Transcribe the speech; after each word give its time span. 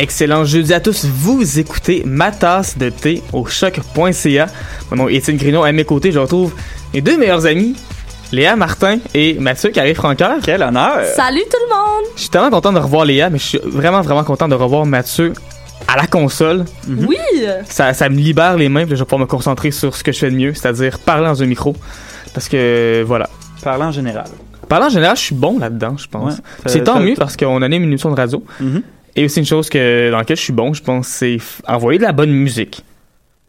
Excellent 0.00 0.44
jeudi 0.46 0.72
à 0.72 0.80
tous. 0.80 1.04
Vous 1.04 1.58
écoutez 1.58 2.02
ma 2.06 2.30
tasse 2.32 2.78
de 2.78 2.88
thé 2.88 3.22
au 3.34 3.44
choc.ca. 3.44 4.46
Mon 4.90 4.96
nom 4.96 5.08
est 5.10 5.16
Étienne 5.16 5.36
Grignon. 5.36 5.62
À 5.62 5.72
mes 5.72 5.84
côtés, 5.84 6.10
je 6.10 6.18
retrouve 6.18 6.54
mes 6.94 7.02
deux 7.02 7.18
meilleurs 7.18 7.44
amis, 7.44 7.76
Léa 8.32 8.56
Martin 8.56 8.98
et 9.12 9.34
Mathieu 9.38 9.68
Carré-Francoeur. 9.68 10.38
Quel 10.42 10.62
honneur! 10.62 11.04
Salut 11.14 11.42
tout 11.42 11.58
le 11.68 11.74
monde! 11.74 12.10
Je 12.16 12.20
suis 12.22 12.30
tellement 12.30 12.48
content 12.48 12.72
de 12.72 12.78
revoir 12.78 13.04
Léa, 13.04 13.28
mais 13.28 13.36
je 13.36 13.44
suis 13.44 13.60
vraiment, 13.62 14.00
vraiment 14.00 14.24
content 14.24 14.48
de 14.48 14.54
revoir 14.54 14.86
Mathieu 14.86 15.34
à 15.86 15.96
la 15.98 16.06
console. 16.06 16.64
Oui! 16.88 17.18
Ça, 17.66 17.92
ça 17.92 18.08
me 18.08 18.16
libère 18.16 18.56
les 18.56 18.70
mains, 18.70 18.86
puis 18.86 18.94
je 18.96 19.00
vais 19.00 19.04
pouvoir 19.04 19.20
me 19.20 19.26
concentrer 19.26 19.70
sur 19.70 19.94
ce 19.94 20.02
que 20.02 20.12
je 20.12 20.18
fais 20.18 20.30
de 20.30 20.36
mieux, 20.36 20.54
c'est-à-dire 20.54 20.98
parler 20.98 21.26
dans 21.26 21.42
un 21.42 21.46
micro. 21.46 21.76
Parce 22.32 22.48
que, 22.48 23.04
voilà. 23.06 23.28
Parlant 23.62 23.88
en 23.88 23.92
général. 23.92 24.24
Parlant 24.66 24.86
en 24.86 24.90
général, 24.90 25.16
je 25.16 25.22
suis 25.22 25.34
bon 25.34 25.58
là-dedans, 25.58 25.96
je 25.98 26.06
pense. 26.06 26.36
Ouais. 26.36 26.40
C'est 26.64 26.78
Ça- 26.78 26.84
tant 26.84 27.00
mieux 27.00 27.16
parce 27.18 27.36
qu'on 27.36 27.60
anime 27.60 27.82
une 27.82 27.90
émission 27.90 28.10
de 28.10 28.16
radio. 28.16 28.42
Mhm. 28.60 28.82
Et 29.16 29.24
aussi 29.24 29.40
une 29.40 29.46
chose 29.46 29.68
que, 29.68 30.10
dans 30.10 30.18
laquelle 30.18 30.36
je 30.36 30.42
suis 30.42 30.52
bon, 30.52 30.72
je 30.72 30.82
pense, 30.82 31.08
c'est 31.08 31.38
envoyer 31.66 31.98
de 31.98 32.04
la 32.04 32.12
bonne 32.12 32.30
musique. 32.30 32.84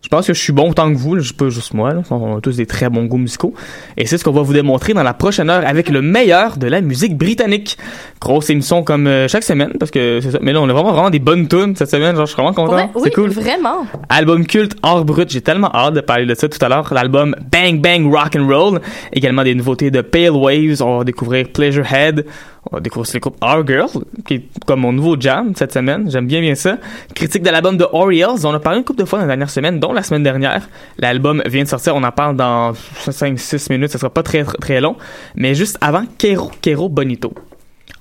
Je 0.02 0.10
pense 0.10 0.26
que 0.26 0.34
je 0.34 0.42
suis 0.42 0.52
bon 0.52 0.72
autant 0.72 0.92
que 0.92 0.98
vous, 0.98 1.20
je 1.20 1.32
pas 1.32 1.50
juste 1.50 1.76
moi. 1.76 1.94
Là. 1.94 2.02
On 2.10 2.38
a 2.38 2.42
tous 2.42 2.58
des 2.58 2.66
très 2.66 2.90
bons 2.90 3.06
goûts 3.06 3.18
musicaux. 3.18 3.54
Et 3.98 4.08
c'est 4.08 4.18
ce 4.18 4.24
qu'on 4.24 4.32
va 4.32 4.42
vous 4.42 4.54
démontrer 4.54 4.94
dans 4.94 5.04
la 5.04 5.14
prochaine 5.14 5.50
heure 5.50 5.64
avec 5.66 5.90
le 5.90 6.02
meilleur 6.02 6.58
de 6.58 6.66
la 6.66 6.82
musique 6.82 7.16
britannique. 7.16 7.78
Grosse 8.20 8.50
émission 8.50 8.84
comme 8.84 9.06
euh, 9.06 9.28
chaque 9.28 9.44
semaine, 9.44 9.74
parce 9.80 9.92
que 9.92 10.20
c'est 10.22 10.32
ça. 10.32 10.40
Mais 10.42 10.54
là, 10.54 10.62
on 10.62 10.68
a 10.70 10.74
vraiment, 10.74 10.92
vraiment 10.92 11.12
des 11.12 11.20
bonnes 11.20 11.48
tunes 11.48 11.76
cette 11.76 11.92
semaine. 11.92 12.16
Genre, 12.16 12.26
je 12.26 12.34
suis 12.34 12.42
vraiment 12.42 12.54
content. 12.54 12.90
oui, 12.96 13.02
c'est 13.04 13.12
cool. 13.12 13.30
vraiment. 13.30 13.86
Album 14.10 14.48
culte 14.48 14.76
hors 14.82 15.06
brut, 15.06 15.30
j'ai 15.30 15.42
tellement 15.42 15.72
hâte 15.74 15.94
de 15.94 16.02
parler 16.02 16.26
de 16.26 16.34
ça 16.34 16.50
tout 16.50 16.64
à 16.66 16.68
l'heure. 16.68 16.92
L'album 16.92 17.36
Bang 17.52 17.80
Bang 17.80 18.12
Rock 18.12 18.36
and 18.36 18.48
Roll, 18.48 18.82
également 19.14 19.44
des 19.44 19.54
nouveautés 19.54 19.92
de 19.92 20.02
Pale 20.02 20.32
Waves, 20.32 20.82
on 20.82 21.00
va 21.00 21.04
découvrir 21.04 21.48
Pleasure 21.50 21.86
Head, 21.94 22.26
on 22.70 22.76
va 22.76 22.80
découvrir 22.80 23.02
aussi 23.02 23.14
le 23.16 23.20
groupe 23.22 23.38
Our 23.42 23.66
Girl, 23.66 23.90
qui 24.26 24.36
est 24.36 24.44
comme 24.68 24.82
mon 24.82 24.94
nouveau 24.94 25.20
jam 25.20 25.54
cette 25.56 25.74
semaine, 25.74 26.10
j'aime 26.12 26.28
bien 26.28 26.42
bien 26.42 26.54
ça. 26.54 26.78
Critique 27.16 27.42
de 27.42 27.50
l'album 27.50 27.76
de 27.76 27.86
Orioles, 27.92 28.46
on 28.46 28.54
a 28.54 28.60
parlé 28.60 28.80
une 28.80 28.86
couple 28.86 29.00
de 29.00 29.06
fois 29.06 29.20
dans 29.20 29.26
la 29.26 29.30
dernière 29.30 29.50
semaine, 29.50 29.80
dont 29.80 29.94
la 29.94 30.04
semaine 30.04 30.24
dernière. 30.24 30.70
L'album 31.00 31.42
vient 31.48 31.64
de 31.64 31.68
sortir, 31.68 31.96
on 31.96 32.04
en 32.04 32.12
parle 32.12 32.36
dans 32.36 32.74
5-6 32.74 33.72
minutes, 33.72 33.90
ça 33.90 33.98
sera 33.98 34.12
pas 34.12 34.24
très 34.24 34.44
très, 34.44 34.58
très 34.58 34.82
long, 34.82 34.96
mais 35.36 35.56
juste 35.56 35.78
avant, 35.82 36.04
Kero 36.18 36.52
Kero 36.62 36.88
Bonito. 36.88 37.34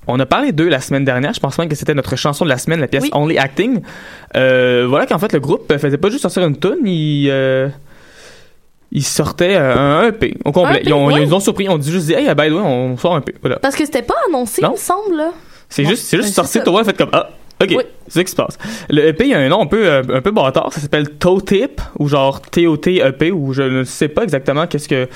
On 0.07 0.19
a 0.19 0.25
parlé 0.25 0.51
d'eux 0.51 0.67
la 0.67 0.79
semaine 0.79 1.05
dernière. 1.05 1.33
Je 1.33 1.39
pense 1.39 1.57
même 1.57 1.69
que 1.69 1.75
c'était 1.75 1.93
notre 1.93 2.15
chanson 2.15 2.43
de 2.43 2.49
la 2.49 2.57
semaine, 2.57 2.79
la 2.79 2.87
pièce 2.87 3.03
Oui. 3.03 3.11
Only 3.13 3.37
Acting. 3.37 3.81
Euh, 4.35 4.85
voilà 4.89 5.05
qu'en 5.05 5.19
fait 5.19 5.31
le 5.31 5.39
groupe 5.39 5.71
faisait 5.77 5.97
pas 5.97 6.09
juste 6.09 6.23
sortir 6.23 6.45
une 6.45 6.57
tune, 6.57 6.85
il 6.85 7.29
euh, 7.29 7.69
il 8.91 9.03
sortait 9.03 9.55
euh, 9.55 9.75
un 9.75 10.07
EP 10.07 10.35
au 10.43 10.51
complet. 10.51 10.79
Un 10.79 10.87
ils, 10.89 10.93
ont, 10.93 11.09
ils 11.09 11.23
nous 11.23 11.33
ont 11.33 11.39
surpris, 11.39 11.69
on 11.69 11.77
dit 11.77 11.91
juste 11.91 12.07
dit, 12.07 12.13
hey 12.13 12.27
by 12.35 12.49
the 12.49 12.53
way, 12.53 12.59
on 12.59 12.97
sort 12.97 13.15
un 13.15 13.19
EP. 13.19 13.35
Voilà. 13.41 13.57
Parce 13.59 13.75
que 13.75 13.85
c'était 13.85 14.01
pas 14.01 14.15
annoncé, 14.27 14.61
Non. 14.61 14.69
il 14.69 14.71
me 14.73 14.77
semble. 14.77 15.23
C'est 15.69 15.85
juste 15.85 16.03
c'est 16.03 16.17
juste 16.17 16.29
ben, 16.29 16.43
sorti 16.43 16.61
toi, 16.61 16.83
fait 16.83 16.97
comme 16.97 17.09
ah 17.13 17.29
OK, 17.61 17.69
Oui. 17.77 17.83
c'est 18.07 18.13
ça 18.19 18.23
qui 18.23 18.31
se 18.31 18.35
passe. 18.35 18.57
Le 18.89 19.07
EP, 19.07 19.25
il 19.25 19.29
y 19.29 19.33
a 19.33 19.39
un 19.39 19.49
nom 19.49 19.61
un 19.61 19.67
peu 19.67 19.85
euh, 19.85 20.03
un 20.13 20.21
peu 20.21 20.31
bâtard, 20.31 20.73
ça 20.73 20.81
s'appelle 20.81 21.09
Toe 21.11 21.41
Tip 21.45 21.81
ou 21.99 22.07
genre 22.07 22.41
TOT 22.41 22.87
EP 22.87 23.31
ou 23.31 23.53
je 23.53 23.63
ne 23.63 23.83
sais 23.83 24.07
pas 24.07 24.23
exactement 24.23 24.67
qu'est-ce 24.67 24.87
que 24.87 25.07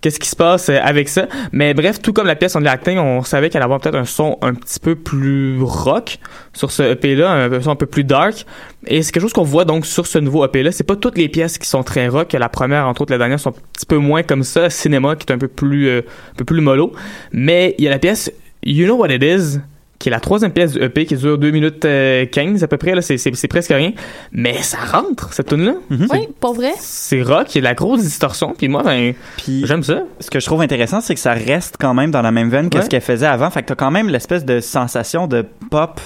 qu'est-ce 0.00 0.18
qui 0.18 0.28
se 0.28 0.36
passe 0.36 0.68
euh, 0.68 0.78
avec 0.82 1.08
ça, 1.08 1.26
mais 1.52 1.74
bref, 1.74 2.00
tout 2.00 2.12
comme 2.12 2.26
la 2.26 2.36
pièce 2.36 2.56
on 2.56 2.64
acting, 2.64 2.98
on 2.98 3.22
savait 3.22 3.50
qu'elle 3.50 3.58
allait 3.60 3.64
avoir 3.64 3.80
peut-être 3.80 3.96
un 3.96 4.04
son 4.04 4.38
un 4.42 4.54
petit 4.54 4.80
peu 4.80 4.94
plus 4.96 5.60
rock 5.62 6.18
sur 6.52 6.70
ce 6.70 6.82
EP 6.82 7.14
là, 7.16 7.30
un 7.32 7.60
son 7.60 7.70
un 7.70 7.76
peu 7.76 7.86
plus 7.86 8.04
dark. 8.04 8.46
Et 8.86 9.02
c'est 9.02 9.12
quelque 9.12 9.22
chose 9.22 9.32
qu'on 9.34 9.42
voit 9.42 9.64
donc 9.66 9.84
sur 9.84 10.06
ce 10.06 10.18
nouveau 10.18 10.44
EP 10.44 10.62
là, 10.62 10.72
c'est 10.72 10.84
pas 10.84 10.96
toutes 10.96 11.18
les 11.18 11.28
pièces 11.28 11.58
qui 11.58 11.68
sont 11.68 11.82
très 11.82 12.08
rock, 12.08 12.32
la 12.32 12.48
première 12.48 12.86
entre 12.86 13.02
autres 13.02 13.12
la 13.12 13.18
dernière 13.18 13.38
sont 13.38 13.50
un 13.50 13.54
petit 13.74 13.86
peu 13.86 13.98
moins 13.98 14.22
comme 14.22 14.42
ça, 14.42 14.70
cinéma 14.70 15.16
qui 15.16 15.26
est 15.26 15.32
un 15.32 15.38
peu 15.38 15.48
plus 15.48 15.88
euh, 15.88 16.00
un 16.32 16.36
peu 16.36 16.44
plus 16.44 16.60
mollo, 16.60 16.92
mais 17.32 17.74
il 17.78 17.84
y 17.84 17.88
a 17.88 17.90
la 17.90 17.98
pièce 17.98 18.32
You 18.64 18.86
Know 18.86 18.96
What 18.96 19.08
It 19.12 19.22
Is 19.22 19.58
qui 20.00 20.08
est 20.08 20.10
la 20.10 20.18
troisième 20.18 20.50
pièce 20.52 20.72
du 20.72 20.82
EP 20.82 21.06
qui 21.06 21.14
dure 21.14 21.38
2 21.38 21.50
minutes 21.52 21.84
euh, 21.84 22.26
15 22.26 22.64
à 22.64 22.66
peu 22.68 22.76
près 22.78 22.94
là 22.96 23.02
c'est 23.02 23.16
c'est 23.18 23.32
c'est 23.36 23.46
presque 23.46 23.70
rien 23.70 23.92
mais 24.32 24.54
ça 24.62 24.78
rentre 24.78 25.32
cette 25.32 25.48
tune 25.50 25.64
là 25.64 25.74
Mhm. 25.90 26.06
Oui, 26.10 26.28
pour 26.40 26.54
vrai? 26.54 26.72
c'est 26.78 27.22
rock 27.22 27.54
il 27.54 27.56
y 27.56 27.58
a 27.58 27.60
de 27.60 27.64
la 27.66 27.74
grosse 27.74 28.00
distorsion 28.02 28.54
puis 28.58 28.66
moi 28.68 28.82
ben 28.82 29.12
Puis 29.36 29.62
j'aime 29.66 29.82
ça 29.84 30.02
ce 30.18 30.30
que 30.30 30.40
je 30.40 30.46
trouve 30.46 30.62
intéressant, 30.62 31.00
c'est 31.00 31.14
que 31.14 31.20
ça 31.20 31.34
reste 31.34 31.76
quand 31.78 31.94
même 31.94 32.10
dans 32.10 32.22
la 32.22 32.32
même 32.32 32.48
veine 32.50 32.68
que 32.70 32.78
Ouais. 32.78 32.84
ce 32.84 32.88
qu'elle 32.88 33.00
faisait 33.02 33.26
avant. 33.26 33.50
Fait 33.50 33.62
que 33.62 33.68
t'as 33.68 33.74
quand 33.76 33.90
même 33.90 34.08
l'espèce 34.08 34.44
de 34.44 34.58
sensation 34.60 35.26
de 35.28 35.44
pop 35.70 36.00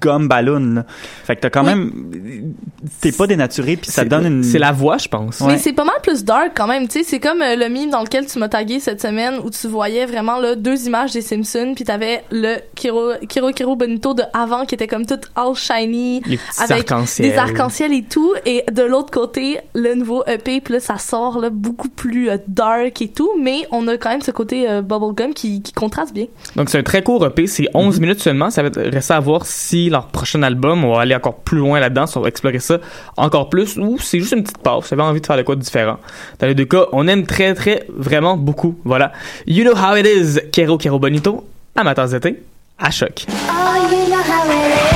gomme 0.00 0.28
ballon. 0.28 0.74
là. 0.74 0.86
Fait 1.24 1.36
que 1.36 1.40
t'as 1.42 1.50
quand 1.50 1.62
Oui. 1.64 1.68
même... 1.74 2.52
T'es 3.00 3.12
pas 3.12 3.26
dénaturé, 3.28 3.76
puis 3.76 3.90
ça 3.90 4.04
donne 4.04 4.26
une... 4.26 4.42
c'est 4.42 4.58
la 4.58 4.72
voix 4.72 4.98
je 4.98 5.06
pense 5.08 5.40
Ouais. 5.40 5.52
Mais 5.52 5.58
c'est 5.58 5.72
pas 5.72 5.84
mal 5.84 5.94
plus 6.02 6.24
dark 6.24 6.50
quand 6.56 6.66
même, 6.66 6.88
tu 6.88 6.98
sais, 6.98 7.04
c'est 7.04 7.20
comme 7.20 7.40
euh, 7.42 7.54
le 7.54 7.68
meme 7.68 7.90
dans 7.90 8.02
lequel 8.02 8.26
tu 8.26 8.38
m'as 8.40 8.48
tagué 8.48 8.80
cette 8.80 9.00
semaine 9.00 9.34
où 9.44 9.50
tu 9.50 9.68
voyais 9.68 10.04
vraiment 10.06 10.38
là 10.38 10.56
deux 10.56 10.86
images 10.86 11.12
des 11.12 11.20
Simpsons 11.20 11.72
puis 11.76 11.84
t'avais 11.84 12.24
le 12.32 12.56
Kiro 12.74 13.12
Kiro 13.28 13.52
Kiro 13.52 13.76
Bonito 13.76 14.14
de 14.14 14.22
avant 14.32 14.64
qui 14.66 14.74
était 14.74 14.86
comme 14.88 15.06
tout 15.06 15.20
all 15.36 15.54
shiny 15.54 16.22
avec 16.58 16.88
des 17.18 17.34
arcs-en-ciel 17.36 17.92
et 17.92 18.02
tout 18.02 18.32
et 18.46 18.64
de 18.72 18.82
l'autre 18.82 19.10
côté 19.12 19.58
le 19.74 19.94
nouveau 19.94 20.24
EP 20.26 20.60
puis 20.60 20.74
là 20.74 20.80
ça 20.80 20.98
sort 20.98 21.38
là 21.38 21.50
beaucoup 21.50 21.88
plus 21.88 22.28
euh, 22.30 22.36
dark 22.48 23.00
et 23.00 23.08
tout 23.08 23.30
mais 23.40 23.66
on 23.70 23.86
a 23.88 23.96
quand 23.96 24.10
même 24.10 24.22
ce 24.22 24.30
côté 24.32 24.68
euh, 24.68 24.82
bubblegum 24.82 25.34
qui, 25.34 25.62
qui 25.62 25.72
contraste 25.72 26.12
bien. 26.12 26.26
donc 26.56 26.68
c'est 26.70 26.78
un 26.78 26.82
très 26.82 27.02
court 27.02 27.24
EP 27.26 27.46
c'est 27.46 27.68
11 27.74 28.00
minutes 28.00 28.20
seulement 28.20 28.50
ça 28.50 28.62
va 28.62 28.68
être- 28.68 28.80
rester 28.80 29.14
à 29.14 29.20
voir 29.20 29.46
si 29.52 29.90
leur 29.90 30.06
prochain 30.06 30.42
album. 30.42 30.84
On 30.84 30.94
va 30.94 31.02
aller 31.02 31.14
encore 31.14 31.36
plus 31.36 31.58
loin 31.58 31.80
là-dedans 31.80 32.04
on 32.16 32.20
va 32.20 32.28
explorer 32.28 32.58
ça 32.58 32.78
encore 33.16 33.48
plus 33.48 33.76
ou 33.76 33.98
c'est 33.98 34.18
juste 34.18 34.32
une 34.32 34.42
petite 34.42 34.58
pause. 34.58 34.86
J'avais 34.88 35.02
envie 35.02 35.20
de 35.20 35.26
faire 35.26 35.36
de 35.36 35.42
quoi 35.42 35.54
de 35.56 35.60
différent. 35.60 35.98
Dans 36.38 36.46
les 36.46 36.54
deux 36.54 36.64
cas 36.64 36.86
on 36.92 37.06
aime 37.08 37.26
très 37.26 37.54
très 37.54 37.86
vraiment 37.88 38.36
beaucoup. 38.36 38.78
Voilà. 38.84 39.12
You 39.46 39.64
Know 39.64 39.74
How 39.74 39.96
It 39.96 40.06
Is. 40.06 40.40
Kero 40.50 40.78
Kero 40.78 40.98
Bonito. 40.98 41.46
Tasse 41.74 42.10
d'été 42.10 42.42
à 42.78 42.90
choc. 42.90 43.26
Oh, 43.28 43.76
you 43.90 44.08
know 44.08 44.16
how 44.16 44.50
it 44.50 44.88
is 44.88 44.91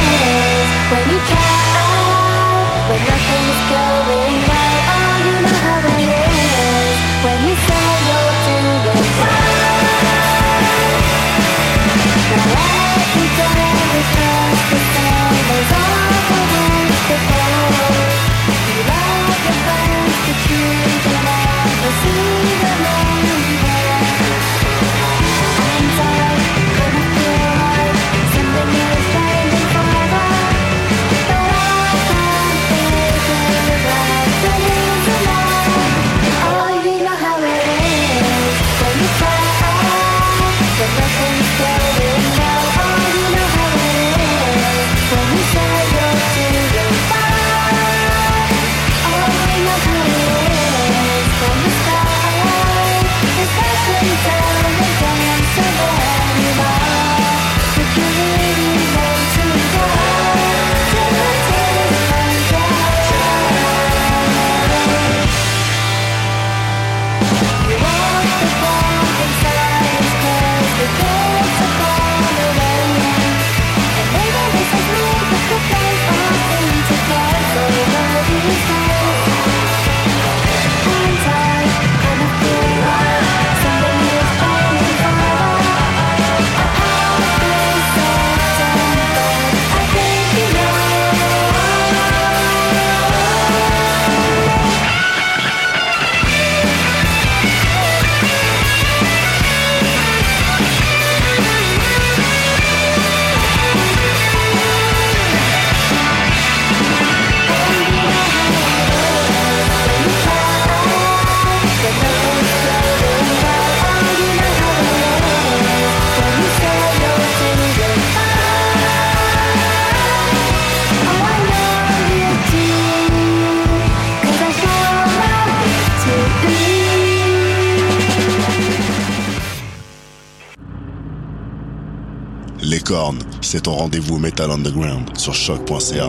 c'est 133.46 133.62
ton 133.62 133.75
rendez-vous 133.75 134.19
Metal 134.19 134.50
Underground 134.50 135.16
sur 135.16 135.32
choc.ca. 135.32 136.08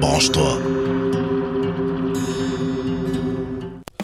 Branche-toi. 0.00 0.58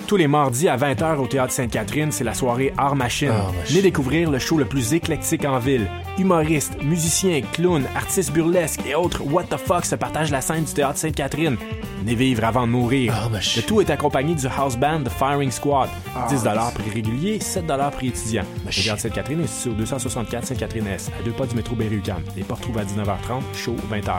Tous 0.06 0.16
les 0.16 0.26
mardis 0.26 0.68
à 0.68 0.76
20h 0.76 1.16
au 1.16 1.26
Théâtre 1.26 1.52
Sainte-Catherine, 1.54 2.12
c'est 2.12 2.24
la 2.24 2.34
soirée 2.34 2.74
Art 2.76 2.96
Machine. 2.96 3.32
Venez 3.66 3.80
découvrir 3.80 4.30
le 4.30 4.38
show 4.38 4.58
le 4.58 4.66
plus 4.66 4.92
éclectique 4.92 5.46
en 5.46 5.58
ville. 5.58 5.86
Humoristes, 6.18 6.82
musiciens, 6.82 7.40
clowns, 7.52 7.86
artistes 7.96 8.32
burlesques 8.32 8.82
et 8.86 8.94
autres 8.94 9.22
what 9.24 9.44
the 9.44 9.56
fuck 9.56 9.86
se 9.86 9.94
partagent 9.94 10.32
la 10.32 10.42
scène 10.42 10.64
du 10.64 10.72
Théâtre 10.74 10.98
Sainte-Catherine. 10.98 11.56
Venez 12.00 12.14
vivre 12.14 12.44
avant 12.44 12.66
de 12.66 12.72
mourir. 12.72 13.12
Le 13.30 13.62
tout 13.62 13.82
est 13.82 13.90
accompagné 13.90 14.34
du 14.34 14.46
house 14.46 14.78
band 14.78 15.02
The 15.04 15.10
Firing 15.10 15.50
Squad. 15.50 15.90
10 16.30 16.44
prix 16.74 16.90
régulier, 16.94 17.40
7 17.40 17.66
prix 17.92 18.08
étudiant. 18.08 18.44
Le 18.64 18.72
Théâtre 18.72 19.00
Sainte-Catherine 19.02 19.42
est 19.42 19.46
situé 19.46 19.70
au 19.70 19.74
264 19.74 20.46
Sainte-Catherine-S, 20.46 21.10
à 21.20 21.22
deux 21.22 21.32
pas 21.32 21.46
du 21.46 21.54
métro 21.54 21.76
Berry-UQAM. 21.76 22.22
Les 22.36 22.42
portes 22.42 22.62
trouvent 22.62 22.78
à 22.78 22.84
19h30, 22.84 23.42
show 23.54 23.76
20h. 23.92 24.12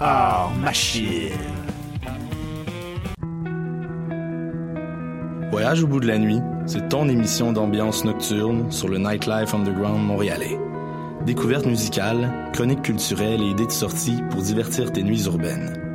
Art 0.00 0.52
Machine. 0.58 1.32
Voyage 5.50 5.82
au 5.82 5.86
bout 5.86 6.00
de 6.00 6.06
la 6.06 6.16
nuit, 6.18 6.40
c'est 6.64 6.88
ton 6.88 7.10
émission 7.10 7.52
d'ambiance 7.52 8.06
nocturne 8.06 8.70
sur 8.72 8.88
le 8.88 8.96
Nightlife 8.96 9.52
Underground 9.52 10.02
montréalais. 10.02 10.58
Découvertes 11.26 11.66
musicales, 11.66 12.50
chroniques 12.54 12.82
culturelles 12.82 13.42
et 13.42 13.50
idées 13.50 13.66
de 13.66 13.70
sortie 13.70 14.22
pour 14.30 14.40
divertir 14.40 14.92
tes 14.92 15.02
nuits 15.02 15.24
urbaines. 15.24 15.87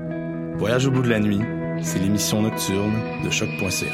Voyage 0.57 0.85
au 0.85 0.91
bout 0.91 1.01
de 1.01 1.09
la 1.09 1.19
nuit, 1.19 1.41
c'est 1.81 2.00
l'émission 2.00 2.44
nocturne 2.44 2.94
de 3.23 3.29
choc.ca. 3.31 3.85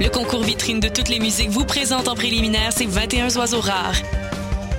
Le 0.00 0.08
concours 0.08 0.42
vitrine 0.42 0.80
de 0.80 0.88
toutes 0.88 1.08
les 1.08 1.20
musiques 1.20 1.50
vous 1.50 1.64
présente 1.64 2.08
en 2.08 2.14
préliminaire 2.14 2.72
ces 2.72 2.86
21 2.86 3.36
oiseaux 3.36 3.60
rares. 3.60 3.94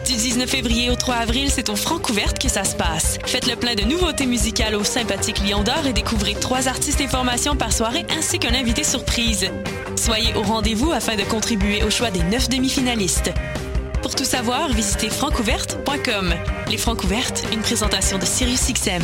Du 0.05 0.13
19 0.13 0.49
février 0.49 0.89
au 0.89 0.95
3 0.95 1.15
avril, 1.15 1.49
c'est 1.49 1.69
au 1.69 1.77
Francouverte 1.77 2.37
que 2.37 2.49
ça 2.49 2.65
se 2.65 2.75
passe. 2.75 3.17
Faites 3.25 3.47
le 3.47 3.55
plein 3.55 3.75
de 3.75 3.83
nouveautés 3.83 4.25
musicales 4.25 4.75
au 4.75 4.83
sympathique 4.83 5.39
Lion 5.47 5.63
d'Or 5.63 5.87
et 5.87 5.93
découvrez 5.93 6.33
trois 6.33 6.67
artistes 6.67 6.99
et 6.99 7.07
formations 7.07 7.55
par 7.55 7.71
soirée 7.71 8.05
ainsi 8.17 8.39
qu'un 8.39 8.53
invité 8.53 8.83
surprise. 8.83 9.49
Soyez 9.95 10.35
au 10.35 10.41
rendez-vous 10.41 10.91
afin 10.91 11.15
de 11.15 11.23
contribuer 11.23 11.83
au 11.83 11.89
choix 11.89 12.11
des 12.11 12.23
neuf 12.23 12.49
demi-finalistes. 12.49 13.31
Pour 14.03 14.15
tout 14.15 14.25
savoir, 14.25 14.67
visitez 14.67 15.09
francouverte.com. 15.09 16.33
Les 16.69 16.77
Francouvertes, 16.77 17.45
une 17.53 17.61
présentation 17.61 18.19
de 18.19 18.25
SiriusXM. 18.25 19.01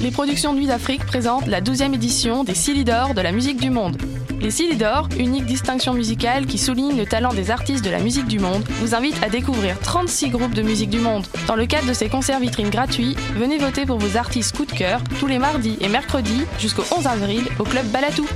Les 0.00 0.10
productions 0.10 0.52
Nuit 0.52 0.66
d'Afrique 0.66 1.06
présentent 1.06 1.46
la 1.46 1.60
12e 1.60 1.94
édition 1.94 2.42
des 2.42 2.54
Silidor 2.54 3.14
de 3.14 3.20
la 3.20 3.30
musique 3.30 3.60
du 3.60 3.70
monde. 3.70 3.96
Les 4.40 4.50
Silidor, 4.50 5.08
unique 5.16 5.46
distinction 5.46 5.94
musicale 5.94 6.46
qui 6.46 6.58
souligne 6.58 6.96
le 6.96 7.06
talent 7.06 7.32
des 7.32 7.52
artistes 7.52 7.84
de 7.84 7.90
la 7.90 8.00
musique 8.00 8.26
du 8.26 8.40
monde, 8.40 8.64
vous 8.80 8.96
invitent 8.96 9.22
à 9.22 9.28
découvrir 9.28 9.78
36 9.78 10.30
groupes 10.30 10.54
de 10.54 10.62
musique 10.62 10.90
du 10.90 10.98
monde. 10.98 11.26
Dans 11.46 11.56
le 11.56 11.66
cadre 11.66 11.86
de 11.86 11.94
ces 11.94 12.08
concerts 12.08 12.40
vitrines 12.40 12.70
gratuits, 12.70 13.14
venez 13.36 13.56
voter 13.56 13.86
pour 13.86 13.98
vos 13.98 14.16
artistes 14.16 14.56
coup 14.56 14.66
de 14.66 14.72
cœur 14.72 15.00
tous 15.20 15.28
les 15.28 15.38
mardis 15.38 15.78
et 15.80 15.88
mercredis 15.88 16.42
jusqu'au 16.58 16.84
11 16.90 17.06
avril 17.06 17.44
au 17.60 17.62
club 17.62 17.86
Balatou. 17.86 18.26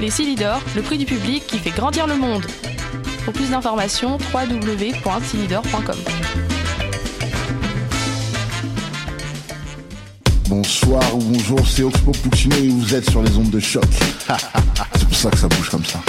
Les 0.00 0.10
Silidor, 0.10 0.60
le 0.76 0.82
prix 0.82 0.96
du 0.96 1.06
public 1.06 1.44
qui 1.48 1.58
fait 1.58 1.70
grandir 1.70 2.06
le 2.06 2.14
monde. 2.16 2.46
Pour 3.30 3.42
plus 3.42 3.50
d'informations, 3.50 4.18
www.silidor.com. 4.34 5.96
Bonsoir 10.48 11.14
ou 11.14 11.20
bonjour, 11.20 11.60
c'est 11.64 11.84
Oxpo 11.84 12.10
Puccino 12.10 12.56
et 12.56 12.66
vous 12.66 12.92
êtes 12.92 13.08
sur 13.08 13.22
les 13.22 13.36
ondes 13.36 13.50
de 13.50 13.60
choc. 13.60 13.84
c'est 14.96 15.06
pour 15.06 15.16
ça 15.16 15.30
que 15.30 15.38
ça 15.38 15.46
bouge 15.46 15.70
comme 15.70 15.84
ça. 15.84 16.00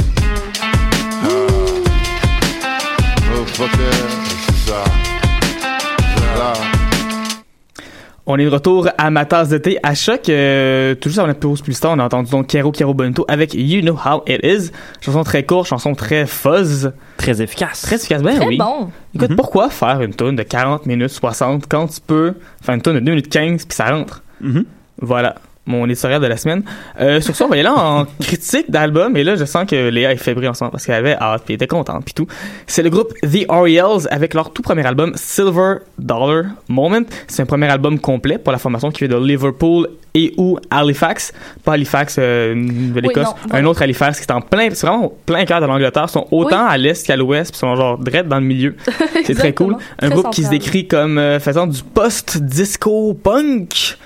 On 8.28 8.38
est 8.38 8.46
de 8.46 8.50
retour 8.50 8.88
à 8.98 9.10
ma 9.10 9.26
tasse 9.26 9.50
de 9.50 9.58
thé 9.58 9.80
à 9.82 9.96
choc. 9.96 10.30
Euh, 10.30 10.94
tout 10.96 11.10
juste 11.10 11.18
avant 11.18 11.28
la 11.28 11.34
pause 11.34 11.62
plus 11.62 11.80
tard, 11.80 11.94
on 11.96 12.00
a 12.00 12.04
entendu 12.06 12.30
donc 12.30 12.48
Kero 12.48 12.72
Kero 12.72 12.94
Bonito 12.94 13.26
avec 13.28 13.54
You 13.56 13.82
Know 13.82 13.96
How 13.96 14.22
It 14.28 14.42
Is. 14.44 14.72
Chanson 15.02 15.24
très 15.24 15.44
courte, 15.44 15.68
chanson 15.68 15.96
très 15.96 16.28
fuzz. 16.28 16.92
Très 17.18 17.42
efficace. 17.42 17.82
Très 17.82 17.96
efficace, 17.96 18.22
ben 18.22 18.36
Très 18.36 18.46
oui. 18.46 18.58
bon. 18.58 18.92
Écoute, 19.16 19.36
pourquoi 19.36 19.70
faire 19.70 20.02
une 20.02 20.14
tune 20.14 20.36
de 20.36 20.44
40 20.44 20.86
minutes 20.86 21.10
60 21.10 21.66
quand 21.68 21.88
tu 21.88 22.00
peux 22.00 22.36
faire 22.62 22.76
une 22.76 22.82
tune 22.84 22.94
de 22.94 23.00
2 23.00 23.10
minutes 23.12 23.30
15 23.30 23.66
puis 23.66 23.76
ça 23.76 23.86
rentre? 23.92 24.22
Mhm. 24.40 24.66
Voilà. 25.02 25.36
Mon 25.72 25.88
éditorial 25.88 26.22
de 26.22 26.28
la 26.28 26.38
semaine. 26.38 26.64
Euh, 27.00 27.22
sur 27.22 27.36
ça, 27.36 27.46
on 27.46 27.50
va 27.50 27.58
y 27.58 27.60
aller 27.62 27.70
en 27.70 28.06
critique 28.22 28.70
d'album. 28.70 29.16
Et 29.16 29.24
là, 29.24 29.36
je 29.36 29.46
sens 29.46 29.66
que 29.66 29.90
Léa 29.90 30.12
est 30.12 30.18
fébrile 30.18 30.50
en 30.50 30.54
ce 30.54 30.64
moment 30.64 30.72
parce 30.72 30.86
qu'elle 30.86 30.96
avait 30.96 31.16
hâte 31.16 31.44
puis 31.46 31.54
elle 31.54 31.56
était 31.56 31.68
contente 31.68 32.04
puis 32.04 32.14
tout. 32.14 32.28
C'est 32.68 32.84
le 32.84 32.90
groupe 32.90 33.14
The 33.22 33.46
Orioles 33.48 34.08
avec 34.12 34.34
leur 34.34 34.52
tout 34.52 34.62
premier 34.62 34.86
album 34.86 35.14
Silver 35.16 35.76
Dollar 35.98 36.44
Moment. 36.68 37.04
C'est 37.28 37.42
un 37.42 37.46
premier 37.46 37.68
album 37.68 38.00
complet 38.00 38.38
pour 38.38 38.52
la 38.52 38.58
formation 38.58 38.92
qui 38.92 39.06
vient 39.08 39.18
de 39.18 39.26
Liverpool 39.26 39.88
et 40.14 40.34
ou 40.38 40.58
Halifax. 40.70 41.34
Pas 41.64 41.74
Halifax, 41.74 42.18
euh, 42.20 42.54
Nouvelle-Écosse. 42.56 43.30
un 43.52 43.66
autre 43.66 43.82
Halifax 43.82 44.20
qui 44.20 44.26
est 44.26 44.32
en 44.32 44.42
plein, 44.42 44.70
c'est 44.72 44.86
vraiment 44.86 45.12
plein 45.26 45.46
cœur 45.46 45.62
de 45.62 45.66
l'Angleterre. 45.66 46.06
Ils 46.08 46.12
sont 46.12 46.28
autant 46.32 46.66
à 46.66 46.78
l'est 46.78 47.06
qu'à 47.06 47.16
l'ouest 47.16 47.52
puis 47.52 47.58
ils 47.58 47.60
sont 47.60 47.76
genre 47.76 47.98
direct 47.98 48.28
dans 48.28 48.40
le 48.40 48.46
milieu. 48.46 48.76
C'est 49.26 49.36
très 49.36 49.54
cool. 49.54 49.78
Un 50.00 50.08
Très 50.08 50.16
groupe 50.16 50.34
qui 50.34 50.44
se 50.44 50.50
décrit 50.50 50.88
comme 50.88 51.18
euh, 51.18 51.40
faisant 51.40 51.68
du 51.68 51.82
post-disco 51.84 53.14
punk. 53.14 53.98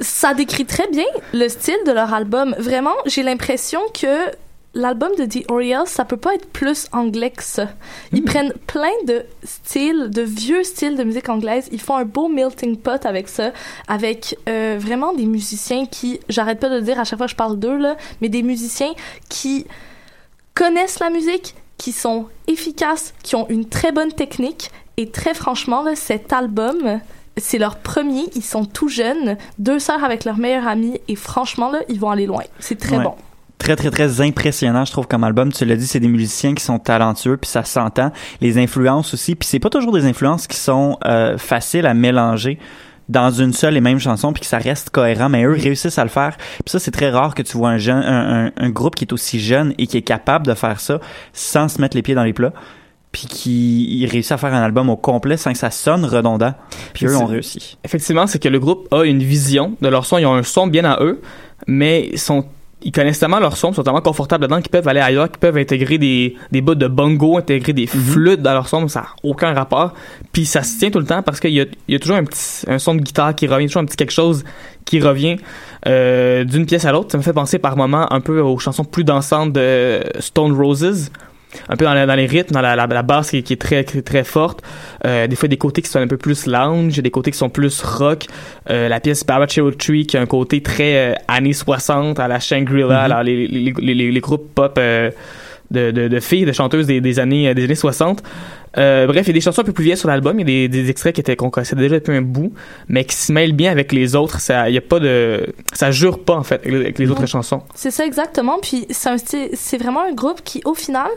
Ça 0.00 0.34
décrit 0.34 0.66
très 0.66 0.88
bien 0.88 1.06
le 1.32 1.48
style 1.48 1.78
de 1.86 1.92
leur 1.92 2.12
album. 2.12 2.54
Vraiment, 2.58 2.94
j'ai 3.06 3.22
l'impression 3.22 3.80
que 3.94 4.30
l'album 4.76 5.10
de 5.18 5.24
The 5.24 5.50
Orioles, 5.50 5.86
ça 5.86 6.04
peut 6.04 6.18
pas 6.18 6.34
être 6.34 6.46
plus 6.46 6.86
anglais 6.92 7.30
que 7.30 7.42
ça. 7.42 7.68
Ils 8.12 8.22
prennent 8.22 8.52
plein 8.66 8.92
de 9.06 9.24
styles, 9.42 10.10
de 10.10 10.22
vieux 10.22 10.62
styles 10.62 10.96
de 10.96 11.02
musique 11.02 11.28
anglaise. 11.28 11.68
Ils 11.72 11.80
font 11.80 11.96
un 11.96 12.04
beau 12.04 12.28
melting 12.28 12.76
pot 12.76 13.04
avec 13.06 13.28
ça, 13.28 13.52
avec 13.88 14.38
euh, 14.48 14.76
vraiment 14.78 15.14
des 15.14 15.24
musiciens 15.24 15.86
qui, 15.86 16.20
j'arrête 16.28 16.60
pas 16.60 16.68
de 16.68 16.76
le 16.76 16.82
dire 16.82 17.00
à 17.00 17.04
chaque 17.04 17.18
fois 17.18 17.26
que 17.26 17.32
je 17.32 17.36
parle 17.36 17.58
d'eux, 17.58 17.78
là, 17.78 17.96
mais 18.20 18.28
des 18.28 18.42
musiciens 18.42 18.92
qui 19.30 19.66
connaissent 20.54 21.00
la 21.00 21.10
musique, 21.10 21.54
qui 21.78 21.92
sont 21.92 22.26
efficaces, 22.46 23.14
qui 23.22 23.34
ont 23.34 23.48
une 23.48 23.68
très 23.68 23.92
bonne 23.92 24.12
technique. 24.12 24.70
Et 24.98 25.10
très 25.10 25.34
franchement, 25.34 25.82
là, 25.82 25.94
cet 25.96 26.32
album, 26.32 27.00
c'est 27.36 27.58
leur 27.58 27.76
premier. 27.76 28.24
Ils 28.34 28.42
sont 28.44 28.64
tout 28.64 28.88
jeunes, 28.88 29.36
deux 29.58 29.78
sœurs 29.78 30.04
avec 30.04 30.24
leur 30.24 30.38
meilleure 30.38 30.66
amie. 30.66 31.00
Et 31.08 31.16
franchement, 31.16 31.70
là, 31.70 31.80
ils 31.88 32.00
vont 32.00 32.10
aller 32.10 32.26
loin. 32.26 32.42
C'est 32.58 32.78
très 32.78 32.96
Ouais. 32.98 33.04
bon. 33.04 33.14
Très, 33.58 33.74
très, 33.74 33.90
très 33.90 34.20
impressionnant, 34.20 34.84
je 34.84 34.92
trouve, 34.92 35.06
comme 35.06 35.24
album. 35.24 35.50
Tu 35.50 35.64
l'as 35.64 35.76
dit, 35.76 35.86
c'est 35.86 35.98
des 36.00 36.08
musiciens 36.08 36.54
qui 36.54 36.62
sont 36.62 36.78
talentueux, 36.78 37.38
puis 37.38 37.48
ça 37.50 37.64
s'entend. 37.64 38.12
Les 38.42 38.58
influences 38.58 39.14
aussi, 39.14 39.34
puis 39.34 39.48
c'est 39.48 39.58
pas 39.58 39.70
toujours 39.70 39.92
des 39.92 40.04
influences 40.04 40.46
qui 40.46 40.58
sont 40.58 40.98
euh, 41.06 41.38
faciles 41.38 41.86
à 41.86 41.94
mélanger 41.94 42.58
dans 43.08 43.30
une 43.30 43.52
seule 43.54 43.76
et 43.76 43.80
même 43.80 43.98
chanson, 44.00 44.32
puis 44.32 44.40
que 44.40 44.46
ça 44.46 44.58
reste 44.58 44.90
cohérent, 44.90 45.28
mais 45.30 45.44
eux 45.44 45.52
réussissent 45.52 45.98
à 45.98 46.02
le 46.02 46.10
faire. 46.10 46.36
Puis 46.36 46.70
ça, 46.72 46.78
c'est 46.78 46.90
très 46.90 47.08
rare 47.08 47.34
que 47.34 47.42
tu 47.42 47.56
vois 47.56 47.70
un, 47.70 47.78
jeune, 47.78 48.02
un, 48.02 48.46
un- 48.46 48.52
un 48.56 48.68
groupe 48.70 48.94
qui 48.96 49.04
est 49.04 49.12
aussi 49.12 49.40
jeune 49.40 49.72
et 49.78 49.86
qui 49.86 49.96
est 49.96 50.02
capable 50.02 50.44
de 50.46 50.54
faire 50.54 50.78
ça 50.80 51.00
sans 51.32 51.68
se 51.68 51.80
mettre 51.80 51.96
les 51.96 52.02
pieds 52.02 52.14
dans 52.16 52.24
les 52.24 52.32
plats, 52.34 52.52
puis 53.16 53.28
qui 53.28 54.06
réussit 54.12 54.32
à 54.32 54.36
faire 54.36 54.52
un 54.52 54.62
album 54.62 54.90
au 54.90 54.96
complet 54.96 55.38
sans 55.38 55.50
que 55.50 55.56
ça 55.56 55.70
sonne 55.70 56.04
redondant. 56.04 56.52
Puis 56.92 57.06
eux 57.06 57.16
ont 57.16 57.24
réussi. 57.24 57.78
Effectivement, 57.82 58.26
c'est 58.26 58.38
que 58.38 58.50
le 58.50 58.58
groupe 58.58 58.92
a 58.92 59.04
une 59.04 59.22
vision 59.22 59.72
de 59.80 59.88
leur 59.88 60.04
son. 60.04 60.18
Ils 60.18 60.26
ont 60.26 60.34
un 60.34 60.42
son 60.42 60.66
bien 60.66 60.84
à 60.84 61.02
eux, 61.02 61.22
mais 61.66 62.10
ils 62.12 62.18
sont 62.18 62.44
ils 62.82 62.92
connaissent 62.92 63.18
tellement 63.18 63.40
leur 63.40 63.56
son, 63.56 63.70
ils 63.70 63.74
sont 63.74 63.82
tellement 63.82 64.02
confortables 64.02 64.42
dedans 64.42 64.60
qu'ils 64.60 64.70
peuvent 64.70 64.86
aller 64.86 65.00
ailleurs, 65.00 65.30
qu'ils 65.30 65.38
peuvent 65.38 65.56
intégrer 65.56 65.96
des, 65.96 66.36
des 66.52 66.60
bouts 66.60 66.74
de 66.74 66.86
bongo, 66.86 67.38
intégrer 67.38 67.72
des 67.72 67.86
flûtes 67.86 68.42
dans 68.42 68.52
leur 68.52 68.68
son, 68.68 68.86
ça 68.86 69.00
n'a 69.00 69.08
aucun 69.22 69.54
rapport. 69.54 69.94
Puis 70.32 70.44
ça 70.44 70.62
se 70.62 70.78
tient 70.78 70.90
tout 70.90 71.00
le 71.00 71.06
temps 71.06 71.22
parce 71.22 71.40
qu'il 71.40 71.54
y 71.54 71.60
a, 71.62 71.64
il 71.88 71.92
y 71.92 71.96
a 71.96 71.98
toujours 71.98 72.16
un 72.16 72.24
petit 72.24 72.66
un 72.68 72.78
son 72.78 72.96
de 72.96 73.00
guitare 73.00 73.34
qui 73.34 73.46
revient, 73.46 73.66
toujours 73.66 73.80
un 73.80 73.86
petit 73.86 73.96
quelque 73.96 74.12
chose 74.12 74.44
qui 74.84 75.00
revient 75.00 75.36
euh, 75.86 76.44
d'une 76.44 76.66
pièce 76.66 76.84
à 76.84 76.92
l'autre. 76.92 77.10
Ça 77.12 77.16
me 77.16 77.22
fait 77.22 77.32
penser 77.32 77.58
par 77.58 77.78
moments 77.78 78.12
un 78.12 78.20
peu 78.20 78.40
aux 78.40 78.58
chansons 78.58 78.84
plus 78.84 79.04
dansantes 79.04 79.54
de 79.54 80.02
Stone 80.20 80.52
Roses. 80.52 81.10
Un 81.68 81.76
peu 81.76 81.84
dans, 81.84 81.94
la- 81.94 82.06
dans 82.06 82.14
les 82.16 82.26
rythmes, 82.26 82.52
dans 82.54 82.60
la, 82.60 82.76
la, 82.76 82.86
la 82.86 83.02
basse 83.02 83.30
qui, 83.30 83.42
qui 83.42 83.52
est 83.54 83.56
très, 83.60 83.82
très, 83.84 84.02
forte. 84.24 84.62
Euh, 85.06 85.26
des 85.26 85.36
fois, 85.36 85.48
des 85.48 85.56
côtés 85.56 85.80
qui 85.80 85.88
sont 85.88 86.00
un 86.00 86.06
peu 86.08 86.16
plus 86.16 86.46
lounge, 86.46 86.98
des 86.98 87.10
côtés 87.10 87.30
qui 87.30 87.38
sont 87.38 87.48
plus 87.48 87.80
rock. 87.82 88.26
Euh, 88.68 88.88
la 88.88 89.00
pièce 89.00 89.24
Barbacho 89.24 89.70
Tree 89.70 90.06
qui 90.06 90.16
a 90.16 90.20
un 90.20 90.26
côté 90.26 90.60
très 90.62 91.12
euh, 91.12 91.14
années 91.28 91.52
60 91.54 92.18
à 92.20 92.28
la 92.28 92.40
Shangri-La, 92.40 93.00
alors 93.02 93.22
les, 93.22 93.46
les, 93.46 93.72
les, 93.78 93.94
les- 93.94 94.10
les 94.10 94.20
groupes 94.20 94.54
pop 94.54 94.78
de, 94.78 95.90
de, 95.90 96.08
de 96.08 96.20
filles, 96.20 96.44
de 96.44 96.52
chanteuses 96.52 96.86
des, 96.86 97.00
des 97.00 97.18
années, 97.18 97.54
des 97.54 97.64
années 97.64 97.74
60. 97.74 98.22
Euh, 98.78 99.06
bref, 99.06 99.24
il 99.26 99.28
y 99.28 99.30
a 99.30 99.34
des 99.34 99.40
chansons 99.40 99.62
un 99.62 99.64
peu 99.64 99.72
plus 99.72 99.84
vieilles 99.84 99.96
sur 99.96 100.08
l'album, 100.08 100.38
il 100.38 100.42
y 100.48 100.64
a 100.64 100.68
des, 100.68 100.68
des 100.68 100.90
extraits 100.90 101.14
qui 101.14 101.20
étaient 101.20 101.36
qu'on 101.36 101.50
connaissait 101.50 101.76
déjà 101.76 101.98
depuis 101.98 102.16
un 102.16 102.22
bout, 102.22 102.52
mais 102.88 103.04
qui 103.04 103.16
se 103.16 103.32
mêlent 103.32 103.52
bien 103.54 103.70
avec 103.72 103.92
les 103.92 104.14
autres. 104.14 104.40
Ça, 104.40 104.68
il 104.68 104.74
y 104.74 104.78
a 104.78 104.82
pas 104.82 104.98
de, 105.00 105.46
ça 105.72 105.90
jure 105.90 106.22
pas 106.24 106.34
en 106.36 106.42
fait 106.42 106.60
avec 106.66 106.98
les- 106.98 107.06
Non. 107.06 107.12
autres 107.12 107.26
chansons. 107.26 107.62
C'est 107.74 107.90
ça 107.90 108.04
exactement. 108.04 108.58
Puis 108.60 108.86
c'est 108.90 109.08
un 109.08 109.18
style, 109.18 109.48
c'est 109.54 109.78
vraiment 109.78 110.02
un 110.02 110.12
groupe 110.12 110.42
qui, 110.44 110.60
au 110.64 110.74
final, 110.74 111.08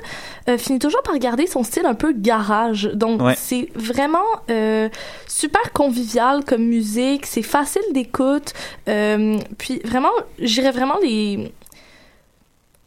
euh, 0.47 0.57
finit 0.57 0.79
toujours 0.79 1.01
par 1.03 1.17
garder 1.19 1.47
son 1.47 1.63
style 1.63 1.85
un 1.85 1.95
peu 1.95 2.13
garage. 2.13 2.89
Donc 2.93 3.21
Ouais. 3.21 3.33
c'est 3.37 3.69
vraiment 3.75 4.19
euh, 4.49 4.87
super 5.27 5.71
convivial 5.73 6.43
comme 6.45 6.63
musique. 6.63 7.25
C'est 7.25 7.41
facile 7.41 7.81
d'écoute. 7.93 8.53
Euh, 8.87 9.37
puis 9.57 9.81
vraiment, 9.83 10.11
j'irais 10.39 10.71
vraiment 10.71 10.95
les 11.03 11.51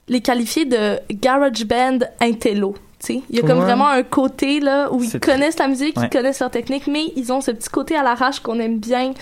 les 0.09 0.21
qualifier 0.21 0.65
de 0.65 0.99
garage 1.13 1.65
band 1.65 1.99
intello. 2.21 2.75
Tu 3.05 3.15
sais. 3.15 3.21
Il 3.31 3.37
y 3.37 3.39
a 3.41 3.43
comme 3.43 3.59
Ouais. 3.59 3.65
vraiment 3.65 3.89
un 3.89 4.03
côté 4.03 4.61
là 4.61 4.91
où 4.93 5.03
ils 5.03 5.19
connaissent 5.21 5.59
la 5.59 5.69
musique, 5.69 5.97
Ouais. 5.99 6.05
ils 6.07 6.11
connaissent 6.11 6.41
leur 6.41 6.51
technique, 6.51 6.87
mais 6.87 7.13
ils 7.17 7.33
ont 7.33 7.41
ce 7.41 7.51
petit 7.51 7.69
côté 7.69 7.97
à 7.97 8.03
l'arrache 8.03 8.41
qu'on 8.41 8.59
aime 8.61 8.79
bien, 8.79 9.13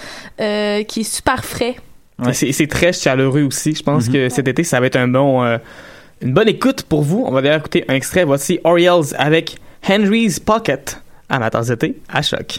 euh, 0.41 0.83
qui 0.85 1.01
est 1.01 1.05
super 1.15 1.45
frais. 1.45 1.77
Et 2.29 2.53
c'est- 2.53 2.67
très 2.67 2.93
chaleureux 2.93 3.43
aussi. 3.45 3.75
Je 3.75 3.83
pense 3.83 4.07
Mhm. 4.09 4.13
que 4.13 4.29
cet 4.29 4.47
été, 4.49 4.63
ça 4.63 4.79
va 4.79 4.87
être 4.87 4.97
un 4.97 5.09
bon, 5.09 5.43
euh, 5.43 5.57
une 6.21 6.35
bonne 6.35 6.49
écoute 6.49 6.83
pour 6.83 7.01
vous. 7.03 7.25
On 7.27 7.33
va 7.33 7.41
d'ailleurs 7.41 7.61
écouter 7.61 7.85
un 7.89 7.95
extrait. 7.95 8.25
Voici 8.25 8.61
Orioles 8.65 9.15
avec 9.17 9.57
Henry's 9.89 10.39
Pocket. 10.39 11.01
Amateurs 11.31 11.65
d'été, 11.65 11.97
à 12.13 12.21
choc. 12.23 12.59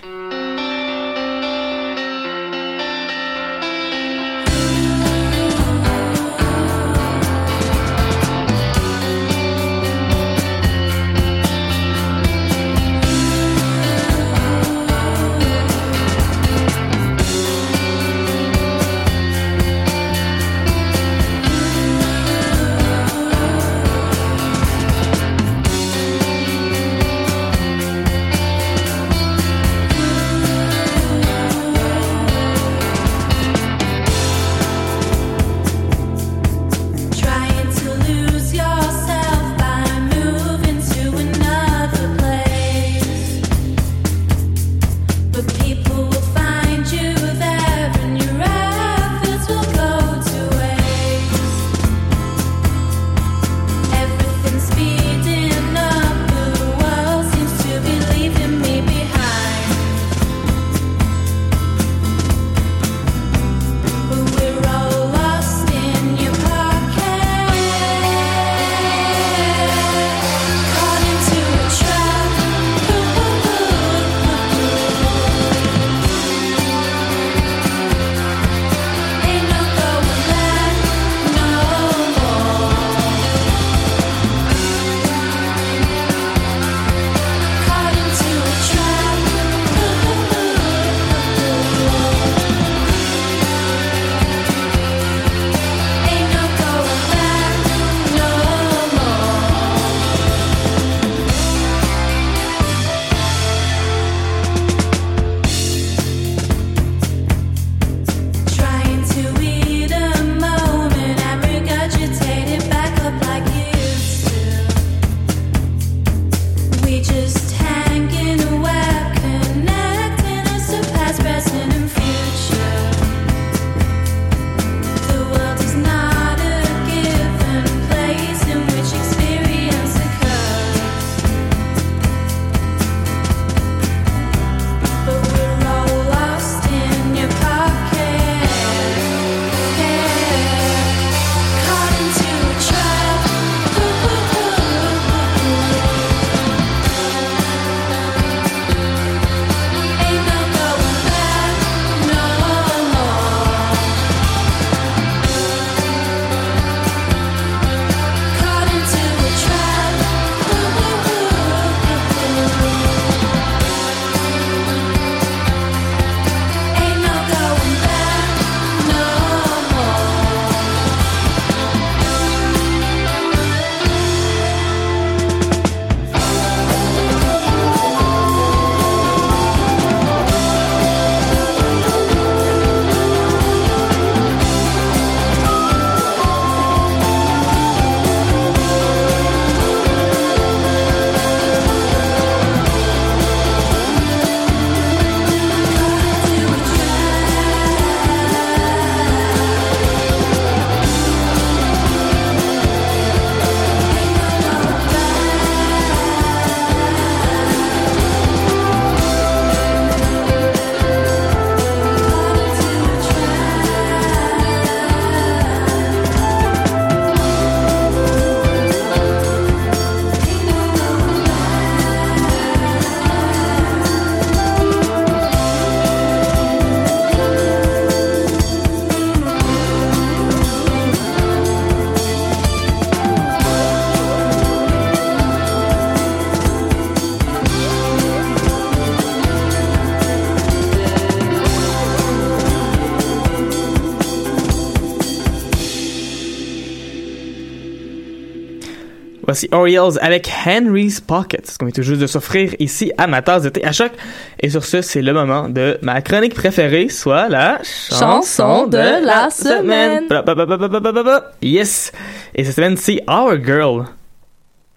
Voici 249.23 249.47
Orioles 249.51 249.99
avec 250.01 250.29
Henry's 250.45 250.99
Pocket, 250.99 251.49
ce 251.49 251.57
qu'on 251.57 251.67
est 251.67 251.71
tout 251.71 251.83
juste 251.83 252.01
de 252.01 252.07
s'offrir 252.07 252.55
ici 252.59 252.91
à 252.97 253.07
ma 253.07 253.21
tasse 253.21 253.43
de 253.43 253.49
thé 253.49 253.63
à 253.63 253.71
choc. 253.71 253.91
Et 254.39 254.49
sur 254.49 254.65
ce, 254.65 254.81
c'est 254.81 255.01
le 255.01 255.13
moment 255.13 255.47
de 255.47 255.77
ma 255.81 256.01
chronique 256.01 256.33
préférée, 256.33 256.89
soit 256.89 257.29
la 257.29 257.59
chanson 257.63 258.65
de, 258.67 259.05
la 259.05 259.29
semaine. 259.29 260.07
semaine. 260.07 261.21
Yes! 261.41 261.91
Et 262.33 262.43
cette 262.43 262.55
semaine, 262.55 262.77
c'est 262.77 263.03
Our 263.07 263.43
Girl. 263.43 263.85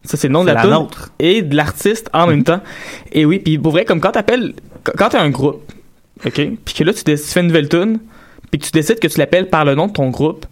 Ça, 0.05 0.19
c'est 0.19 0.29
le 0.29 0.35
nom 0.35 0.43
de 0.43 0.49
la, 0.49 0.63
la 0.63 0.67
nôtre. 0.67 1.11
et 1.19 1.41
de 1.41 1.57
l'artiste 1.57 2.11
en 2.13 2.27
même 2.27 2.45
temps. 2.45 2.61
Et 3.13 3.25
oui, 3.25 3.39
puis 3.39 3.59
pour 3.59 3.73
vrai, 3.73 3.87
comme 3.87 4.01
quand 4.01 4.13
t'appelles, 4.13 4.53
quand 4.99 5.09
t'as 5.09 5.23
un 5.23 5.31
groupe, 5.31 5.73
OK, 6.27 6.35
puis 6.35 6.75
que 6.75 6.85
là, 6.85 6.93
tu, 6.93 7.03
tu 7.03 7.17
fais 7.17 7.41
une 7.41 7.47
nouvelle 7.47 7.69
tune, 7.69 7.99
puis 8.51 8.61
que 8.61 8.67
tu 8.67 8.73
décides 8.73 9.01
que 9.01 9.09
tu 9.09 9.19
l'appelles 9.19 9.49
par 9.49 9.65
le 9.65 9.75
nom 9.75 9.87
de 9.87 9.93
ton 9.93 10.11
groupe, 10.11 10.45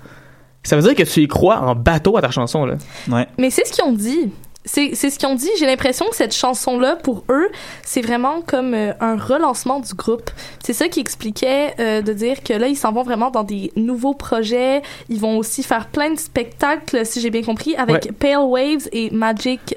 ça 0.65 0.77
veut 0.77 0.83
dire 0.83 0.95
que 0.95 1.03
tu 1.03 1.21
y 1.23 1.29
crois 1.29 1.59
en 1.61 1.75
bateau 1.75 2.17
à 2.17 2.21
ta 2.23 2.31
chanson, 2.31 2.65
là. 2.67 2.75
Ouais. 3.11 3.27
Mais 3.39 3.51
c'est 3.51 3.67
ce 3.67 3.73
qu'ils 3.73 3.85
ont 3.85 3.93
dit. 3.93 4.31
C'est 4.65 4.95
c'est 4.95 5.11
ce 5.11 5.19
qu'ils 5.19 5.27
ont 5.29 5.35
dit. 5.35 5.49
J'ai 5.59 5.67
l'impression 5.67 6.07
que 6.09 6.15
cette 6.15 6.33
chanson-là, 6.35 6.95
pour 6.95 7.25
eux, 7.31 7.49
c'est 7.83 8.01
vraiment 8.01 8.43
comme 8.47 8.75
euh, 8.75 8.93
un 9.01 9.17
relancement 9.17 9.81
du 9.81 9.93
groupe. 9.95 10.31
C'est 10.65 10.73
ça 10.73 10.87
qui 10.87 11.01
expliquait 11.01 11.75
euh, 11.81 12.01
de 12.01 12.13
dire 12.13 12.45
que 12.45 12.53
là, 12.53 12.69
ils 12.69 12.77
s'en 12.77 12.93
vont 12.93 13.03
vraiment 13.03 13.31
dans 13.33 13.43
des 13.43 13.73
nouveaux 13.75 14.15
projets. 14.15 14.83
Ils 15.09 15.19
vont 15.19 15.37
aussi 15.37 15.65
faire 15.65 15.89
plein 15.89 16.11
de 16.13 16.19
spectacles, 16.19 17.05
si 17.05 17.21
j'ai 17.21 17.31
bien 17.31 17.43
compris, 17.43 17.75
avec 17.75 18.05
Ouais. 18.05 18.13
Pale 18.13 18.45
Waves 18.47 18.89
et 18.93 19.11
Magic 19.11 19.77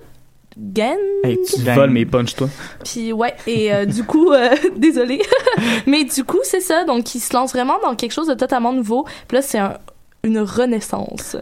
Gang. 0.56 0.96
Hey, 1.24 1.40
tu 1.52 1.64
Gang. 1.64 1.76
voles 1.76 1.90
mes 1.90 2.06
punch, 2.06 2.36
toi. 2.36 2.48
Puis 2.84 3.12
ouais, 3.12 3.34
et 3.48 3.74
euh, 3.74 3.86
du 3.86 4.04
coup, 4.04 4.32
euh, 4.34 4.50
désolé, 4.78 5.20
mais 5.88 6.04
du 6.04 6.24
coup, 6.24 6.40
c'est 6.44 6.62
ça. 6.62 6.84
Donc, 6.84 7.16
ils 7.16 7.20
se 7.22 7.34
lancent 7.34 7.54
vraiment 7.54 7.80
dans 7.82 7.96
quelque 7.96 8.12
chose 8.14 8.28
de 8.28 8.36
totalement 8.36 8.72
nouveau. 8.72 9.04
Puis 9.28 9.36
là, 9.38 9.42
c'est 9.42 9.58
un- 9.58 9.78
une 10.26 10.40
renaissance. 10.40 11.38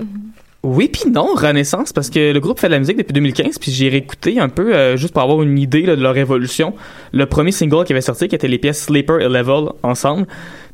Oui 0.63 0.87
puis 0.87 1.09
non, 1.11 1.27
Renaissance, 1.35 1.91
parce 1.91 2.09
que 2.09 2.31
le 2.31 2.39
groupe 2.39 2.57
fait 2.57 2.67
de 2.67 2.71
la 2.71 2.79
musique 2.79 2.97
depuis 2.97 3.11
2015, 3.11 3.59
puis 3.59 3.69
j'ai 3.69 3.89
réécouté 3.89 4.39
un 4.39 4.47
peu, 4.47 4.73
euh, 4.73 4.95
juste 4.95 5.13
pour 5.13 5.21
avoir 5.21 5.41
une 5.41 5.59
idée 5.59 5.81
de 5.81 5.91
leur 5.91 6.15
évolution, 6.15 6.73
le 7.11 7.25
premier 7.25 7.51
single 7.51 7.83
qui 7.83 7.91
avait 7.91 8.01
sorti, 8.01 8.29
qui 8.29 8.35
était 8.35 8.47
les 8.47 8.59
pièces 8.59 8.85
Sleeper 8.85 9.19
et 9.19 9.27
Level 9.27 9.71
ensemble, 9.83 10.25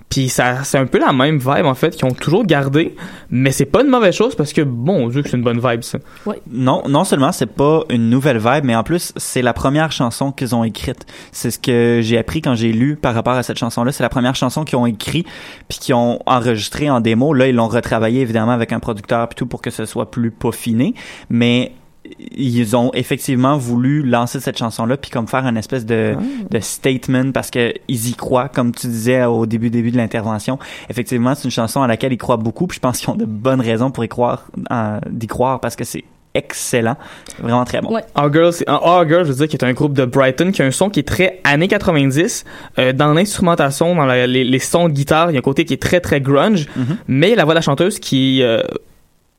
puis 0.10 0.30
ça 0.30 0.64
c'est 0.64 0.78
un 0.78 0.86
peu 0.86 1.00
la 1.00 1.14
même 1.14 1.38
vibe 1.38 1.66
en 1.66 1.76
fait, 1.76 1.96
qu'ils 1.96 2.06
ont 2.06 2.14
toujours 2.14 2.46
gardé, 2.46 2.96
mais 3.30 3.52
c'est 3.52 3.66
pas 3.66 3.82
une 3.82 3.90
mauvaise 3.90 4.16
chose, 4.16 4.36
parce 4.36 4.54
que 4.54 4.62
bon 4.62 5.08
Dieu 5.10 5.22
que 5.22 5.30
c'est 5.30 5.38
une 5.38 5.44
bonne 5.44 5.60
vibe 5.60 5.84
ça. 5.84 6.00
Non, 6.50 6.84
non 6.88 7.04
seulement 7.04 7.32
c'est 7.32 7.54
pas 7.54 7.84
une 7.90 8.10
nouvelle 8.10 8.38
vibe, 8.38 8.64
mais 8.64 8.76
en 8.76 8.84
plus 8.84 9.14
c'est 9.16 9.42
la 9.42 9.54
première 9.54 9.92
chanson 9.92 10.32
qu'ils 10.32 10.56
ont 10.56 10.64
écrite. 10.64 11.06
C'est 11.32 11.52
ce 11.52 11.60
que 11.60 12.00
j'ai 12.02 12.18
appris 12.18 12.42
quand 12.42 12.56
j'ai 12.56 12.72
lu 12.72 12.96
par 12.96 13.14
rapport 13.14 13.34
à 13.34 13.44
cette 13.44 13.58
chanson-là. 13.58 13.92
C'est 13.92 14.04
la 14.04 14.10
première 14.10 14.36
chanson 14.36 14.64
qu'ils 14.64 14.78
ont 14.78 14.86
écrit 14.86 15.26
puis 15.68 15.80
qu'ils 15.80 15.96
ont 15.96 16.20
enregistré 16.26 16.90
en 16.90 17.00
démo. 17.00 17.34
Là, 17.34 17.48
ils 17.48 17.56
l'ont 17.56 17.68
retravaillé 17.68 18.22
évidemment 18.22 18.52
avec 18.52 18.72
un 18.74 18.80
producteur 18.80 19.28
puis 19.30 19.36
tout 19.36 19.46
pour 19.46 19.62
que 19.62 19.70
ce 19.70 19.86
soit 19.86 20.10
plus 20.12 20.32
peaufiné, 20.32 20.94
mais 21.30 21.74
ils 22.20 22.76
ont 22.76 22.92
effectivement 22.94 23.58
voulu 23.58 24.04
lancer 24.04 24.40
cette 24.40 24.58
chanson-là 24.58 24.98
puis 24.98 25.12
comme 25.12 25.28
faire 25.28 25.46
une 25.46 25.58
espèce 25.58 25.86
de, 25.86 26.16
de 26.50 26.60
statement 26.60 27.32
parce 27.32 27.50
que 27.52 27.74
ils 27.88 28.10
y 28.10 28.14
croient, 28.14 28.50
comme 28.50 28.72
tu 28.74 28.88
disais 28.88 29.26
au 29.26 29.46
début 29.46 29.70
début 29.70 29.92
de 29.92 29.98
l'intervention. 29.98 30.58
Effectivement, 30.90 31.36
c'est 31.36 31.46
une 31.46 31.52
chanson 31.52 31.82
à 31.82 31.88
laquelle 31.88 32.14
ils 32.14 32.18
croient 32.18 32.38
beaucoup 32.38 32.68
puis 32.68 32.76
je 32.78 32.80
pense 32.82 33.00
qu'ils 33.00 33.10
ont 33.10 33.16
de 33.16 33.26
bonnes 33.26 33.62
raisons 33.62 33.92
pour 33.92 34.04
y 34.04 34.08
croire, 34.08 34.46
euh, 34.72 35.00
d'y 35.10 35.28
croire 35.28 35.60
parce 35.60 35.76
que 35.76 35.84
c'est 35.84 36.04
excellent, 36.36 36.96
C'est 37.36 37.42
vraiment 37.42 37.66
très 37.66 37.82
bon. 37.82 37.92
Ouais. 37.92 38.04
Our 38.16 38.32
Girl, 38.32 38.54
c'est 38.54 38.70
Our 38.70 39.08
Girl, 39.08 39.26
je 39.26 39.32
veux 39.32 39.36
dire, 39.36 39.48
qui 39.48 39.56
est 39.56 39.64
un 39.66 39.74
groupe 39.74 39.94
de 39.94 40.06
Brighton 40.06 40.52
qui 40.52 40.62
a 40.62 40.66
un 40.66 40.70
son 40.72 40.90
qui 40.92 41.00
est 41.00 41.08
très 41.08 41.42
années 41.44 41.68
90 41.68 42.46
euh, 42.78 42.94
dans 42.94 43.14
l'instrumentation, 43.14 43.96
dans 43.96 44.06
la- 44.06 44.28
les, 44.28 44.44
les 44.44 44.60
sons 44.60 44.88
de 44.90 44.94
guitare, 44.94 45.32
il 45.32 45.34
y 45.34 45.38
a 45.38 45.40
un 45.40 45.42
côté 45.42 45.66
qui 45.66 45.74
est 45.74 45.82
très 45.82 46.00
très 46.02 46.22
grunge, 46.22 46.68
Mhm. 46.76 46.98
mais 47.08 47.34
la 47.34 47.46
voix 47.46 47.56
de 47.56 47.58
la 47.58 47.62
chanteuse 47.64 47.98
qui 48.00 48.44
euh, 48.44 48.62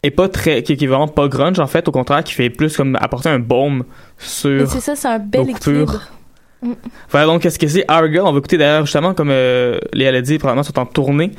est 0.02 0.10
pas 0.10 0.28
très, 0.28 0.62
qui, 0.62 0.76
qui 0.76 0.84
est 0.84 0.88
vraiment 0.88 1.08
pas 1.08 1.28
grunge 1.28 1.58
en 1.58 1.66
fait, 1.66 1.86
au 1.88 1.92
contraire, 1.92 2.24
qui 2.24 2.34
fait 2.34 2.50
plus 2.50 2.76
comme 2.76 2.96
apporter 3.00 3.28
un 3.28 3.38
baume 3.38 3.84
sur. 4.18 4.68
c'est 4.68 4.80
ça, 4.80 4.96
c'est 4.96 5.08
un 5.08 5.18
bel 5.18 5.50
équilibre. 5.50 6.00
Voilà 7.10 7.26
donc 7.26 7.42
qu'est-ce 7.42 7.58
que 7.58 7.66
c'est? 7.66 7.90
Our 7.90 8.10
Girl. 8.10 8.26
On 8.26 8.32
va 8.32 8.38
écouter 8.38 8.58
d'ailleurs 8.58 8.84
justement 8.84 9.14
comme 9.14 9.30
euh, 9.30 9.78
Léa 9.94 10.12
l'a 10.12 10.20
dit, 10.20 10.38
probablement 10.38 10.62
sont 10.62 10.78
en 10.78 10.86
tournée 10.86 11.32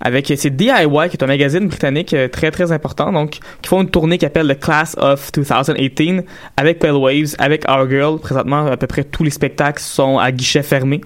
avec 0.00 0.32
c'est 0.36 0.50
DIY 0.50 1.08
qui 1.10 1.16
est 1.16 1.22
un 1.22 1.26
magazine 1.26 1.66
britannique 1.66 2.14
euh, 2.14 2.28
très 2.28 2.50
très 2.50 2.70
important 2.70 3.12
donc 3.12 3.40
qui 3.62 3.68
font 3.68 3.82
une 3.82 3.90
tournée 3.90 4.18
qui 4.18 4.26
appelle 4.26 4.46
The 4.46 4.60
Class 4.60 4.94
of 4.98 5.32
2018 5.32 6.24
avec 6.56 6.78
Pale 6.78 6.92
Waves, 6.92 7.34
avec 7.38 7.68
Our 7.68 7.88
Girl. 7.88 8.18
Présentement 8.20 8.66
à 8.66 8.76
peu 8.76 8.86
près 8.86 9.04
tous 9.04 9.24
les 9.24 9.30
spectacles 9.30 9.82
sont 9.82 10.18
à 10.18 10.30
guichet 10.30 10.62
fermé. 10.62 11.00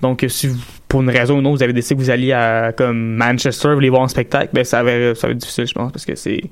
Donc 0.00 0.24
euh, 0.24 0.28
si 0.28 0.48
vous, 0.48 0.58
pour 0.92 1.00
une 1.00 1.08
raison 1.08 1.36
ou 1.36 1.40
une 1.40 1.46
autre 1.46 1.56
vous 1.56 1.62
avez 1.62 1.72
décidé 1.72 1.94
que 1.94 2.00
vous 2.00 2.10
alliez 2.10 2.32
à 2.32 2.74
comme 2.76 3.14
Manchester 3.16 3.72
vous 3.72 3.80
les 3.80 3.88
voir 3.88 4.02
en 4.02 4.08
spectacle, 4.08 4.50
ben 4.52 4.62
ça 4.62 4.82
va 4.82 5.14
ça 5.14 5.26
va 5.26 5.32
être 5.32 5.38
difficile 5.38 5.66
je 5.66 5.72
pense 5.72 5.90
parce 5.90 6.04
que 6.04 6.14
c'est 6.14 6.42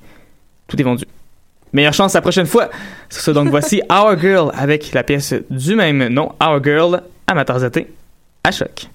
tout 0.67 0.81
est 0.81 0.83
vendu. 0.83 1.05
Meilleure 1.75 1.93
chance 1.93 2.15
la 2.15 2.23
prochaine 2.23 2.47
fois. 2.47 2.71
C'est 3.11 3.21
ça, 3.21 3.35
donc 3.35 3.49
voici 3.51 3.83
Our 3.91 4.19
Girl 4.19 4.51
avec 4.57 4.93
la 4.93 5.03
pièce 5.03 5.35
du 5.51 5.75
même 5.75 6.09
nom, 6.09 6.33
Our 6.43 6.65
Girl, 6.65 7.03
Matarzaté, 7.35 7.89
à 8.43 8.51
choc. 8.51 8.89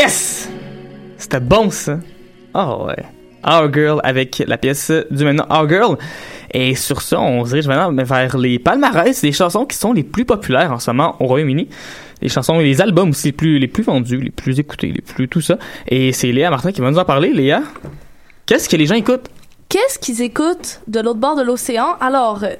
Yes! 0.00 0.48
C'était 1.16 1.40
bon, 1.40 1.70
ça. 1.70 1.98
Oh, 2.54 2.86
ouais. 2.86 3.04
Our 3.44 3.72
Girl 3.72 4.00
avec 4.04 4.40
la 4.46 4.56
pièce 4.56 4.92
du 5.10 5.24
maintenant 5.24 5.46
Our 5.50 5.68
Girl. 5.68 5.98
Et 6.54 6.76
sur 6.76 7.02
ça, 7.02 7.18
on 7.18 7.44
se 7.44 7.50
dirige 7.50 7.66
maintenant 7.66 7.92
vers 8.04 8.38
les 8.38 8.60
palmarès 8.60 9.20
des 9.20 9.32
chansons 9.32 9.66
qui 9.66 9.76
sont 9.76 9.92
les 9.92 10.04
plus 10.04 10.24
populaires 10.24 10.70
en 10.70 10.78
ce 10.78 10.92
moment 10.92 11.16
au 11.18 11.26
Royaume-Uni. 11.26 11.68
Les 12.22 12.28
chansons 12.28 12.60
et 12.60 12.62
les 12.62 12.80
albums 12.80 13.10
aussi 13.10 13.34
les 13.40 13.66
plus, 13.66 13.82
vendus, 13.82 14.20
les 14.20 14.30
plus 14.30 14.60
écoutés, 14.60 14.92
les 14.94 15.02
plus 15.02 15.26
tout 15.26 15.40
ça. 15.40 15.58
Et 15.88 16.12
c'est 16.12 16.30
Léa 16.30 16.50
Martin 16.50 16.70
qui 16.70 16.80
va 16.80 16.92
nous 16.92 16.98
en 16.98 17.04
parler. 17.04 17.32
Léa, 17.32 17.62
qu'est-ce 18.46 18.68
que 18.68 18.76
les 18.76 18.86
gens 18.86 18.94
écoutent? 18.94 19.28
Qu'est-ce 19.68 19.98
qu'ils 19.98 20.22
écoutent 20.22 20.80
de 20.86 21.00
l'autre 21.00 21.18
bord 21.18 21.34
de 21.34 21.42
l'océan? 21.42 21.96
Alors, 22.00 22.44
euh, 22.44 22.54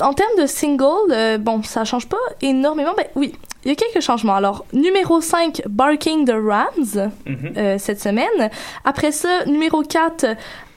en 0.00 0.12
termes 0.12 0.40
de 0.40 0.46
single, 0.46 1.10
euh, 1.10 1.38
bon, 1.38 1.60
ça 1.64 1.84
change 1.84 2.06
pas 2.06 2.18
énormément. 2.40 2.94
Ben 2.96 3.06
oui, 3.16 3.34
il 3.68 3.72
y 3.72 3.72
a 3.72 3.76
quelques 3.76 4.02
changements. 4.02 4.34
Alors, 4.34 4.64
numéro 4.72 5.20
5, 5.20 5.60
Barking 5.68 6.24
the 6.24 6.32
Rams, 6.34 7.10
euh, 7.56 7.76
cette 7.78 8.00
semaine. 8.00 8.50
Après 8.84 9.12
ça, 9.12 9.44
numéro 9.46 9.82
4, 9.82 10.24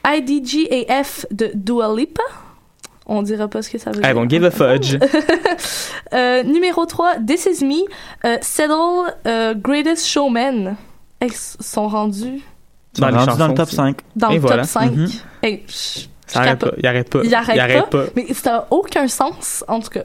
IDGAF 0.06 1.24
de 1.30 1.50
Dua 1.54 1.94
Lipa. 1.96 2.22
On 3.06 3.22
dira 3.22 3.48
pas 3.48 3.62
ce 3.62 3.70
que 3.70 3.78
ça 3.78 3.90
veut 3.90 4.00
Ah 4.04 4.12
dire. 4.12 4.14
bon, 4.22 4.28
give 4.28 4.44
a 4.44 4.50
fudge. 4.50 4.96
Euh, 6.14 6.42
numéro 6.42 6.84
3, 6.84 7.14
This 7.26 7.46
Is 7.46 7.64
Me, 7.64 7.84
euh, 8.26 8.36
Settle, 8.42 9.14
euh, 9.26 9.54
Greatest 9.54 10.06
Showman. 10.06 10.76
Ils 11.22 11.32
sont 11.32 11.88
rendus 11.88 12.42
Ils 12.94 12.98
sont 12.98 13.04
rendus 13.10 13.38
dans 13.38 13.48
le 13.48 13.54
top 13.54 13.70
5. 13.70 13.96
dans 14.14 14.28
Et 14.28 14.34
le 14.34 14.40
voilà. 14.40 14.62
top 14.64 14.70
5. 14.70 14.92
Mhm. 14.92 15.08
Hey, 15.42 15.64
je- 15.68 16.06
Ça 16.32 16.40
arrête 16.40 16.58
pas, 16.58 16.72
il 16.78 16.86
arrête 16.86 17.10
pas. 17.10 17.20
Il 17.24 17.34
arrête, 17.34 17.56
Il 17.56 17.60
arrête 17.60 17.90
pas, 17.90 18.04
pas. 18.04 18.10
Mais 18.16 18.32
ça 18.34 18.50
n'a 18.52 18.66
aucun 18.70 19.06
sens, 19.08 19.64
en 19.68 19.80
tout 19.80 19.90
cas. 19.90 20.02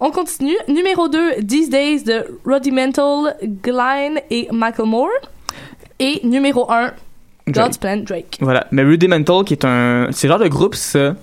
On 0.00 0.10
continue. 0.10 0.56
Numéro 0.68 1.08
2, 1.08 1.42
These 1.46 1.70
Days 1.70 2.02
de 2.04 2.26
Rudimental, 2.44 3.36
Glenn 3.62 4.20
et 4.30 4.48
Macklemore. 4.52 5.08
Et 5.98 6.20
numéro 6.24 6.70
1, 6.70 6.92
God's 7.48 7.76
Plan, 7.78 7.98
Drake. 7.98 8.38
Voilà. 8.40 8.66
Mais 8.70 8.82
Rudimental, 8.82 9.44
qui 9.44 9.54
est 9.54 9.64
un. 9.64 10.08
C'est 10.12 10.26
le 10.26 10.32
genre 10.32 10.42
de 10.42 10.48
groupe, 10.48 10.74
ça, 10.74 11.14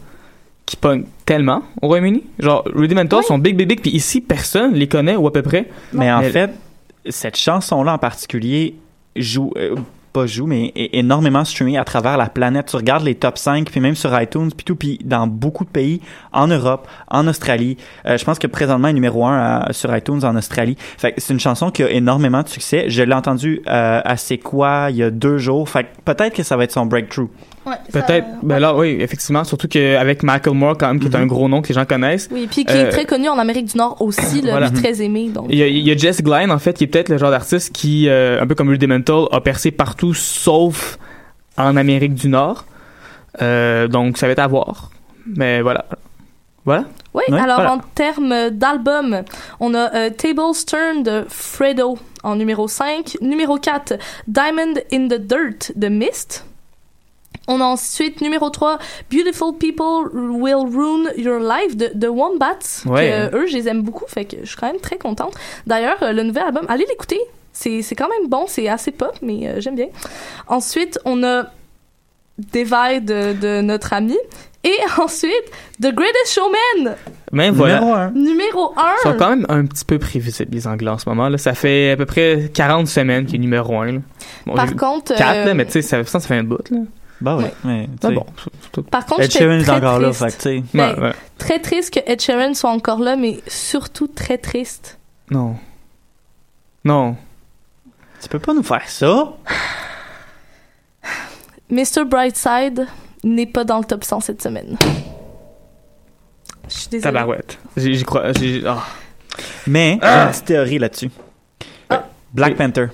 qui 0.66 0.76
pogne 0.76 1.06
tellement 1.26 1.64
au 1.82 1.88
Royaume-Uni. 1.88 2.24
Genre, 2.40 2.64
Rudimental 2.74 3.24
sont 3.24 3.38
big, 3.40 3.56
big, 3.56 3.68
big, 3.68 3.82
puis 3.82 3.92
ici, 3.92 4.22
personne 4.22 4.74
les 4.74 4.88
connaît 4.88 5.16
ou 5.16 5.26
à 5.28 5.34
peu 5.34 5.42
près. 5.42 5.66
Mais 5.94 6.12
en 6.12 6.20
Mais- 6.22 6.30
fait, 6.30 6.52
cette 7.10 7.38
chanson-là 7.38 7.94
en 7.94 7.98
particulier 7.98 8.76
joue, 9.16 9.52
euh, 9.58 9.76
pas 10.18 10.26
joue, 10.26 10.48
mais 10.48 10.72
est 10.76 10.96
énormément 10.98 11.46
streamée 11.46 11.78
à 11.78 11.84
travers 11.84 12.18
la 12.18 12.28
planète. 12.28 12.66
Tu 12.68 12.76
regardes 12.76 13.04
les 13.04 13.14
top 13.14 13.38
5, 13.38 13.70
puis 13.70 13.80
même 13.80 13.94
sur 13.94 14.20
iTunes, 14.20 14.50
puis 14.56 14.64
tout, 14.64 14.76
puis 14.76 15.00
dans 15.04 15.28
beaucoup 15.28 15.64
de 15.64 15.70
pays, 15.70 16.02
en 16.34 16.48
Europe, 16.48 16.88
en 17.08 17.28
Australie. 17.28 17.78
Euh, 18.08 18.18
je 18.18 18.26
pense 18.26 18.40
que 18.40 18.48
présentement, 18.48 18.92
numéro 18.92 19.26
1 19.28 19.68
sur 19.72 19.96
iTunes 19.96 20.24
en 20.24 20.36
Australie. 20.36 20.76
Fait 20.98 21.14
c'est 21.18 21.34
une 21.34 21.40
chanson 21.40 21.70
qui 21.70 21.84
a 21.84 21.92
énormément 21.92 22.42
de 22.42 22.48
succès. 22.48 22.86
Je 22.88 23.04
l'ai 23.04 23.14
entendue 23.14 23.62
euh, 23.68 24.02
à 24.04 24.18
C'est 24.18 24.40
quoi 24.40 24.88
il 24.90 24.96
y 24.98 25.04
a 25.04 25.12
deux 25.12 25.38
jours. 25.38 25.70
Fait 25.70 25.86
peut-être 26.04 26.34
que 26.36 26.42
ça 26.42 26.58
va 26.58 26.64
être 26.64 26.72
son 26.72 26.88
breakthrough. 26.88 27.30
Peut-être. 27.92 28.28
Ben 28.44 28.60
là, 28.60 28.76
oui, 28.76 28.98
effectivement. 29.00 29.44
Surtout 29.44 29.68
qu'avec 29.68 30.24
Macklemore, 30.24 30.78
quand 30.78 30.88
même, 30.88 31.00
qui 31.00 31.08
est 31.08 31.16
un 31.16 31.26
gros 31.26 31.48
nom 31.50 31.62
que 31.62 31.70
les 31.70 31.74
gens 31.76 31.86
connaissent. 31.86 32.30
Oui, 32.32 32.48
puis 32.50 32.66
qui 32.66 32.74
Euh, 32.74 32.86
est 32.88 32.90
très 32.90 33.06
connu 33.06 33.30
en 33.30 33.38
Amérique 33.38 33.66
du 33.72 33.78
Nord 33.78 34.02
aussi, 34.02 34.42
là, 34.42 34.52
Voilà. 34.52 34.70
puis 34.72 34.82
très 34.82 35.02
aimé. 35.02 35.30
Donc. 35.30 35.48
Il 35.50 35.58
y, 35.58 35.64
a, 35.64 35.68
il 35.68 35.80
y 35.88 35.92
a 35.92 35.98
Jess 35.98 36.22
Glenn, 36.22 36.52
en 36.52 36.60
fait, 36.60 36.74
qui 36.74 36.84
est 36.84 36.88
peut-être 36.88 37.10
le 37.10 37.18
genre 37.18 37.32
d'artiste 37.32 37.74
qui, 37.74 38.08
euh, 38.10 38.42
un 38.42 38.48
peu 38.48 38.56
comme 38.56 38.70
Rudimental, 38.70 39.26
a 39.32 39.42
percé 39.42 39.72
partout 39.72 40.14
sauf 40.14 40.98
en 41.58 41.76
Amérique 41.78 42.14
du 42.14 42.30
Nord. 42.30 42.66
Euh, 43.42 43.88
donc, 43.88 44.18
ça 44.18 44.26
va 44.28 44.32
être 44.34 44.40
à 44.40 44.48
voir. 44.48 44.92
Mais 45.26 45.62
voilà. 45.62 45.86
Voilà? 46.66 46.84
Oui, 47.14 47.24
Ouais, 47.30 47.40
alors 47.40 47.58
voilà. 47.58 47.74
en 47.76 47.80
termes 47.96 48.50
d'album, 48.52 49.22
on 49.60 49.74
a 49.74 49.94
euh, 49.96 50.10
Table 50.10 50.54
Stern 50.54 51.02
de 51.02 51.26
Fredo 51.30 51.98
en 52.24 52.36
numéro 52.36 52.68
5. 52.68 53.18
Numéro 53.22 53.58
4, 53.58 53.94
Diamond 54.28 54.74
in 54.92 55.08
the 55.08 55.20
Dirt 55.20 55.72
de 55.76 55.88
Mist. 55.88 56.46
On 57.48 57.62
a 57.62 57.64
ensuite 57.64 58.22
numéro 58.22 58.50
3, 58.50 58.78
Beautiful 59.12 59.54
People 59.58 60.10
Will 60.14 60.56
Ruin 60.56 61.10
Your 61.18 61.40
Life 61.40 61.78
de, 61.78 61.92
de 61.94 62.08
Wombats. 62.08 62.84
Ouais. 62.86 63.08
Que, 63.32 63.36
euh, 63.36 63.40
eux, 63.42 63.48
je 63.48 63.54
les 63.56 63.68
aime 63.68 63.82
beaucoup, 63.82 64.06
fait 64.08 64.26
que 64.26 64.38
je 64.42 64.48
suis 64.48 64.58
quand 64.58 64.68
même 64.68 64.82
très 64.82 64.98
contente. 64.98 65.34
D'ailleurs, 65.66 66.02
euh, 66.04 66.12
le 66.12 66.24
nouvel 66.24 66.44
album, 66.44 66.66
allez 66.68 66.86
l'écouter. 66.90 67.20
C'est 67.54 67.82
c'est 67.82 67.96
quand 67.96 68.10
même 68.10 68.30
bon, 68.30 68.46
c'est 68.48 68.68
assez 68.68 68.92
pop, 68.92 69.14
mais 69.22 69.48
euh, 69.48 69.62
j'aime 69.62 69.76
bien. 69.76 69.88
Ensuite, 70.48 71.00
on 71.06 71.24
a 71.24 71.46
Divide 72.38 73.04
de, 73.06 73.34
de 73.34 73.62
notre 73.62 73.94
ami. 73.94 74.16
Et 74.64 74.76
ensuite, 75.02 75.32
The 75.82 75.92
Greatest 75.94 76.34
Showman, 76.34 76.96
Mais 77.32 77.50
voilà. 77.50 77.80
Numéro 77.80 77.94
1. 77.96 78.12
numéro 78.12 78.74
Ils 78.78 79.02
sont 79.02 79.10
1. 79.10 79.14
quand 79.14 79.30
même 79.30 79.46
un 79.50 79.66
petit 79.66 79.86
peu 79.86 79.98
prévisibles, 79.98 80.54
les 80.54 80.68
Anglais, 80.68 80.92
en 80.92 80.98
ce 81.00 81.10
moment. 81.10 81.30
Là. 81.30 81.38
Ça 81.40 81.56
fait 81.56 81.92
à 81.92 81.98
peu 81.98 82.06
près 82.06 82.52
40 82.54 82.88
semaines 82.88 83.26
qu'il 83.26 83.36
est 83.36 83.40
numéro 83.40 83.76
1. 83.80 83.86
Là. 83.92 84.00
Bon, 84.46 84.54
Par 84.54 84.76
contre, 84.76 85.16
quatre, 85.16 85.36
euh, 85.36 85.46
là, 85.46 85.54
mais 85.56 85.66
tu 85.66 85.72
sais, 85.74 85.82
ça, 85.82 86.04
ça, 86.04 86.20
ça 86.20 86.28
fait 86.28 86.36
un 86.36 86.44
bout. 86.44 86.70
Là. 86.70 86.80
Bah 87.20 87.36
ouais. 87.36 87.46
Ouais. 87.46 87.54
mais, 87.64 87.86
tu 87.86 87.92
Ah 88.04 88.08
sais, 88.10 88.14
bon. 88.14 88.26
Par 88.92 89.06
contre, 89.06 89.22
Ed 89.22 89.32
Sheeran 89.32 89.54
est 89.60 89.70
encore 89.70 90.00
là, 90.00 90.10
triste. 90.12 90.24
fait 90.24 90.38
que, 90.38 90.44
tu 90.62 90.68
sais. 90.68 90.78
Ben, 90.78 90.94
Ouais, 90.96 91.00
ouais. 91.02 91.14
Très 91.40 91.60
triste 91.60 91.94
que 91.94 92.00
Ed 92.12 92.22
Sheeran 92.22 92.54
soit 92.54 92.70
encore 92.72 93.00
là, 93.00 93.16
mais 93.16 93.40
surtout 93.48 94.08
très 94.08 94.38
triste. 94.38 95.00
Non. 95.32 95.56
Non. 96.86 97.16
Tu 98.22 98.30
peux 98.30 98.40
pas 98.40 98.54
nous 98.54 98.64
faire 98.64 98.88
ça? 98.88 99.34
Mr. 101.70 102.06
Brightside 102.06 102.88
n'est 103.24 103.46
pas 103.46 103.64
dans 103.64 103.80
le 103.80 103.86
top 103.86 104.04
100 104.04 104.22
cette 104.22 104.42
semaine. 104.42 104.78
Je 106.70 106.74
suis 106.74 106.88
désolée. 106.90 107.14
Tabarouette. 107.14 107.58
J'y 107.78 107.96
j'y 107.96 108.04
crois. 108.04 108.32
j'ai- 108.34 108.64
ah. 108.66 108.84
Mais 109.68 110.00
j'ai 110.02 110.08
une 110.08 110.28
petite 110.30 110.46
théorie 110.46 110.80
là-dessus. 110.80 111.12
Black 112.34 112.56
Panther. 112.56 112.88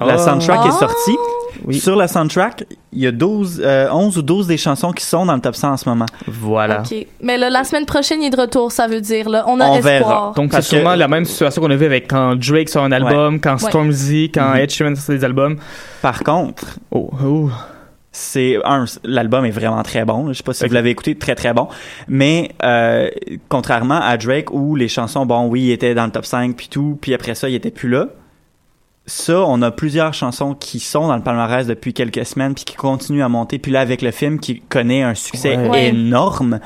La 0.00 0.14
Ah. 0.14 0.18
soundtrack 0.18 0.60
Ah. 0.64 0.68
est 0.68 0.78
sortie. 0.78 1.16
Oui. 1.66 1.78
Sur 1.80 1.96
la 1.96 2.08
soundtrack, 2.08 2.64
il 2.92 3.00
y 3.00 3.06
a 3.06 3.12
12, 3.12 3.60
euh, 3.64 3.88
11 3.92 4.18
ou 4.18 4.22
12 4.22 4.46
des 4.46 4.56
chansons 4.56 4.92
qui 4.92 5.04
sont 5.04 5.26
dans 5.26 5.34
le 5.34 5.40
top 5.40 5.54
100 5.56 5.72
en 5.72 5.76
ce 5.76 5.88
moment. 5.88 6.06
Voilà. 6.26 6.80
Ok. 6.80 7.06
Mais 7.22 7.36
là, 7.38 7.50
la 7.50 7.64
semaine 7.64 7.86
prochaine, 7.86 8.22
il 8.22 8.26
est 8.26 8.30
de 8.30 8.40
retour, 8.40 8.72
ça 8.72 8.86
veut 8.86 9.00
dire. 9.00 9.28
Là. 9.28 9.44
On 9.46 9.60
a 9.60 9.66
On 9.68 9.74
espoir. 9.76 9.82
verra. 9.82 10.32
Donc, 10.36 10.50
c'est 10.52 10.58
que- 10.58 10.64
sûrement 10.64 10.94
la 10.94 11.08
même 11.08 11.24
situation 11.24 11.60
qu'on 11.62 11.70
a 11.70 11.76
vu 11.76 11.86
avec 11.86 12.08
quand 12.08 12.34
Drake 12.36 12.68
sort 12.68 12.84
un 12.84 12.92
album, 12.92 13.40
quand 13.40 13.62
Ouais. 13.62 13.68
Stormzy, 13.70 14.30
quand 14.32 14.50
Mhm. 14.50 14.56
Ed 14.56 14.70
Sheeran 14.70 14.94
sort 14.96 15.14
des 15.14 15.24
albums. 15.24 15.56
Par 16.02 16.22
contre, 16.24 16.78
Oh, 16.90 17.10
oh. 17.24 17.50
c'est 18.12 18.58
un, 18.64 18.84
l'album 19.04 19.44
est 19.44 19.50
vraiment 19.50 19.82
très 19.82 20.04
bon. 20.04 20.28
Je 20.28 20.38
sais 20.38 20.42
pas 20.42 20.52
si 20.52 20.66
vous 20.66 20.74
l'avez 20.74 20.90
écouté, 20.90 21.14
très 21.14 21.34
très 21.34 21.52
bon. 21.52 21.68
Mais 22.08 22.50
euh, 22.64 23.08
contrairement 23.48 24.00
à 24.00 24.16
Drake 24.16 24.50
où 24.52 24.74
les 24.76 24.88
chansons, 24.88 25.26
bon 25.26 25.46
oui, 25.46 25.62
il 25.66 25.70
était 25.72 25.94
dans 25.94 26.06
le 26.06 26.10
top 26.10 26.24
5 26.26 26.56
puis 26.56 26.68
tout, 26.68 26.98
puis 27.00 27.14
après 27.14 27.34
ça, 27.34 27.48
il 27.48 27.54
était 27.54 27.70
plus 27.70 27.88
là. 27.88 28.06
Ça, 29.10 29.40
on 29.40 29.60
a 29.60 29.72
plusieurs 29.72 30.14
chansons 30.14 30.54
qui 30.54 30.78
sont 30.78 31.08
dans 31.08 31.16
le 31.16 31.22
palmarès 31.22 31.66
depuis 31.66 31.92
quelques 31.92 32.24
semaines 32.24 32.54
puis 32.54 32.64
qui 32.64 32.76
continuent 32.76 33.24
à 33.24 33.28
monter. 33.28 33.58
Puis 33.58 33.72
là, 33.72 33.80
avec 33.80 34.02
le 34.02 34.12
film 34.12 34.38
qui 34.38 34.60
connaît 34.60 35.02
un 35.02 35.16
succès 35.16 35.56
Ouais. 35.56 35.88
Énorme, 35.88 36.60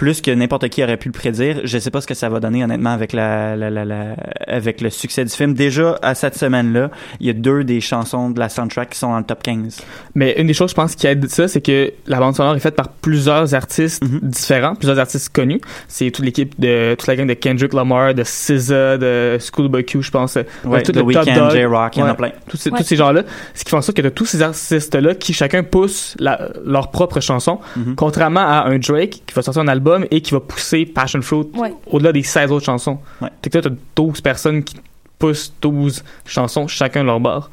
plus 0.00 0.22
que 0.22 0.30
n'importe 0.30 0.66
qui 0.70 0.82
aurait 0.82 0.96
pu 0.96 1.08
le 1.08 1.12
prédire. 1.12 1.60
Je 1.64 1.76
sais 1.78 1.90
pas 1.90 2.00
ce 2.00 2.06
que 2.06 2.14
ça 2.14 2.30
va 2.30 2.40
donner 2.40 2.64
honnêtement 2.64 2.88
avec 2.88 3.12
la, 3.12 3.54
la, 3.54 3.68
la, 3.68 3.84
la- 3.84 4.16
avec 4.46 4.80
le 4.80 4.88
succès 4.88 5.26
du 5.26 5.30
film. 5.30 5.52
Déjà 5.52 5.98
à 6.00 6.14
cette 6.14 6.36
semaine-là, 6.38 6.90
il 7.20 7.26
y 7.26 7.30
a 7.30 7.34
deux 7.34 7.64
des 7.64 7.82
chansons 7.82 8.30
de 8.30 8.38
la 8.40 8.48
soundtrack 8.48 8.88
qui 8.88 8.98
sont 8.98 9.10
dans 9.10 9.18
le 9.18 9.24
top 9.24 9.42
15. 9.42 9.82
Mais 10.14 10.36
une 10.38 10.46
des 10.46 10.54
choses, 10.54 10.70
je 10.70 10.74
pense, 10.74 10.94
qui 10.94 11.06
aide 11.06 11.28
ça, 11.28 11.48
c'est 11.48 11.60
que 11.60 11.92
la 12.06 12.18
bande 12.18 12.34
sonore 12.34 12.56
est 12.56 12.60
faite 12.60 12.76
par 12.76 12.88
plusieurs 12.88 13.54
artistes 13.54 14.02
Mhm. 14.02 14.20
différents, 14.22 14.74
plusieurs 14.74 14.98
artistes 14.98 15.28
connus. 15.34 15.60
C'est 15.86 16.10
toute 16.10 16.24
l'équipe 16.24 16.58
de, 16.58 16.94
toute 16.98 17.06
la 17.06 17.16
gang 17.16 17.26
de 17.28 17.34
Kendrick 17.34 17.74
Lamar, 17.74 18.14
de 18.14 18.24
SZA, 18.24 18.96
de 18.96 19.36
Schoolboy 19.38 19.84
Q, 19.84 20.00
je 20.00 20.10
pense. 20.10 20.36
Ouais, 20.36 20.46
Bref, 20.64 20.82
tout 20.84 20.92
The 20.92 20.96
le 20.96 21.12
Top 21.12 21.26
Weeknd, 21.26 21.34
Dog. 21.40 21.50
J-Rock, 21.50 21.96
il 21.96 21.98
y 21.98 22.02
en 22.02 22.06
a 22.06 22.10
Ouais. 22.12 22.16
plein. 22.16 22.30
Tous 22.48 22.56
ces, 22.56 22.70
Ouais. 22.70 22.78
tous 22.78 22.84
ces 22.84 22.96
gens-là. 22.96 23.22
Ce 23.52 23.64
qui 23.64 23.70
fait 23.70 23.76
en 23.76 23.82
sorte 23.82 23.98
que 23.98 24.02
de 24.02 24.08
tous 24.08 24.24
ces 24.24 24.40
artistes-là 24.40 25.14
qui 25.14 25.34
chacun 25.34 25.62
pousse 25.62 26.14
la, 26.18 26.48
leur 26.64 26.90
propre 26.90 27.20
chanson, 27.20 27.58
Mhm. 27.76 27.96
contrairement 27.96 28.40
à 28.40 28.64
un 28.66 28.78
Drake 28.78 29.22
qui 29.26 29.34
va 29.34 29.42
sortir 29.42 29.60
un 29.60 29.68
album 29.68 29.89
et 30.10 30.20
qui 30.20 30.32
va 30.32 30.40
pousser 30.40 30.86
Passion 30.86 31.20
Fruit 31.22 31.48
Ouais. 31.56 31.72
au-delà 31.86 32.12
des 32.12 32.22
16 32.22 32.50
autres 32.52 32.66
chansons. 32.66 32.98
Ouais. 33.20 33.28
Fait 33.42 33.50
que 33.50 33.58
là, 33.58 33.62
t'as 33.62 33.74
12 33.96 34.20
personnes 34.20 34.62
qui 34.64 34.76
poussent 35.18 35.52
12 35.60 36.02
chansons, 36.24 36.66
chacun 36.66 37.02
de 37.02 37.06
leur 37.06 37.20
bord. 37.20 37.50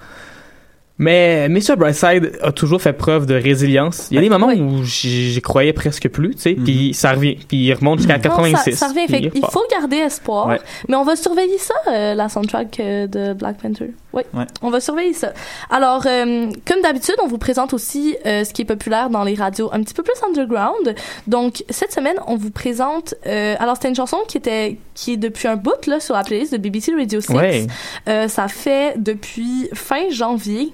Mais 0.99 1.47
Mr. 1.49 1.75
Brightside 1.77 2.39
a 2.41 2.51
toujours 2.51 2.81
fait 2.81 2.93
preuve 2.93 3.25
de 3.27 3.35
résilience. 3.35 4.07
Il 4.09 4.15
y 4.15 4.17
a 4.17 4.21
des 4.21 4.29
moments 4.29 4.47
Ouais. 4.47 4.59
où 4.59 4.83
j'y 4.83 5.39
croyais 5.41 5.73
presque 5.73 6.09
plus, 6.09 6.31
tu 6.35 6.41
sais, 6.41 6.55
Mhm. 6.55 6.63
puis 6.63 6.93
ça 6.93 7.11
revient, 7.11 7.35
puis 7.47 7.57
il 7.65 7.73
remonte 7.73 7.99
jusqu'à 7.99 8.15
Non, 8.17 8.21
86. 8.23 8.71
ça, 8.75 8.87
ça 8.87 8.87
revient. 8.87 9.07
Fait 9.07 9.31
il 9.33 9.41
faut 9.51 9.63
garder 9.69 9.97
espoir. 9.97 10.47
Ouais. 10.47 10.59
Mais 10.89 10.95
on 10.95 11.03
va 11.03 11.15
surveiller 11.15 11.57
ça, 11.59 11.75
euh, 11.87 12.15
la 12.15 12.29
soundtrack 12.29 12.79
euh, 12.79 13.05
de 13.07 13.33
Black 13.33 13.57
Panther. 13.61 13.93
Oui, 14.13 14.23
Ouais. 14.33 14.45
on 14.63 14.71
va 14.71 14.79
surveiller 14.79 15.13
ça. 15.13 15.33
Alors, 15.69 16.03
euh, 16.07 16.47
comme 16.65 16.81
d'habitude, 16.81 17.15
on 17.23 17.27
vous 17.27 17.37
présente 17.37 17.73
aussi 17.73 18.15
euh, 18.25 18.43
ce 18.43 18.51
qui 18.53 18.63
est 18.63 18.65
populaire 18.65 19.11
dans 19.11 19.23
les 19.23 19.35
radios 19.35 19.69
un 19.73 19.81
petit 19.83 19.93
peu 19.93 20.01
plus 20.01 20.15
underground. 20.27 20.95
Donc, 21.27 21.63
cette 21.69 21.91
semaine, 21.93 22.15
on 22.25 22.35
vous 22.37 22.49
présente... 22.49 23.13
euh, 23.27 23.55
alors, 23.59 23.75
c'était 23.75 23.89
une 23.89 23.95
chanson 23.95 24.17
qui 24.27 24.37
était 24.37 24.77
qui 24.95 25.13
est 25.13 25.17
depuis 25.17 25.47
un 25.47 25.57
bout 25.57 25.85
là, 25.85 25.99
sur 25.99 26.15
la 26.15 26.23
playlist 26.23 26.53
de 26.53 26.57
BBC 26.57 26.91
Radio 26.95 27.21
6. 27.21 27.33
Ouais. 27.33 27.67
Euh, 28.09 28.27
ça 28.27 28.47
fait 28.47 28.95
depuis 28.97 29.69
fin 29.75 30.09
janvier 30.09 30.71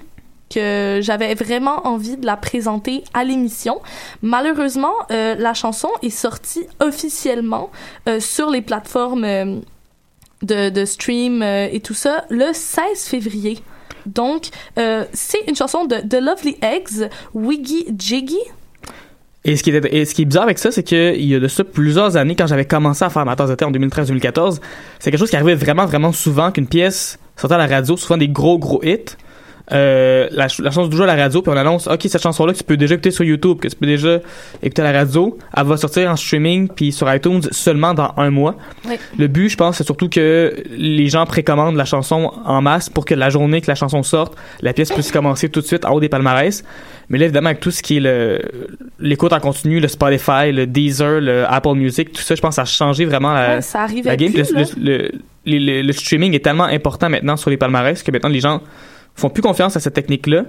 j'avais 0.54 1.34
vraiment 1.34 1.86
envie 1.86 2.16
de 2.16 2.26
la 2.26 2.36
présenter 2.36 3.04
à 3.14 3.24
l'émission. 3.24 3.80
Malheureusement, 4.22 4.94
euh, 5.10 5.34
la 5.38 5.54
chanson 5.54 5.88
est 6.02 6.10
sortie 6.10 6.66
officiellement 6.80 7.70
euh, 8.08 8.20
sur 8.20 8.50
les 8.50 8.62
plateformes 8.62 9.24
euh, 9.24 9.60
de, 10.42 10.84
stream 10.84 11.42
et 11.42 11.80
tout 11.80 11.94
ça 11.94 12.24
le 12.28 12.52
16 12.52 12.82
février. 13.04 13.58
Donc, 14.04 14.48
c'est 14.76 15.40
une 15.48 15.56
chanson 15.56 15.86
de 15.86 15.96
The 15.96 16.20
Lovely 16.20 16.58
Eggs, 16.60 17.08
Wiggy 17.32 17.86
Jiggy. 17.96 18.36
Et 19.46 19.56
ce 19.56 19.62
qui 19.62 19.70
est, 19.70 19.94
et 19.94 20.04
ce 20.04 20.14
qui 20.14 20.22
est 20.22 20.24
bizarre 20.26 20.44
avec 20.44 20.58
ça, 20.58 20.70
c'est 20.70 20.82
qu'il 20.82 21.24
y 21.24 21.34
a 21.34 21.40
de 21.40 21.48
ça 21.48 21.64
plusieurs 21.64 22.16
années, 22.16 22.34
quand 22.36 22.46
j'avais 22.46 22.64
commencé 22.66 23.04
à 23.04 23.10
faire 23.10 23.24
ma 23.24 23.36
tasse 23.36 23.50
de 23.50 23.54
thé 23.54 23.64
en 23.64 23.72
2013-2014, 23.72 24.60
c'est 24.98 25.10
quelque 25.10 25.20
chose 25.20 25.30
qui 25.30 25.36
arrivait 25.36 25.54
vraiment, 25.54 25.86
vraiment 25.86 26.12
souvent, 26.12 26.50
qu'une 26.50 26.66
pièce 26.66 27.18
sortait 27.36 27.54
à 27.54 27.58
la 27.58 27.66
radio, 27.66 27.96
souvent 27.96 28.16
des 28.16 28.28
gros, 28.28 28.58
gros 28.58 28.82
hits. 28.82 29.16
Euh, 29.72 30.28
la, 30.30 30.48
ch- 30.50 30.60
la 30.60 30.70
chanson 30.70 30.90
joue 30.90 31.02
à 31.04 31.06
la 31.06 31.14
radio, 31.16 31.40
puis 31.40 31.50
on 31.50 31.56
annonce, 31.56 31.86
OK, 31.86 32.00
cette 32.06 32.22
chanson-là, 32.22 32.52
que 32.52 32.58
tu 32.58 32.64
peux 32.64 32.76
déjà 32.76 32.94
écouter 32.94 33.10
sur 33.10 33.24
YouTube, 33.24 33.58
que 33.60 33.68
tu 33.68 33.76
peux 33.76 33.86
déjà 33.86 34.18
écouter 34.62 34.82
à 34.82 34.92
la 34.92 34.98
radio, 34.98 35.38
elle 35.56 35.64
va 35.64 35.78
sortir 35.78 36.10
en 36.10 36.16
streaming, 36.16 36.68
puis 36.68 36.92
sur 36.92 37.12
iTunes 37.12 37.40
seulement 37.50 37.94
dans 37.94 38.12
un 38.18 38.28
mois. 38.30 38.56
Oui. 38.86 38.96
Le 39.18 39.26
but, 39.26 39.48
je 39.48 39.56
pense, 39.56 39.78
c'est 39.78 39.84
surtout 39.84 40.10
que 40.10 40.54
les 40.76 41.08
gens 41.08 41.24
précommandent 41.24 41.76
la 41.76 41.86
chanson 41.86 42.30
en 42.44 42.60
masse 42.60 42.90
pour 42.90 43.06
que 43.06 43.14
la 43.14 43.30
journée 43.30 43.62
que 43.62 43.68
la 43.68 43.74
chanson 43.74 44.02
sorte, 44.02 44.34
la 44.60 44.74
pièce 44.74 44.92
puisse 44.92 45.10
commencer 45.10 45.48
tout 45.48 45.62
de 45.62 45.66
suite 45.66 45.86
en 45.86 45.92
haut 45.94 46.00
des 46.00 46.10
palmarès. 46.10 46.62
Mais 47.08 47.16
là, 47.18 47.24
évidemment, 47.24 47.48
avec 47.48 47.60
tout 47.60 47.70
ce 47.70 47.82
qui 47.82 47.96
est 47.96 48.00
le, 48.00 48.40
l'écoute 49.00 49.32
en 49.32 49.40
continu, 49.40 49.80
le 49.80 49.88
Spotify, 49.88 50.52
le 50.52 50.66
Deezer, 50.66 51.20
le 51.22 51.44
Apple 51.50 51.74
Music, 51.74 52.12
tout 52.12 52.22
ça, 52.22 52.34
je 52.34 52.40
pense, 52.42 52.56
ça 52.56 52.62
a 52.62 52.66
changé 52.66 53.06
vraiment 53.06 53.32
la, 53.32 53.54
Ouais, 53.56 53.62
ça 53.62 53.82
arrivait 53.82 54.10
la 54.10 54.16
game. 54.16 54.32
plus, 54.32 54.52
le 55.46 55.92
streaming 55.92 56.34
est 56.34 56.44
tellement 56.44 56.64
important 56.64 57.08
maintenant 57.08 57.36
sur 57.36 57.48
les 57.50 57.56
palmarès 57.56 58.02
que 58.02 58.10
maintenant 58.10 58.28
les 58.30 58.40
gens 58.40 58.60
font 59.14 59.30
plus 59.30 59.42
confiance 59.42 59.76
à 59.76 59.80
cette 59.80 59.94
technique-là, 59.94 60.44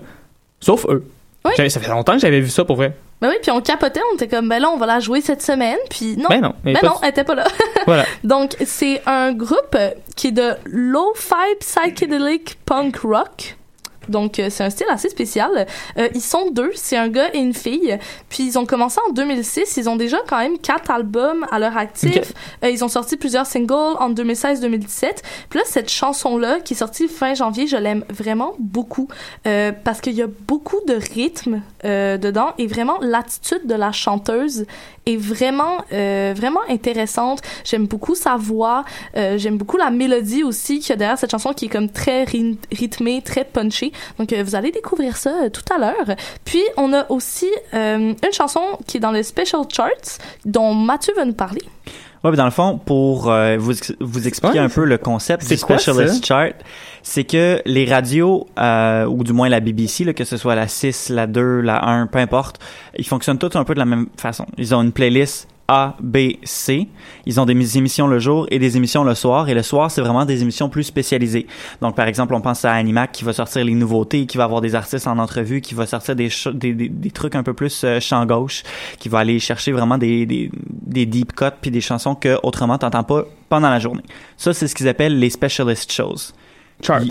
sauf 0.60 0.86
eux. 0.90 1.06
Oui. 1.46 1.70
Ça 1.70 1.80
fait 1.80 1.92
longtemps 1.92 2.14
que 2.14 2.20
j'avais 2.20 2.40
vu 2.40 2.50
ça 2.50 2.66
pour 2.66 2.76
vrai. 2.76 2.96
Ben 3.22 3.30
oui, 3.30 3.36
puis 3.42 3.52
on 3.52 3.62
capotait, 3.62 4.02
on 4.12 4.16
était 4.16 4.28
comme, 4.28 4.50
ben 4.50 4.60
là, 4.60 4.70
on 4.70 4.78
va 4.78 4.88
la 4.88 5.00
jouer 5.00 5.22
cette 5.22 5.42
semaine, 5.44 5.78
puis 5.90 6.18
non. 6.18 6.28
Ben 6.30 6.42
non, 6.42 6.54
Ben 6.64 6.76
non, 6.84 6.96
elle 7.02 7.10
était 7.10 7.24
pas 7.24 7.36
là. 7.36 7.46
Voilà. 7.86 8.06
Donc, 8.24 8.56
c'est 8.66 9.02
un 9.06 9.32
groupe 9.32 9.78
qui 10.16 10.28
est 10.28 10.32
de 10.32 10.54
low-fi 10.66 11.56
psychedelic 11.60 12.58
punk 12.66 12.98
rock. 12.98 13.58
Donc, 14.10 14.40
euh, 14.40 14.48
c'est 14.50 14.64
un 14.64 14.70
style 14.70 14.88
assez 14.90 15.10
spécial. 15.10 15.66
Euh, 15.98 16.08
ils 16.14 16.22
sont 16.22 16.52
deux, 16.52 16.72
c'est 16.76 16.98
un 16.98 17.08
gars 17.10 17.30
et 17.34 17.40
une 17.40 17.54
fille. 17.54 17.98
Puis, 18.30 18.44
ils 18.46 18.58
ont 18.60 18.66
commencé 18.66 19.00
en 19.08 19.12
2006. 19.14 19.78
Ils 19.78 19.90
ont 19.90 19.96
déjà 19.96 20.18
quand 20.28 20.38
même 20.40 20.58
quatre 20.60 20.92
albums 20.92 21.46
à 21.52 21.60
leur 21.60 21.78
actif. 21.78 22.34
Euh, 22.64 22.70
ils 22.70 22.84
ont 22.84 22.88
sorti 22.90 23.18
plusieurs 23.18 23.46
singles 23.46 23.74
en 24.00 24.10
2016-2017. 24.12 25.22
Puis 25.50 25.60
là, 25.60 25.66
cette 25.66 25.90
chanson-là, 25.90 26.60
qui 26.60 26.74
est 26.74 26.78
sortie 26.78 27.08
fin 27.08 27.34
janvier, 27.34 27.68
je 27.68 27.78
l'aime 27.78 28.04
vraiment 28.10 28.54
beaucoup. 28.60 29.08
parce 29.44 30.02
qu'il 30.02 30.14
y 30.14 30.22
a 30.22 30.28
beaucoup 30.48 30.80
de 30.88 30.96
rythme 30.96 31.62
dedans. 31.84 32.54
Et 32.58 32.68
vraiment, 32.68 32.98
l'attitude 33.02 33.66
de 33.66 33.76
la 33.76 33.92
chanteuse 33.92 34.66
est 35.06 35.18
vraiment, 35.18 35.78
euh, 35.94 36.34
vraiment 36.36 36.62
intéressante. 36.68 37.42
J'aime 37.64 37.86
beaucoup 37.86 38.16
sa 38.16 38.36
voix. 38.38 38.84
Euh, 39.16 39.38
J'aime 39.38 39.58
beaucoup 39.58 39.78
la 39.78 39.92
mélodie 39.92 40.44
aussi 40.44 40.80
qu'il 40.80 40.90
y 40.90 40.94
a 40.94 40.96
derrière 40.96 41.18
cette 41.18 41.30
chanson 41.32 41.54
qui 41.54 41.66
est 41.66 41.70
comme 41.70 41.90
très 41.90 42.24
ry- 42.24 42.58
rythmée, 42.72 43.22
très 43.24 43.44
punchée. 43.44 43.92
Donc, 44.20 44.32
euh, 44.34 44.44
vous 44.44 44.56
allez 44.56 44.72
découvrir 44.72 45.18
ça 45.18 45.32
euh, 45.44 45.50
tout 45.50 45.64
à 45.74 45.78
l'heure. 45.78 46.16
Puis, 46.44 46.64
on 46.78 46.94
a 46.94 47.10
aussi 47.10 47.50
euh, 47.74 48.14
une 48.14 48.34
chanson 48.34 48.62
qui 48.88 48.98
est 48.98 49.00
dans 49.00 49.12
le 49.12 49.24
Special 49.24 49.62
Charts 49.72 50.20
dont 50.46 50.74
Mathieu 50.74 51.14
va 51.16 51.26
nous 51.26 51.34
parler. 51.34 51.62
Ouais, 52.24 52.32
mais 52.32 52.38
dans 52.38 52.46
le 52.46 52.52
fond, 52.52 52.80
pour 52.84 53.32
euh, 53.32 53.56
vous, 53.60 53.74
vous 54.00 54.28
expliquer 54.28 54.58
Ouais, 54.58 54.66
un 54.66 54.70
peu 54.70 54.84
le 54.84 54.98
concept 54.98 55.44
c'est 55.44 55.58
du 55.58 55.64
quoi, 55.64 55.78
Specialist 55.78 56.26
Chart, 56.26 56.54
c'est 57.04 57.24
que 57.24 57.62
les 57.66 57.86
radios, 57.86 58.48
euh, 58.58 59.06
ou 59.06 59.24
du 59.24 59.32
moins 59.32 59.48
la 59.48 59.60
BBC, 59.60 60.04
là, 60.06 60.14
que 60.14 60.24
ce 60.24 60.36
soit 60.36 60.56
la 60.56 60.68
6, 60.68 61.10
la 61.10 61.28
2, 61.28 61.62
la 61.62 61.86
1, 61.86 62.08
peu 62.08 62.18
importe, 62.18 62.60
ils 62.98 63.06
fonctionnent 63.06 63.38
tous 63.38 63.56
un 63.56 63.64
peu 63.64 63.76
de 63.76 63.80
la 63.80 63.86
même 63.86 64.08
façon. 64.18 64.48
Ils 64.58 64.74
ont 64.74 64.82
une 64.82 64.92
playlist 64.92 65.48
A, 65.68 65.96
B, 66.00 66.34
C. 66.44 66.88
Ils 67.26 67.40
ont 67.40 67.46
des 67.46 67.78
émissions 67.78 68.08
le 68.08 68.20
jour 68.20 68.46
et 68.52 68.60
des 68.60 68.78
émissions 68.78 69.04
le 69.04 69.16
soir. 69.16 69.50
Et 69.50 69.54
le 69.54 69.64
soir, 69.64 69.90
c'est 69.90 70.02
vraiment 70.02 70.26
des 70.26 70.42
émissions 70.42 70.70
plus 70.70 70.84
spécialisées. 70.84 71.48
Donc, 71.82 71.96
par 71.96 72.08
exemple, 72.08 72.36
on 72.36 72.42
pense 72.42 72.66
à 72.66 72.74
Animac 72.74 73.12
qui 73.12 73.24
va 73.24 73.34
sortir 73.34 73.66
les 73.66 73.74
nouveautés, 73.74 74.28
qui 74.28 74.38
va 74.38 74.44
avoir 74.44 74.62
des 74.62 74.76
artistes 74.76 75.08
en 75.08 75.18
entrevue, 75.18 75.62
qui 75.62 75.74
va 75.74 75.86
sortir 75.86 76.16
des, 76.16 76.30
ch- 76.30 76.54
des, 76.54 76.74
des, 76.74 76.90
des 76.90 77.12
trucs 77.12 77.36
un 77.36 77.44
peu 77.44 77.54
plus 77.54 77.84
euh, 77.84 78.00
champ 78.00 78.26
gauche, 78.26 78.64
qui 79.00 79.10
va 79.10 79.20
aller 79.20 79.40
chercher 79.40 79.72
vraiment 79.72 79.98
des, 79.98 80.26
des, 80.26 80.52
des 80.54 81.06
deep 81.06 81.34
cuts 81.36 81.46
puis 81.60 81.72
des 81.72 81.82
chansons 81.82 82.16
que 82.16 82.38
autrement 82.44 82.78
t'entends 82.78 83.04
pas 83.04 83.26
pendant 83.50 83.70
la 83.70 83.80
journée. 83.80 84.04
Ça, 84.38 84.54
c'est 84.54 84.68
ce 84.68 84.76
qu'ils 84.76 84.88
appellent 84.88 85.18
les 85.18 85.30
specialist 85.30 85.92
shows. 85.92 86.34
Chart. 86.82 87.04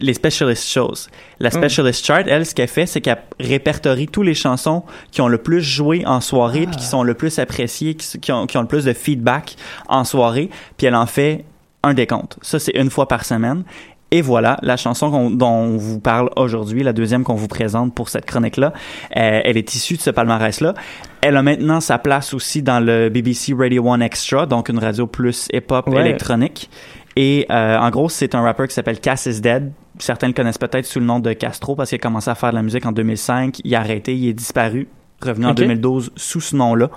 Les 0.00 0.14
specialist 0.14 0.68
shows. 0.68 1.08
La 1.38 1.50
specialist 1.50 2.04
chart, 2.04 2.24
elle, 2.26 2.46
ce 2.46 2.54
qu'elle 2.54 2.68
fait, 2.68 2.86
c'est 2.86 3.00
qu'elle 3.00 3.18
répertorie 3.38 4.08
toutes 4.08 4.26
les 4.26 4.34
chansons 4.34 4.82
qui 5.10 5.20
ont 5.20 5.28
le 5.28 5.38
plus 5.38 5.62
joué 5.62 6.04
en 6.06 6.20
soirée, 6.20 6.66
puis 6.66 6.76
qui 6.76 6.84
sont 6.86 7.02
le 7.02 7.14
plus 7.14 7.38
appréciées, 7.38 7.94
qui, 7.94 8.18
qui 8.18 8.32
ont, 8.32 8.46
qui 8.46 8.56
ont 8.58 8.62
le 8.62 8.68
plus 8.68 8.84
de 8.84 8.92
feedback 8.92 9.56
en 9.88 10.04
soirée, 10.04 10.50
puis 10.76 10.86
elle 10.86 10.94
en 10.94 11.06
fait 11.06 11.44
un 11.82 11.94
décompte. 11.94 12.38
Ça, 12.42 12.58
c'est 12.58 12.72
une 12.74 12.90
fois 12.90 13.06
par 13.06 13.24
semaine. 13.24 13.64
Et 14.12 14.22
voilà, 14.22 14.56
la 14.62 14.76
chanson 14.76 15.30
dont 15.30 15.46
on 15.46 15.76
vous 15.76 15.98
parle 15.98 16.30
aujourd'hui, 16.36 16.82
la 16.84 16.92
deuxième 16.92 17.24
qu'on 17.24 17.34
vous 17.34 17.48
présente 17.48 17.92
pour 17.94 18.08
cette 18.08 18.24
chronique-là, 18.24 18.72
euh, 19.16 19.40
elle 19.44 19.56
est 19.56 19.74
issue 19.74 19.96
de 19.96 20.00
ce 20.00 20.10
palmarès-là. 20.10 20.74
Elle 21.22 21.36
a 21.36 21.42
maintenant 21.42 21.80
sa 21.80 21.98
place 21.98 22.32
aussi 22.32 22.62
dans 22.62 22.78
le 22.78 23.08
BBC 23.08 23.52
Radio 23.52 23.90
1 23.90 24.00
Extra, 24.00 24.46
donc 24.46 24.68
une 24.68 24.78
radio 24.78 25.08
plus 25.08 25.48
hip-hop 25.52 25.88
Ouais. 25.88 26.00
électronique. 26.02 26.70
Et 27.16 27.46
euh, 27.50 27.78
en 27.78 27.90
gros, 27.90 28.08
c'est 28.08 28.34
un 28.34 28.42
rappeur 28.42 28.68
qui 28.68 28.74
s'appelle 28.74 29.00
Cass 29.00 29.26
is 29.26 29.40
Dead. 29.40 29.72
Certains 29.98 30.26
le 30.26 30.34
connaissent 30.34 30.58
peut-être 30.58 30.84
sous 30.84 31.00
le 31.00 31.06
nom 31.06 31.18
de 31.18 31.32
Castro 31.32 31.74
parce 31.74 31.88
qu'il 31.88 31.96
a 31.96 31.98
commencé 31.98 32.28
à 32.30 32.34
faire 32.34 32.50
de 32.50 32.56
la 32.56 32.62
musique 32.62 32.84
en 32.84 32.92
2005. 32.92 33.60
Il 33.64 33.74
a 33.74 33.80
arrêté, 33.80 34.14
il 34.14 34.28
est 34.28 34.34
disparu. 34.34 34.88
Revenu 35.22 35.46
en 35.46 35.50
Ok. 35.52 35.56
2012 35.56 36.12
sous 36.14 36.42
ce 36.42 36.54
nom-là. 36.56 36.90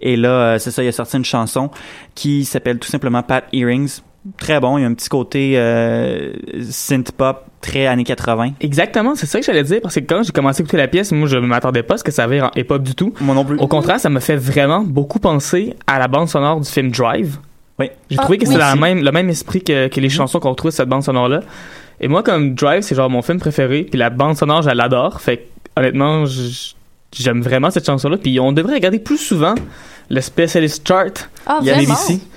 Et 0.00 0.16
là, 0.16 0.28
euh, 0.28 0.58
c'est 0.58 0.70
ça, 0.70 0.82
il 0.82 0.88
a 0.88 0.92
sorti 0.92 1.16
une 1.16 1.24
chanson 1.24 1.70
qui 2.14 2.44
s'appelle 2.44 2.78
tout 2.78 2.88
simplement 2.88 3.22
Pat 3.22 3.44
Earrings. 3.54 4.00
Très 4.36 4.60
bon, 4.60 4.76
il 4.76 4.82
y 4.82 4.84
a 4.84 4.88
un 4.88 4.92
petit 4.94 5.08
côté 5.08 5.54
euh, 5.56 6.32
synth-pop 6.70 7.44
très 7.62 7.86
années 7.86 8.04
80. 8.04 8.52
Exactement, 8.60 9.14
c'est 9.14 9.26
ça 9.26 9.40
que 9.40 9.46
j'allais 9.46 9.64
dire, 9.64 9.80
parce 9.82 9.94
que 9.94 10.00
quand 10.00 10.22
j'ai 10.22 10.32
commencé 10.32 10.60
à 10.60 10.62
écouter 10.62 10.76
la 10.76 10.86
pièce, 10.86 11.10
moi, 11.12 11.26
je 11.26 11.38
m'attendais 11.38 11.82
pas 11.82 11.94
à 11.94 11.96
ce 11.96 12.04
que 12.04 12.12
ça 12.12 12.24
avait 12.24 12.40
en 12.40 12.50
hip-hop 12.54 12.82
du 12.82 12.94
tout. 12.94 13.14
Moi 13.20 13.34
non 13.34 13.44
plus. 13.44 13.58
Au 13.58 13.66
contraire, 13.66 13.98
ça 13.98 14.10
me 14.10 14.20
fait 14.20 14.36
vraiment 14.36 14.82
beaucoup 14.84 15.18
penser 15.18 15.74
à 15.86 15.98
la 15.98 16.08
bande 16.08 16.28
sonore 16.28 16.60
du 16.60 16.68
film 16.68 16.90
Drive. 16.90 17.38
Oui. 17.82 17.90
J'ai 18.10 18.16
Ah, 18.18 18.22
trouvé 18.22 18.38
que 18.38 18.44
oui, 18.46 18.52
c'est 18.52 18.58
la 18.58 18.74
même, 18.76 19.02
le 19.02 19.12
même 19.12 19.28
esprit 19.30 19.62
que, 19.62 19.88
que 19.88 20.00
les 20.00 20.08
chansons 20.08 20.40
qu'on 20.40 20.50
retrouve 20.50 20.70
sur 20.70 20.78
cette 20.78 20.88
bande 20.88 21.02
sonore-là. 21.04 21.40
Et 22.00 22.08
moi, 22.08 22.22
comme 22.22 22.54
Drive, 22.54 22.82
c'est 22.82 22.94
genre 22.94 23.10
mon 23.10 23.22
film 23.22 23.38
préféré, 23.38 23.84
puis 23.84 23.98
la 23.98 24.10
bande 24.10 24.36
sonore, 24.36 24.62
je 24.62 24.70
l'adore. 24.70 25.20
Fait 25.20 25.36
que, 25.38 25.42
honnêtement, 25.80 26.24
j'aime 27.12 27.42
vraiment 27.42 27.70
cette 27.70 27.86
chanson-là. 27.86 28.16
Puis 28.16 28.40
on 28.40 28.52
devrait 28.52 28.74
regarder 28.74 28.98
plus 28.98 29.18
souvent 29.18 29.54
le 30.10 30.20
Specialist 30.20 30.86
Chart 30.86 31.28
Ah, 31.46 31.58
Il 31.60 31.66
y 31.68 31.70
a 31.70 31.74
vraiment? 31.74 31.94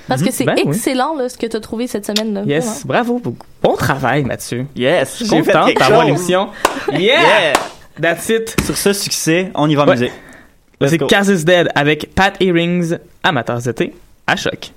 Parce 0.08 0.22
que 0.22 0.28
Mhm. 0.28 0.32
c'est 0.32 0.46
Ben 0.46 0.56
oui. 0.58 0.64
excellent, 0.68 1.16
là, 1.16 1.30
ce 1.30 1.38
que 1.38 1.46
tu 1.48 1.58
as 1.58 1.60
trouvé 1.60 1.88
cette 1.88 2.06
semaine. 2.06 2.34
Là, 2.34 2.44
Yes, 2.46 2.86
bravo. 2.86 3.20
beaucoup. 3.20 3.48
Bon 3.64 3.76
travail, 3.76 4.24
Mathieu. 4.24 4.66
Yes, 4.76 5.18
Je 5.20 5.26
suis 5.26 5.30
content 5.44 5.68
d'avoir 5.80 6.06
l'émission. 6.06 6.50
Yeah! 6.92 7.00
Yeah! 7.00 7.54
That's 8.02 8.30
it. 8.30 8.56
Sur 8.64 8.78
ce 8.78 8.94
succès, 8.94 9.52
on 9.56 9.70
y 9.70 9.76
va 9.76 9.86
Ouais. 9.86 9.92
musique. 9.94 10.12
C'est. 10.86 10.98
Cass 11.08 11.30
is 11.30 11.44
Dead 11.46 11.70
avec 11.74 12.14
Pat 12.14 12.36
Earrings, 12.42 12.98
amateurs 13.24 13.60
d'été, 13.62 13.94
à 14.28 14.36
choc. 14.36 14.72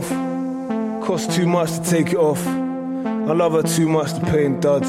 Off. 0.00 1.06
Cost 1.06 1.32
too 1.32 1.46
much 1.46 1.72
to 1.72 1.82
take 1.82 2.08
it 2.08 2.16
off. 2.16 2.46
I 2.46 3.32
love 3.32 3.52
her 3.52 3.62
too 3.62 3.88
much 3.88 4.12
to 4.14 4.20
pay 4.20 4.44
in 4.44 4.60
duds. 4.60 4.88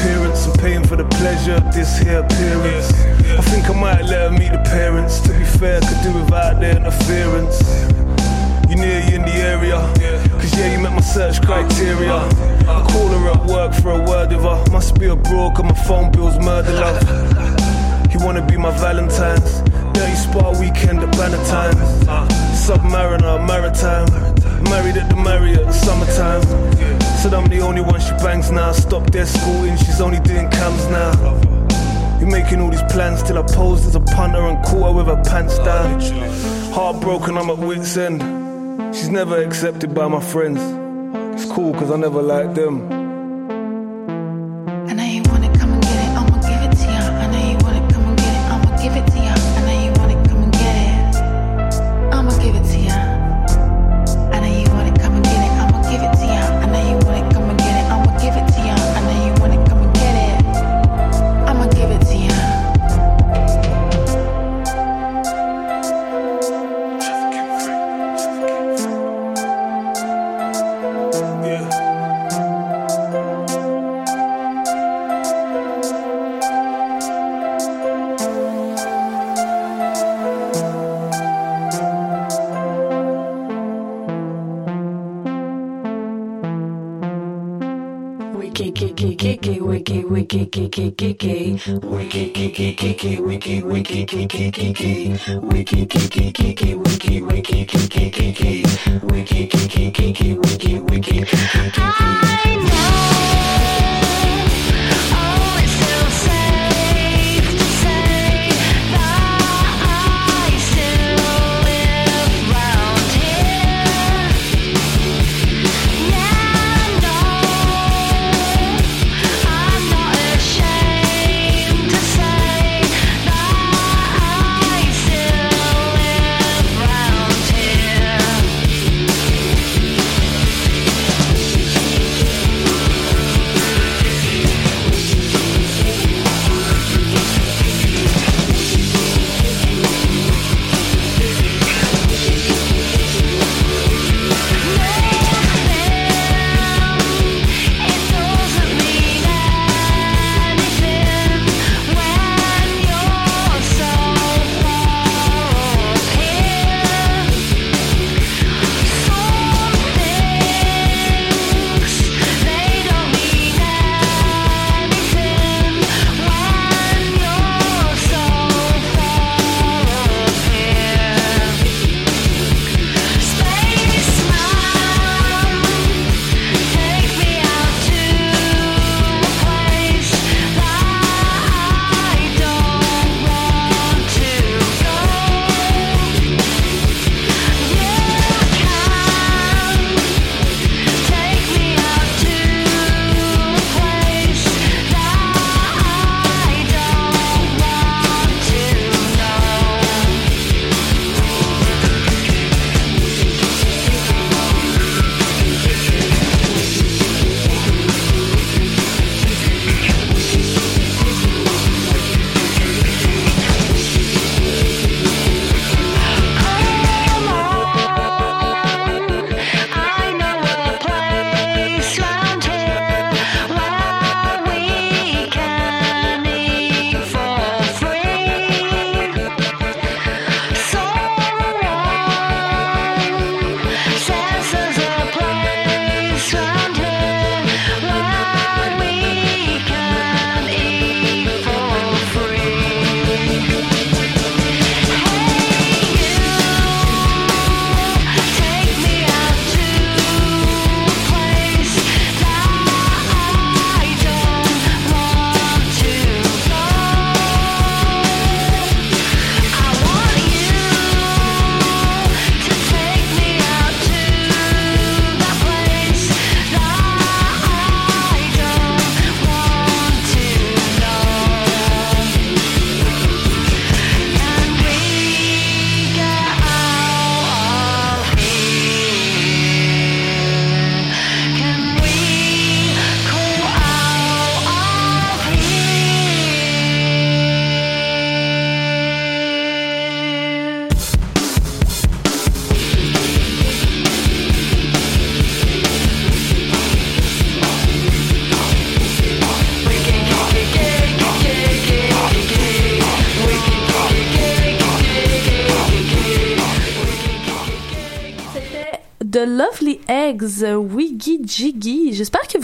Appearance. 0.00 0.46
I'm 0.46 0.52
paying 0.54 0.86
for 0.86 0.96
the 0.96 1.04
pleasure 1.04 1.54
of 1.54 1.72
this 1.72 1.98
here 1.98 2.20
appearance. 2.20 2.92
I 3.38 3.42
think 3.42 3.68
I 3.68 3.74
might 3.74 4.02
let 4.02 4.30
her 4.30 4.38
meet 4.38 4.52
the 4.52 4.62
parents. 4.64 5.20
To 5.20 5.32
be 5.32 5.44
fair, 5.44 5.80
could 5.80 6.02
do 6.02 6.12
without 6.14 6.60
their 6.60 6.76
interference. 6.76 7.60
You 8.68 8.76
near 8.76 9.00
you 9.08 9.16
in 9.16 9.22
the 9.22 9.34
area? 9.34 9.78
Cause 10.40 10.58
yeah, 10.58 10.72
you 10.72 10.82
met 10.82 10.92
my 10.92 11.00
search 11.00 11.42
criteria. 11.42 12.14
I 12.14 12.86
call 12.90 13.08
her 13.08 13.30
at 13.30 13.46
work 13.46 13.74
for 13.74 13.90
a 13.90 14.02
word 14.04 14.30
with 14.30 14.42
her. 14.42 14.64
Must 14.70 14.98
be 14.98 15.06
a 15.06 15.16
broke 15.16 15.58
and 15.58 15.68
my 15.68 15.74
phone 15.74 16.10
bill's 16.12 16.38
murder 16.38 16.72
love. 16.72 17.02
You 18.12 18.24
wanna 18.24 18.46
be 18.46 18.56
my 18.56 18.70
Valentine's? 18.78 19.60
Dirty 19.92 20.14
spa 20.14 20.50
weekend 20.58 21.00
at 21.00 21.14
Valentine's. 21.14 22.04
Submariner, 22.64 23.46
maritime. 23.46 24.29
Married 24.68 24.96
at 24.96 25.08
the 25.08 25.16
Marriott, 25.16 25.72
summertime. 25.72 26.42
Said 27.18 27.34
I'm 27.34 27.48
the 27.48 27.60
only 27.60 27.80
one 27.80 28.00
she 28.00 28.12
bangs 28.22 28.50
now. 28.50 28.72
Stop 28.72 29.10
their 29.10 29.26
schooling, 29.26 29.76
she's 29.76 30.00
only 30.00 30.20
doing 30.20 30.48
cams 30.50 30.86
now. 30.88 31.12
You're 32.18 32.30
making 32.30 32.60
all 32.60 32.70
these 32.70 32.82
plans 32.90 33.22
till 33.22 33.38
I 33.38 33.42
posed 33.42 33.86
as 33.86 33.94
a 33.94 34.00
punter 34.00 34.46
and 34.46 34.62
caught 34.64 34.88
her 34.88 34.92
with 34.92 35.06
her 35.06 35.22
pants 35.24 35.58
down. 35.58 36.00
Heartbroken, 36.72 37.38
I'm 37.38 37.48
at 37.50 37.58
wit's 37.58 37.96
end. 37.96 38.20
She's 38.94 39.08
never 39.08 39.42
accepted 39.42 39.94
by 39.94 40.08
my 40.08 40.20
friends. 40.20 40.60
It's 41.34 41.50
cool 41.50 41.72
cause 41.72 41.90
I 41.90 41.96
never 41.96 42.20
liked 42.20 42.54
them. 42.54 42.99
Wiki 90.60 90.90
kiki 90.90 91.14
kiki 91.14 91.80
wiki 91.82 92.26
kiki 92.34 92.72
kiki 92.74 93.16
wiki 93.22 93.62
wiki 93.62 94.04
kiki 94.04 94.50
kiki 94.50 95.16
wiki 95.42 95.86
kiki 95.86 96.32
kiki 96.32 96.74
wiki 96.74 97.20
wiki 97.22 97.64
kiki 97.64 98.10
kiki 98.10 98.64
wiki 99.02 99.46
kiki 99.46 99.90
kiki 99.90 100.34
wiki 100.34 100.74
wiki 100.78 101.24
kiki 101.24 101.60
kiki 101.62 101.80
I 101.82 102.56
still 102.56 103.39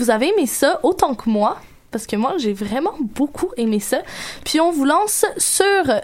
vous 0.07 0.11
avez 0.11 0.29
aimé 0.29 0.45
ça 0.47 0.79
autant 0.83 1.15
que 1.15 1.29
moi. 1.29 1.57
Parce 1.91 2.05
que 2.05 2.15
moi, 2.15 2.35
j'ai 2.37 2.53
vraiment 2.53 2.93
beaucoup 3.15 3.49
aimé 3.57 3.79
ça. 3.79 3.99
Puis 4.45 4.59
on 4.59 4.71
vous 4.71 4.83
lance 4.85 5.25
sur 5.37 5.63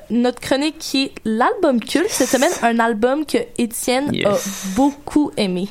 notre 0.10 0.40
chronique 0.40 0.78
qui 0.80 1.04
est 1.06 1.12
l'album 1.26 1.80
culte. 1.80 2.10
Cette 2.10 2.30
semaine, 2.30 2.52
un 2.64 2.80
album 2.80 3.26
que 3.26 3.38
Étienne 3.58 4.14
Yes. 4.14 4.26
a 4.28 4.76
beaucoup 4.76 5.32
aimé. 5.38 5.68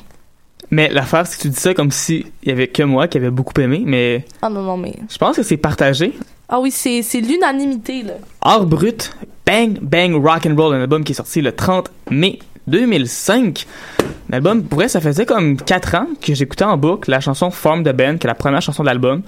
Mais 0.71 0.89
l'affaire, 0.89 1.25
c'est 1.27 1.37
que 1.37 1.41
tu 1.43 1.49
dis 1.49 1.59
ça 1.59 1.73
comme 1.73 1.91
si 1.91 2.25
il 2.43 2.49
y 2.49 2.51
avait 2.51 2.67
que 2.67 2.83
moi 2.83 3.07
qui 3.07 3.17
avait 3.17 3.29
beaucoup 3.31 3.59
aimé, 3.59 3.81
mais 3.85 4.25
Ah 4.41 4.49
non, 4.49 4.61
non, 4.61 4.77
mais... 4.77 4.95
je 5.09 5.17
pense 5.17 5.35
que 5.35 5.43
c'est 5.43 5.57
partagé. 5.57 6.13
Ah 6.49 6.59
oui, 6.59 6.71
c'est 6.71 7.01
c'est 7.01 7.19
l'unanimité, 7.19 8.03
là. 8.03 8.13
Art 8.41 8.65
brut, 8.65 9.15
Bang 9.45 9.79
Bang 9.81 10.13
Rock 10.15 10.45
and 10.47 10.55
Roll, 10.55 10.75
un 10.75 10.81
album 10.81 11.03
qui 11.03 11.11
est 11.11 11.15
sorti 11.15 11.41
le 11.41 11.51
30 11.55 11.89
mai 12.11 12.39
2005. 12.67 13.65
L'album, 14.29 14.63
pour 14.63 14.79
vrai, 14.79 14.87
ça 14.87 15.01
faisait 15.01 15.25
comme 15.25 15.57
4 15.57 15.95
ans 15.95 16.07
que 16.21 16.33
j'écoutais 16.33 16.63
en 16.65 16.77
boucle 16.77 17.09
la 17.11 17.19
chanson 17.19 17.51
Form 17.51 17.83
the 17.83 17.89
Band, 17.95 18.17
qui 18.17 18.25
est 18.25 18.29
la 18.29 18.35
première 18.35 18.61
chanson 18.61 18.83
de 18.83 18.87
l'album, 18.87 19.21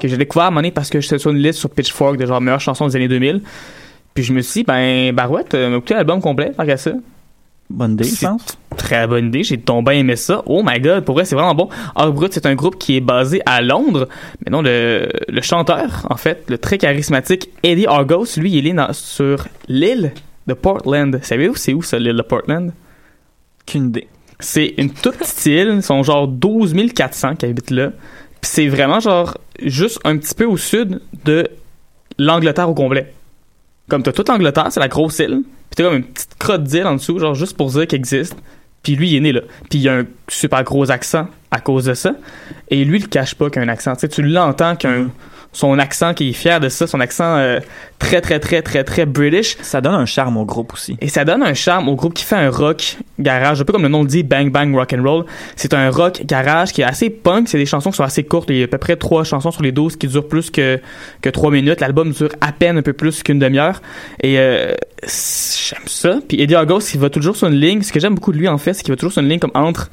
que 0.00 0.06
j'ai 0.08 0.16
découvert 0.16 0.44
à 0.44 0.46
un 0.48 0.50
moment 0.50 0.60
donné 0.60 0.70
parce 0.70 0.90
que 0.90 1.00
j'étais 1.00 1.18
sur 1.18 1.30
une 1.30 1.38
liste 1.38 1.58
sur 1.58 1.70
Pitchfork 1.70 2.16
de 2.16 2.26
genre 2.26 2.40
meilleures 2.40 2.60
chansons 2.60 2.86
des 2.86 2.96
années 2.96 3.08
2000. 3.08 3.42
Puis 4.14 4.22
je 4.22 4.32
me 4.32 4.42
suis 4.42 4.60
dit, 4.60 4.64
ben, 4.64 5.12
Barouette, 5.14 5.54
euh, 5.54 5.70
m'a 5.70 5.76
écouté 5.78 5.94
l'album 5.94 6.20
complet, 6.20 6.52
qu'à 6.56 6.76
ça. 6.76 6.92
Bonne 7.70 7.92
idée, 7.94 8.04
je 8.04 8.26
pense. 8.26 8.58
Très 8.76 9.06
bonne 9.06 9.28
idée, 9.28 9.42
j'ai 9.42 9.58
tombé 9.58 9.96
aimé 9.96 10.16
ça. 10.16 10.42
Oh 10.46 10.62
my 10.64 10.78
god, 10.80 11.04
pour 11.04 11.14
vrai, 11.14 11.24
c'est 11.24 11.34
vraiment 11.34 11.54
bon. 11.54 11.68
Brut, 12.12 12.32
c'est 12.32 12.44
un 12.46 12.54
groupe 12.54 12.78
qui 12.78 12.96
est 12.96 13.00
basé 13.00 13.40
à 13.46 13.62
Londres. 13.62 14.06
Mais 14.44 14.50
non, 14.50 14.60
le, 14.62 15.08
le 15.28 15.40
chanteur, 15.40 16.06
en 16.10 16.16
fait, 16.16 16.44
le 16.48 16.58
très 16.58 16.76
charismatique 16.76 17.48
Eddie 17.62 17.86
Argos, 17.86 18.26
lui, 18.36 18.52
il 18.52 18.66
est 18.66 18.72
dans- 18.74 18.92
sur 18.92 19.48
l'île 19.68 20.12
de 20.46 20.54
Portland. 20.54 21.18
Savez-vous 21.22 21.56
c'est 21.56 21.74
où 21.74 21.82
ça, 21.82 21.98
l'île 21.98 22.16
de 22.16 22.22
Portland? 22.22 22.72
Qu'une 23.66 23.88
idée. 23.88 24.08
C'est 24.40 24.74
une 24.78 24.90
toute 24.90 25.16
petite 25.16 25.46
île, 25.46 25.72
ils 25.76 25.82
sont 25.82 26.02
genre 26.02 26.28
12 26.28 26.74
400 26.94 27.36
qui 27.36 27.46
habitent 27.46 27.70
là. 27.70 27.90
Puis 28.40 28.50
c'est 28.50 28.68
vraiment 28.68 29.00
genre 29.00 29.38
juste 29.62 30.00
un 30.04 30.18
petit 30.18 30.34
peu 30.34 30.44
au 30.44 30.56
sud 30.56 31.00
de 31.24 31.48
l'Angleterre 32.18 32.68
au 32.68 32.74
complet. 32.74 33.12
Comme 33.88 34.02
t'as 34.02 34.12
toute 34.12 34.28
l'Angleterre, 34.28 34.68
c'est 34.70 34.80
la 34.80 34.88
grosse 34.88 35.18
île. 35.18 35.42
Puis 35.44 35.76
t'as 35.76 35.84
comme 35.84 35.96
une 35.96 36.04
petite 36.04 36.36
crotte 36.38 36.64
d'île 36.64 36.86
en 36.86 36.94
dessous, 36.94 37.18
genre 37.18 37.34
juste 37.34 37.56
pour 37.56 37.70
dire 37.70 37.86
qu'il 37.86 37.98
existe. 37.98 38.36
Puis 38.82 38.96
lui, 38.96 39.10
il 39.10 39.16
est 39.16 39.20
né 39.20 39.32
là. 39.32 39.40
Puis 39.70 39.78
il 39.78 39.88
a 39.88 39.98
un 39.98 40.04
super 40.28 40.62
gros 40.62 40.90
accent 40.90 41.26
à 41.50 41.60
cause 41.60 41.86
de 41.86 41.94
ça. 41.94 42.14
Et 42.68 42.84
lui, 42.84 42.98
il 42.98 43.08
cache 43.08 43.34
pas 43.34 43.48
qu'il 43.48 43.62
a 43.62 43.64
un 43.64 43.68
accent. 43.68 43.94
Tu 43.94 44.00
sais, 44.00 44.08
tu 44.08 44.22
l'entends 44.22 44.76
qu'un 44.76 45.10
son 45.54 45.78
accent, 45.78 46.14
qu'il 46.14 46.28
est 46.28 46.32
fier 46.32 46.60
de 46.60 46.68
ça, 46.68 46.86
son 46.86 47.00
accent 47.00 47.36
euh, 47.36 47.60
très, 47.98 48.20
très, 48.20 48.40
très, 48.40 48.60
très, 48.60 48.84
très 48.84 49.06
British. 49.06 49.56
Ça 49.62 49.80
donne 49.80 49.94
un 49.94 50.04
charme 50.04 50.36
au 50.36 50.44
groupe 50.44 50.72
aussi. 50.74 50.96
Et 51.00 51.08
ça 51.08 51.24
donne 51.24 51.42
un 51.42 51.54
charme 51.54 51.88
au 51.88 51.94
groupe 51.94 52.12
qui 52.12 52.24
fait 52.24 52.36
un 52.36 52.50
rock 52.50 52.98
garage, 53.18 53.60
un 53.60 53.64
peu 53.64 53.72
comme 53.72 53.84
le 53.84 53.88
nom 53.88 54.02
le 54.02 54.08
dit, 54.08 54.24
Bang 54.24 54.50
Bang 54.50 54.74
Rock 54.74 54.92
and 54.92 55.02
Roll. 55.02 55.24
C'est 55.56 55.72
un 55.72 55.90
rock 55.90 56.22
garage 56.26 56.72
qui 56.72 56.82
est 56.82 56.84
assez 56.84 57.08
punk, 57.08 57.48
c'est 57.48 57.58
des 57.58 57.66
chansons 57.66 57.90
qui 57.90 57.96
sont 57.96 58.02
assez 58.04 58.24
courtes, 58.24 58.50
il 58.50 58.56
y 58.56 58.60
a 58.62 58.64
à 58.64 58.68
peu 58.68 58.78
près 58.78 58.96
trois 58.96 59.22
chansons 59.22 59.52
sur 59.52 59.62
les 59.62 59.72
12 59.72 59.96
qui 59.96 60.08
durent 60.08 60.26
plus 60.26 60.50
que, 60.50 60.80
que 61.22 61.30
trois 61.30 61.50
minutes. 61.52 61.80
L'album 61.80 62.10
dure 62.10 62.30
à 62.40 62.50
peine 62.52 62.76
un 62.76 62.82
peu 62.82 62.92
plus 62.92 63.22
qu'une 63.22 63.38
demi-heure. 63.38 63.80
Et 64.22 64.38
euh, 64.38 64.74
j'aime 65.02 65.86
ça. 65.86 66.18
Puis 66.28 66.42
Eddie 66.42 66.56
August, 66.56 66.94
il 66.94 67.00
va 67.00 67.10
toujours 67.10 67.36
sur 67.36 67.46
une 67.46 67.54
ligne, 67.60 67.82
ce 67.82 67.92
que 67.92 68.00
j'aime 68.00 68.14
beaucoup 68.14 68.32
de 68.32 68.38
lui 68.38 68.48
en 68.48 68.58
fait, 68.58 68.74
c'est 68.74 68.82
qu'il 68.82 68.92
va 68.92 68.96
toujours 68.96 69.12
sur 69.12 69.22
une 69.22 69.28
ligne 69.28 69.38
comme 69.38 69.52
entre 69.54 69.90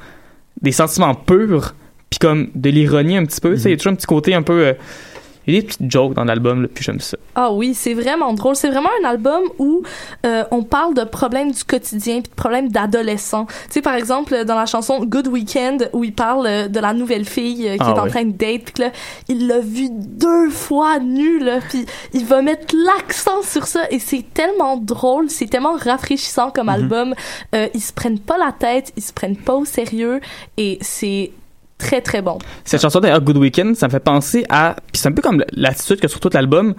des 0.61 0.71
sentiments 0.71 1.13
purs, 1.13 1.75
puis 2.09 2.19
comme 2.19 2.49
de 2.55 2.69
l'ironie 2.69 3.17
un 3.17 3.25
petit 3.25 3.39
peu. 3.39 3.55
Sais, 3.55 3.69
Il 3.69 3.71
y 3.71 3.75
a 3.75 3.77
toujours 3.77 3.93
un 3.93 3.95
petit 3.95 4.07
côté 4.07 4.33
un 4.33 4.41
peu... 4.41 4.65
euh, 4.65 4.73
il 5.47 5.55
y 5.55 5.57
a 5.57 5.61
des 5.61 5.67
petites 5.67 5.89
jokes 5.91 6.13
dans 6.13 6.23
l'album, 6.23 6.67
puis 6.67 6.83
j'aime 6.83 6.99
ça. 6.99 7.17
Ah 7.35 7.51
oui, 7.51 7.73
c'est 7.73 7.93
vraiment 7.93 8.33
drôle. 8.33 8.55
C'est 8.55 8.69
vraiment 8.69 8.89
un 9.03 9.07
album 9.09 9.41
où 9.57 9.81
euh, 10.25 10.43
on 10.51 10.63
parle 10.63 10.93
de 10.93 11.03
problèmes 11.03 11.51
du 11.51 11.63
quotidien 11.63 12.21
puis 12.21 12.29
de 12.29 12.35
problèmes 12.35 12.69
d'adolescents. 12.69 13.45
Tu 13.45 13.53
sais, 13.71 13.81
par 13.81 13.95
exemple, 13.95 14.45
dans 14.45 14.55
la 14.55 14.65
chanson 14.65 15.03
Good 15.03 15.27
Weekend, 15.27 15.89
où 15.93 16.03
il 16.03 16.13
parle 16.13 16.45
euh, 16.47 16.67
de 16.67 16.79
la 16.79 16.93
nouvelle 16.93 17.25
fille 17.25 17.67
euh, 17.67 17.73
qui 17.77 17.83
Ah 17.83 17.93
est 17.95 17.99
en 17.99 18.07
train 18.07 18.25
de 18.25 18.31
date, 18.33 18.71
puis 18.73 18.83
là, 18.83 18.91
il 19.29 19.47
l'a 19.47 19.59
vue 19.59 19.89
deux 19.91 20.49
fois 20.49 20.99
nue, 20.99 21.39
là, 21.39 21.59
puis 21.69 21.85
il 22.13 22.25
va 22.25 22.41
mettre 22.41 22.75
l'accent 22.75 23.41
sur 23.41 23.65
ça, 23.65 23.81
et 23.89 23.99
c'est 23.99 24.25
tellement 24.33 24.77
drôle, 24.77 25.29
c'est 25.29 25.47
tellement 25.47 25.73
rafraîchissant 25.73 26.51
comme 26.51 26.67
Mhm. 26.67 26.73
album. 26.73 27.13
Euh, 27.55 27.67
ils 27.73 27.81
se 27.81 27.93
prennent 27.93 28.19
pas 28.19 28.37
la 28.37 28.51
tête, 28.51 28.91
ils 28.95 29.03
se 29.03 29.13
prennent 29.13 29.37
pas 29.37 29.55
au 29.55 29.65
sérieux, 29.65 30.19
et 30.57 30.77
c'est 30.81 31.31
très, 31.81 32.01
très 32.01 32.21
bon. 32.21 32.37
Cette 32.63 32.81
chanson 32.81 32.99
d'ailleurs, 32.99 33.21
Good 33.21 33.37
Weekend, 33.37 33.75
ça 33.75 33.87
me 33.87 33.91
fait 33.91 33.99
penser 33.99 34.45
à. 34.49 34.75
Puis 34.91 35.01
c'est 35.01 35.07
un 35.07 35.11
peu 35.11 35.21
comme 35.21 35.43
l'attitude 35.53 35.99
que 35.99 36.07
sur 36.07 36.19
tout 36.19 36.29
l'album. 36.33 36.73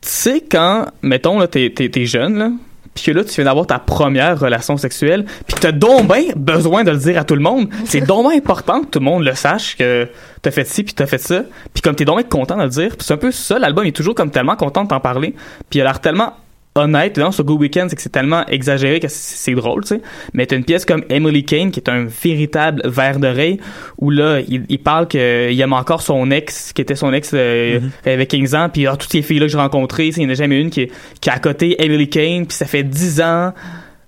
Tu 0.00 0.08
sais, 0.08 0.44
quand, 0.48 0.86
mettons, 1.02 1.38
là, 1.38 1.46
t'es, 1.46 1.72
t'es, 1.74 1.88
t'es 1.88 2.06
jeune, 2.06 2.36
là, 2.36 2.50
puis 2.94 3.04
que 3.04 3.10
là, 3.12 3.24
tu 3.24 3.34
viens 3.36 3.44
d'avoir 3.44 3.66
ta 3.66 3.78
première 3.78 4.38
relation 4.38 4.76
sexuelle, 4.76 5.24
puis 5.46 5.54
que 5.54 5.60
t'as 5.60 5.72
donc 5.72 6.12
besoin 6.36 6.84
de 6.84 6.90
le 6.90 6.98
dire 6.98 7.18
à 7.18 7.24
tout 7.24 7.34
le 7.34 7.40
monde. 7.40 7.68
C'est 7.84 8.00
donc 8.00 8.32
important 8.32 8.82
que 8.82 8.86
tout 8.86 8.98
le 8.98 9.04
monde 9.04 9.22
le 9.22 9.34
sache 9.34 9.76
que 9.76 10.08
t'as 10.42 10.50
fait 10.50 10.66
ci, 10.66 10.82
puis 10.82 10.92
t'as 10.92 11.06
fait 11.06 11.18
ça. 11.18 11.42
Puis 11.72 11.82
comme 11.82 11.94
t'es 11.94 12.04
donc 12.04 12.28
content 12.28 12.56
de 12.56 12.64
le 12.64 12.68
dire. 12.68 12.96
Puis 12.96 13.06
c'est 13.06 13.14
un 13.14 13.18
peu 13.18 13.30
ça, 13.30 13.58
l'album 13.58 13.86
est 13.86 13.96
toujours 13.96 14.14
comme 14.14 14.30
tellement 14.30 14.56
content 14.56 14.82
de 14.82 14.88
t'en 14.88 15.00
parler. 15.00 15.34
Puis 15.70 15.78
il 15.78 15.80
a 15.82 15.84
l'air 15.84 16.00
tellement 16.00 16.34
honnête 16.74 17.18
dans 17.18 17.32
ce 17.32 17.42
Go 17.42 17.56
Weekend, 17.58 17.90
c'est 17.90 17.96
que 17.96 18.02
c'est 18.02 18.08
tellement 18.08 18.46
exagéré 18.46 18.98
que 18.98 19.08
c'est 19.08 19.54
drôle, 19.54 19.82
tu 19.82 19.88
sais. 19.88 20.00
Mais 20.32 20.46
t'as 20.46 20.56
une 20.56 20.64
pièce 20.64 20.84
comme 20.86 21.04
Emily 21.10 21.44
Kane 21.44 21.70
qui 21.70 21.80
est 21.80 21.90
un 21.90 22.04
véritable 22.06 22.80
verre 22.86 23.18
d'oreille 23.18 23.60
où 23.98 24.08
là, 24.10 24.40
il, 24.48 24.64
il 24.68 24.78
parle 24.78 25.06
qu'il 25.06 25.20
aime 25.60 25.72
encore 25.74 26.00
son 26.00 26.30
ex, 26.30 26.72
qui 26.72 26.80
était 26.80 26.94
son 26.96 27.12
ex 27.12 27.32
euh, 27.34 27.80
il 28.06 28.08
avait 28.10 28.26
15 28.26 28.54
ans, 28.54 28.68
puis 28.72 28.86
ah, 28.86 28.96
toutes 28.96 29.12
les 29.12 29.20
filles 29.22 29.38
là 29.38 29.46
que 29.46 29.52
j'ai 29.52 29.58
rencontrées, 29.58 30.08
il 30.08 30.18
n'y 30.20 30.26
en 30.26 30.30
a 30.30 30.34
jamais 30.34 30.60
une 30.60 30.70
qui, 30.70 30.82
est- 30.82 30.90
qui 31.20 31.28
est 31.28 31.32
à 31.32 31.38
côté 31.38 31.82
Emily 31.84 32.08
Kane, 32.08 32.46
puis 32.46 32.56
ça 32.56 32.64
fait 32.66 32.82
10 32.84 33.20
ans, 33.20 33.52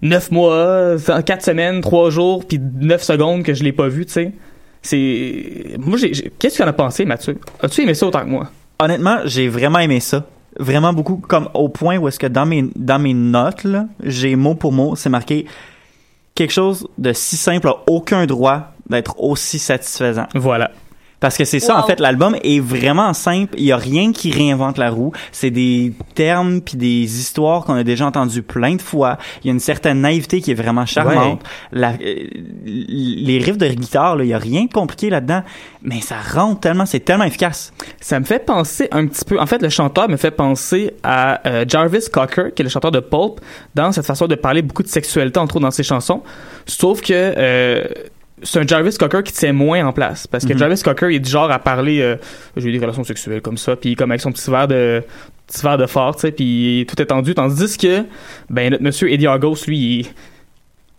9 0.02 0.30
mois, 0.30 0.96
4 1.24 1.42
semaines, 1.42 1.80
3 1.82 2.08
jours, 2.10 2.46
puis 2.46 2.58
9 2.80 3.02
secondes 3.02 3.42
que 3.42 3.52
je 3.52 3.62
l'ai 3.62 3.72
pas 3.72 3.88
vu, 3.88 4.06
tu 4.06 4.12
sais. 4.12 4.32
C'est. 4.82 5.76
Moi, 5.78 5.96
j'ai- 5.98 6.12
Qu'est-ce 6.38 6.58
que 6.58 6.62
tu 6.62 6.62
en 6.62 6.68
as 6.68 6.72
pensé, 6.74 7.04
Mathieu? 7.04 7.38
As-tu 7.60 7.82
aimé 7.82 7.94
ça 7.94 8.06
autant 8.06 8.20
que 8.20 8.28
moi? 8.28 8.50
Honnêtement, 8.78 9.18
j'ai 9.24 9.48
vraiment 9.48 9.78
aimé 9.78 10.00
ça. 10.00 10.26
Vraiment 10.58 10.92
beaucoup, 10.92 11.16
comme 11.16 11.48
au 11.54 11.68
point 11.68 11.98
où 11.98 12.08
est-ce 12.08 12.18
que 12.18 12.26
dans 12.26 12.46
mes, 12.46 12.64
dans 12.76 12.98
mes 12.98 13.14
notes, 13.14 13.66
j'ai 14.02 14.36
mot 14.36 14.54
pour 14.54 14.72
mot, 14.72 14.96
c'est 14.96 15.08
marqué 15.08 15.46
quelque 16.34 16.52
chose 16.52 16.86
de 16.98 17.12
si 17.12 17.36
simple 17.36 17.68
a 17.68 17.76
aucun 17.86 18.26
droit 18.26 18.72
d'être 18.88 19.20
aussi 19.20 19.58
satisfaisant. 19.58 20.26
Voilà. 20.34 20.70
Parce 21.24 21.38
que 21.38 21.44
c'est 21.46 21.58
ça, 21.58 21.78
en 21.78 21.86
fait, 21.86 22.00
l'album 22.00 22.36
est 22.44 22.60
vraiment 22.60 23.14
simple. 23.14 23.54
Il 23.56 23.64
y 23.64 23.72
a 23.72 23.78
rien 23.78 24.12
qui 24.12 24.30
réinvente 24.30 24.76
la 24.76 24.90
roue. 24.90 25.12
C'est 25.32 25.50
des 25.50 25.94
termes 26.14 26.60
puis 26.60 26.76
des 26.76 27.18
histoires 27.18 27.64
qu'on 27.64 27.74
a 27.76 27.82
déjà 27.82 28.04
entendues 28.06 28.42
plein 28.42 28.74
de 28.74 28.82
fois. 28.82 29.16
Il 29.42 29.46
y 29.46 29.50
a 29.50 29.54
une 29.54 29.58
certaine 29.60 30.02
naïveté 30.02 30.42
qui 30.42 30.50
est 30.50 30.54
vraiment 30.54 30.84
charmante. 30.84 31.40
La- 31.72 31.92
euh, 31.92 32.26
les 32.66 33.38
riffs 33.38 33.56
de 33.56 33.68
guitare, 33.68 34.16
là, 34.16 34.24
il 34.24 34.28
y 34.28 34.34
a 34.34 34.38
rien 34.38 34.64
de 34.66 34.70
compliqué 34.72 35.08
là-dedans, 35.08 35.42
mais 35.82 36.00
ça 36.02 36.16
rentre 36.34 36.60
tellement, 36.60 36.84
c'est 36.84 37.00
tellement 37.00 37.24
efficace. 37.24 37.72
Ça 38.00 38.20
me 38.20 38.24
fait 38.26 38.44
penser 38.44 38.88
un 38.92 39.06
petit 39.06 39.24
peu. 39.24 39.40
En 39.40 39.46
fait, 39.46 39.62
le 39.62 39.70
chanteur 39.70 40.08
me 40.10 40.16
fait 40.18 40.30
penser 40.30 40.92
à 41.02 41.40
euh, 41.48 41.64
Jarvis 41.66 42.04
Cocker, 42.12 42.52
qui 42.54 42.60
est 42.60 42.64
le 42.64 42.68
chanteur 42.70 42.90
de 42.90 43.00
Pulp, 43.00 43.40
dans 43.74 43.92
cette 43.92 44.04
façon 44.06 44.26
de 44.26 44.34
parler 44.34 44.60
beaucoup 44.60 44.82
de 44.82 44.88
sexualité, 44.88 45.38
entre 45.40 45.56
autres 45.56 45.64
dans 45.64 45.70
ses 45.70 45.82
chansons. 45.82 46.22
Sauf 46.66 47.00
que 47.00 47.12
euh, 47.14 47.84
c'est 48.44 48.60
un 48.60 48.66
Jarvis 48.66 48.96
Cocker 48.96 49.22
qui 49.24 49.32
tient 49.32 49.52
moins 49.52 49.84
en 49.84 49.92
place. 49.92 50.26
Parce 50.26 50.44
que 50.46 50.52
Mhm. 50.52 50.58
Jarvis 50.58 50.82
Cocker, 50.82 51.10
il 51.10 51.16
est 51.16 51.20
du 51.20 51.30
genre 51.30 51.50
à 51.50 51.58
parler. 51.58 52.00
euh, 52.00 52.16
J'ai 52.56 52.68
eu 52.68 52.72
des 52.72 52.78
relations 52.78 53.02
sexuelles 53.04 53.40
comme 53.42 53.56
ça, 53.58 53.74
puis 53.76 53.96
comme 53.96 54.10
avec 54.12 54.20
son 54.20 54.30
petit 54.32 54.50
verre 54.50 54.68
de. 54.68 55.02
Petit 55.46 55.62
verre 55.62 55.76
de 55.78 55.86
fort, 55.86 56.14
tu 56.16 56.22
sais, 56.22 56.32
puis 56.32 56.86
tout 56.88 57.00
est 57.02 57.06
tendu. 57.06 57.34
Tandis 57.34 57.76
que, 57.76 58.04
ben, 58.48 58.70
notre 58.70 58.82
monsieur 58.82 59.12
Eddie 59.12 59.26
Argos, 59.26 59.56
lui, 59.66 59.78
il, 60.00 60.06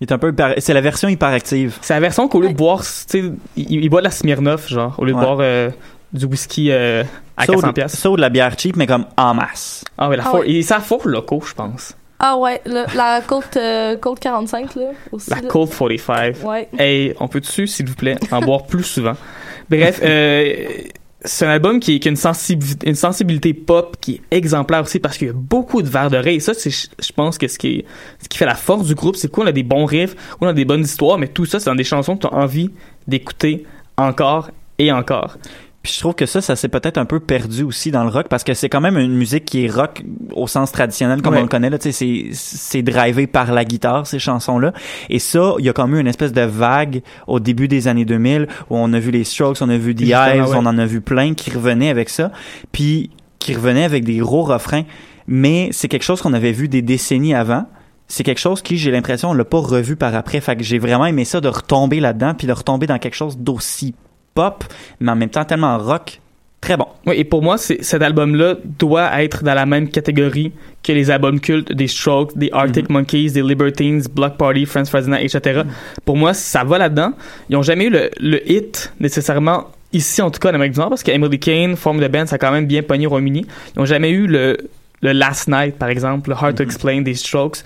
Il 0.01 0.07
est 0.07 0.11
un 0.11 0.17
peu, 0.17 0.29
hyper- 0.31 0.55
c'est 0.57 0.73
la 0.73 0.81
version 0.81 1.07
hyperactive. 1.07 1.77
c'est 1.81 1.93
la 1.93 1.99
version 2.01 2.27
qu'au 2.27 2.41
lieu 2.41 2.49
de 2.49 2.53
boire, 2.53 2.81
tu 2.81 2.85
sais, 3.07 3.23
il, 3.55 3.83
il 3.83 3.89
boit 3.89 4.01
de 4.01 4.05
la 4.05 4.11
Smirnoff, 4.11 4.67
genre, 4.67 4.93
au 4.99 5.05
lieu 5.05 5.13
de 5.13 5.17
boire 5.17 5.37
euh, 5.39 5.69
du 6.13 6.25
whisky 6.25 6.69
euh, 6.69 7.03
à 7.37 7.45
Ça 7.45 7.53
ou 7.53 7.55
400 7.55 7.67
de- 7.69 7.73
pièces. 7.73 7.95
Ça 7.97 8.11
ou 8.11 8.15
de 8.17 8.21
la 8.21 8.29
bière 8.29 8.53
cheap, 8.59 8.75
mais 8.75 8.87
comme 8.87 9.05
en 9.17 9.33
masse. 9.33 9.83
Ah 9.97 10.09
ouais, 10.09 10.17
la 10.17 10.23
Ah 10.27 10.29
four, 10.31 10.39
ouais. 10.41 10.49
il 10.51 10.63
ça 10.65 10.79
four 10.81 11.07
locaux, 11.07 11.41
je 11.47 11.53
pense. 11.53 11.95
Ah 12.19 12.37
ouais, 12.37 12.61
le- 12.65 12.85
la 12.95 13.21
Colt, 13.21 13.57
euh, 13.57 13.97
Colt 13.97 14.19
45, 14.19 14.75
là, 14.75 14.81
aussi. 15.11 15.29
La 15.29 15.37
là. 15.41 15.47
Cold 15.49 15.69
45. 15.69 16.35
Ouais. 16.43 16.69
Hey, 16.77 17.13
on 17.19 17.27
peut 17.27 17.41
dessus, 17.41 17.67
s'il 17.67 17.87
vous 17.87 17.95
plaît, 17.95 18.15
en 18.31 18.39
boire 18.39 18.63
plus 18.65 18.83
souvent? 18.83 19.15
Bref, 19.69 19.99
euh, 20.03 20.53
c'est 21.25 21.45
un 21.45 21.49
album 21.49 21.79
qui, 21.79 21.99
qui 21.99 22.07
a 22.07 22.11
une, 22.11 22.15
sensibilité, 22.15 22.87
une 22.87 22.95
sensibilité 22.95 23.53
pop 23.53 23.97
qui 23.99 24.21
est 24.31 24.37
exemplaire 24.37 24.83
aussi 24.83 24.99
parce 24.99 25.17
qu'il 25.17 25.27
y 25.27 25.31
a 25.31 25.33
beaucoup 25.33 25.81
de 25.81 25.89
verres. 25.89 26.25
Et 26.27 26.39
ça, 26.39 26.53
c'est, 26.53 26.69
je 26.69 27.11
pense 27.13 27.37
que 27.37 27.47
ce 27.47 27.57
qui, 27.57 27.79
est- 27.79 27.85
ce 28.21 28.29
qui 28.29 28.37
fait 28.37 28.45
la 28.45 28.55
force 28.55 28.85
du 28.87 28.95
groupe, 28.95 29.15
c'est 29.15 29.29
qu'on 29.29 29.45
a 29.47 29.51
des 29.51 29.63
bons 29.63 29.85
riffs, 29.85 30.15
on 30.39 30.47
a 30.47 30.53
des 30.53 30.65
bonnes 30.65 30.81
histoires, 30.83 31.17
mais 31.17 31.27
tout 31.27 31.45
ça, 31.45 31.59
c'est 31.59 31.69
dans 31.69 31.75
des 31.75 31.83
chansons 31.83 32.15
que 32.15 32.27
tu 32.27 32.33
as 32.33 32.37
envie 32.37 32.69
d'écouter 33.07 33.65
encore 33.97 34.51
et 34.77 34.91
encore. 34.91 35.37
Puis 35.85 35.93
je 35.93 35.99
trouve 35.99 36.15
que 36.15 36.25
ça, 36.25 36.41
ça 36.41 36.55
s'est 36.55 36.67
peut-être 36.67 36.97
un 36.97 37.05
peu 37.05 37.19
perdu 37.19 37.61
aussi 37.61 37.91
dans 37.91 38.03
le 38.03 38.09
rock 38.09 38.25
parce 38.27 38.43
que 38.43 38.55
c'est 38.55 38.69
quand 38.69 38.81
même 38.81 38.97
une 38.97 39.13
musique 39.13 39.45
qui 39.45 39.65
est 39.65 39.69
rock 39.71 40.01
au 40.33 40.47
sens 40.47 40.71
traditionnel 40.71 41.21
comme 41.21 41.35
Ouais. 41.35 41.41
on 41.41 41.43
le 41.43 41.47
connaît 41.47 41.69
là. 41.69 41.77
Tu 41.77 41.91
sais, 41.91 42.31
c'est 42.31 42.33
c'est 42.33 42.81
drivé 42.81 43.27
par 43.27 43.51
la 43.53 43.63
guitare 43.65 44.07
ces 44.07 44.17
chansons-là. 44.17 44.73
Et 45.11 45.19
ça, 45.19 45.53
il 45.59 45.65
y 45.65 45.69
a 45.69 45.73
quand 45.73 45.87
même 45.87 45.99
une 45.99 46.07
espèce 46.07 46.33
de 46.33 46.41
vague 46.41 47.03
au 47.27 47.39
début 47.39 47.67
des 47.67 47.87
années 47.87 48.03
2000 48.03 48.47
où 48.71 48.77
on 48.77 48.91
a 48.93 48.99
vu 48.99 49.11
les 49.11 49.23
Strokes, 49.23 49.57
on 49.61 49.69
a 49.69 49.77
vu 49.77 49.93
The 49.93 50.01
Hives, 50.01 50.15
ouais. 50.49 50.55
on 50.55 50.65
en 50.65 50.75
a 50.79 50.85
vu 50.87 51.01
plein 51.01 51.35
qui 51.35 51.51
revenaient 51.51 51.89
avec 51.89 52.09
ça, 52.09 52.31
puis 52.71 53.11
qui 53.37 53.53
revenaient 53.53 53.83
avec 53.83 54.05
des 54.05 54.17
gros 54.17 54.41
refrains. 54.41 54.85
Mais 55.27 55.69
c'est 55.71 55.87
quelque 55.87 56.01
chose 56.01 56.19
qu'on 56.19 56.33
avait 56.33 56.51
vu 56.51 56.67
des 56.67 56.81
décennies 56.81 57.35
avant. 57.35 57.65
c'est 58.07 58.23
quelque 58.23 58.39
chose 58.41 58.63
qui, 58.63 58.77
j'ai 58.77 58.89
l'impression, 58.89 59.29
on 59.29 59.33
l'a 59.35 59.45
pas 59.45 59.59
revu 59.59 59.95
par 59.95 60.15
après. 60.15 60.41
Fait 60.41 60.55
que 60.55 60.63
j'ai 60.63 60.79
vraiment 60.79 61.05
aimé 61.05 61.25
ça 61.25 61.41
de 61.41 61.47
retomber 61.47 61.99
là-dedans, 61.99 62.33
puis 62.35 62.47
de 62.47 62.53
retomber 62.53 62.87
dans 62.87 62.97
quelque 62.97 63.15
chose 63.15 63.37
d'aussi 63.37 63.93
pop, 64.35 64.63
mais 64.99 65.11
en 65.11 65.15
même 65.15 65.29
temps 65.29 65.45
tellement 65.45 65.77
rock. 65.79 66.19
Très 66.61 66.77
bon. 66.77 66.87
Oui, 67.05 67.15
et 67.17 67.23
pour 67.23 67.43
moi, 67.43 67.57
cet 67.57 68.01
album-là 68.01 68.55
doit 68.79 69.21
être 69.21 69.43
dans 69.43 69.53
la 69.53 69.67
même 69.67 69.87
catégorie 69.87 70.51
que 70.83 70.91
les 70.91 71.11
albums 71.11 71.39
cultes 71.39 71.71
des 71.71 71.87
Strokes, 71.87 72.35
des 72.35 72.49
Arctic 72.51 72.89
Monkeys, 72.89 73.31
des 73.31 73.43
Libertines, 73.43 74.01
Block 74.13 74.35
Party, 74.37 74.65
Franz 74.65 74.89
Ferdinand, 74.89 75.17
etc. 75.17 75.61
Pour 76.05 76.17
moi, 76.17 76.33
ça 76.33 76.63
va 76.63 76.79
là-dedans. 76.79 77.13
Ils 77.49 77.55
ont 77.55 77.61
jamais 77.61 77.85
eu 77.85 77.89
le, 77.89 78.09
le 78.19 78.51
hit 78.51 78.91
nécessairement 78.99 79.67
ici, 79.93 80.21
en 80.23 80.31
tout 80.31 80.39
cas, 80.39 80.51
en 80.51 80.55
Amérique 80.55 80.73
du 80.73 80.79
Nord, 80.79 80.89
parce 80.89 81.03
qu'Emily 81.03 81.39
Kane, 81.39 81.75
Form 81.75 81.99
de 81.99 82.07
Band, 82.07 82.25
ça 82.25 82.35
a 82.35 82.39
quand 82.39 82.51
même 82.51 82.65
bien 82.65 82.81
pogné 82.81 83.05
au 83.05 83.11
Royaume-Uni. 83.11 83.45
Ils 83.75 83.79
ont 83.79 83.85
jamais 83.85 84.09
eu 84.09 84.25
le, 84.25 84.57
le 85.01 85.11
Last 85.11 85.47
Night, 85.47 85.75
par 85.77 85.89
exemple, 85.89 86.31
le 86.31 86.35
Hard 86.35 86.55
to 86.55 86.63
Explain 86.63 87.01
des 87.01 87.13
Strokes. 87.13 87.59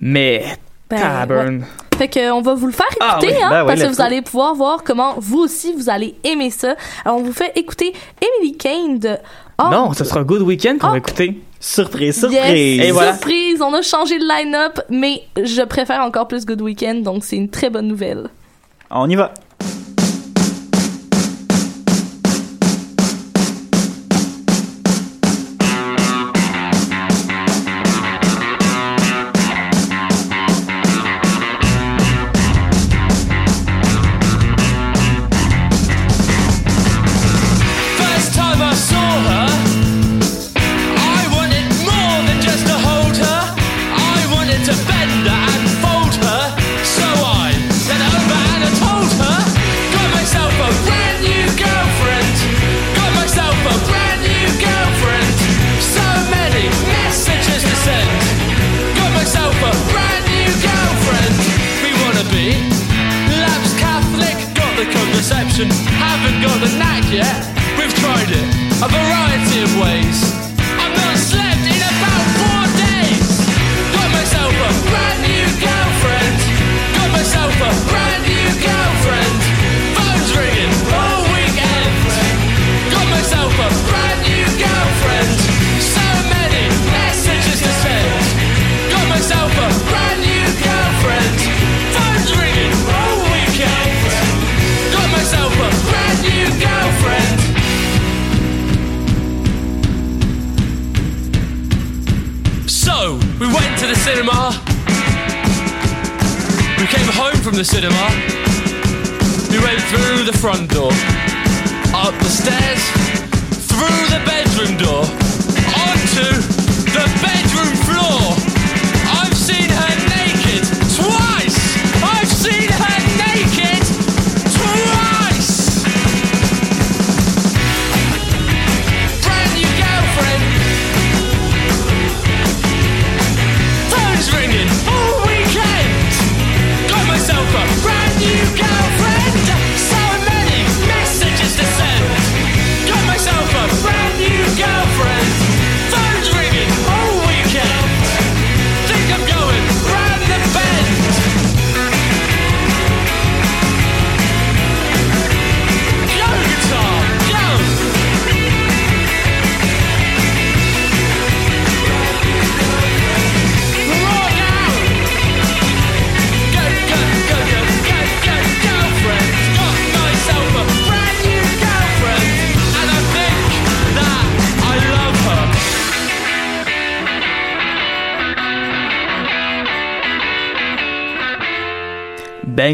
Mais, 0.00 0.42
Ben, 0.90 1.26
ouais. 1.28 1.60
Fait 1.98 2.08
que 2.08 2.32
on 2.32 2.40
va 2.42 2.54
vous 2.54 2.66
le 2.66 2.72
faire 2.72 2.86
Ah 3.00 3.18
écouter, 3.20 3.34
oui, 3.36 3.42
hein, 3.42 3.50
ben 3.50 3.60
oui, 3.62 3.66
parce 3.68 3.82
que 3.82 3.86
vous 3.94 4.00
allez 4.00 4.20
pouvoir 4.22 4.54
voir 4.54 4.82
comment 4.82 5.14
vous 5.18 5.38
aussi 5.38 5.72
vous 5.74 5.88
allez 5.88 6.16
aimer 6.24 6.50
ça. 6.50 6.74
Alors 7.04 7.18
on 7.18 7.22
vous 7.22 7.32
fait 7.32 7.52
écouter 7.56 7.92
Emily 8.20 8.56
Kane 8.56 8.98
de 8.98 9.16
Oh, 9.62 9.68
non, 9.70 9.92
ce 9.92 10.02
sera 10.02 10.24
Good 10.24 10.42
Weekend 10.42 10.80
qu'on 10.80 10.88
va 10.90 10.98
écouter. 10.98 11.40
Surprise, 11.60 12.26
Yes, 12.30 12.50
Et 12.50 12.90
voilà. 12.90 13.12
surprise, 13.12 13.62
on 13.62 13.72
a 13.72 13.82
changé 13.82 14.18
de 14.18 14.24
line-up, 14.24 14.80
mais 14.90 15.22
je 15.40 15.62
préfère 15.62 16.00
encore 16.00 16.26
plus 16.26 16.44
Good 16.44 16.60
Weekend, 16.60 17.04
donc 17.04 17.24
c'est 17.24 17.36
une 17.36 17.48
très 17.48 17.70
bonne 17.70 17.86
nouvelle. 17.86 18.28
On 18.90 19.08
y 19.08 19.14
va. 19.14 19.32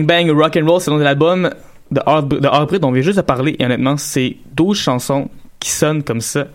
Bang 0.06 0.26
Bang 0.26 0.36
Rock 0.38 0.56
and 0.56 0.66
Roll, 0.66 0.80
c'est 0.80 0.90
le 0.90 0.94
nom 0.94 0.98
de 1.00 1.04
l'album 1.04 1.50
de 1.90 2.00
Heartbreak, 2.06 2.42
de 2.42 2.46
Heartbreak 2.46 2.80
dont 2.82 2.88
on 2.88 2.92
vient 2.92 3.02
juste 3.02 3.16
de 3.18 3.22
parler. 3.22 3.56
Et 3.58 3.64
honnêtement, 3.64 3.96
c'est 3.96 4.36
12 4.54 4.76
chansons 4.78 5.28
qui 5.58 5.70
sonnent 5.70 6.02
comme 6.02 6.20
ça. 6.20 6.46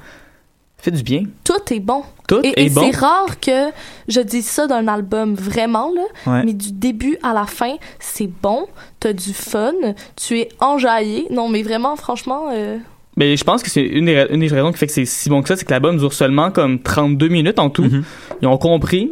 Fait 0.77 0.91
du 0.91 1.03
bien. 1.03 1.23
Tout 1.43 1.73
est 1.73 1.79
bon. 1.79 2.03
Tout 2.27 2.41
et 2.43 2.49
est 2.59 2.65
et 2.67 2.69
bon. 2.69 2.81
c'est 2.91 2.97
rare 2.97 3.39
que 3.39 3.71
je 4.07 4.19
dise 4.21 4.45
ça 4.47 4.67
d'un 4.67 4.87
album 4.87 5.33
vraiment 5.33 5.91
là, 5.95 6.03
Ouais. 6.31 6.43
mais 6.45 6.53
du 6.53 6.71
début 6.71 7.17
à 7.23 7.33
la 7.33 7.45
fin, 7.45 7.75
c'est 7.99 8.29
bon, 8.41 8.67
t'as 8.99 9.13
du 9.13 9.33
fun, 9.33 9.73
tu 10.15 10.39
es 10.39 10.49
enjaillé. 10.59 11.25
Non, 11.31 11.49
mais 11.49 11.63
vraiment, 11.63 11.95
franchement, 11.95 12.49
euh, 12.53 12.77
Mais 13.17 13.35
je 13.37 13.43
pense 13.43 13.63
que 13.63 13.69
c'est 13.71 13.83
une 13.83 14.05
des, 14.05 14.27
une 14.29 14.41
des 14.41 14.47
raisons 14.47 14.71
qui 14.71 14.77
fait 14.77 14.87
que 14.87 14.93
c'est 14.93 15.05
si 15.05 15.29
bon 15.29 15.41
que 15.41 15.47
ça, 15.47 15.55
c'est 15.55 15.65
que 15.65 15.71
l'album 15.71 15.97
dure 15.97 16.13
seulement 16.13 16.51
comme 16.51 16.79
32 16.79 17.27
minutes 17.29 17.57
en 17.59 17.69
tout. 17.71 17.87
Ils 18.41 18.47
ont 18.47 18.57
compris 18.57 19.11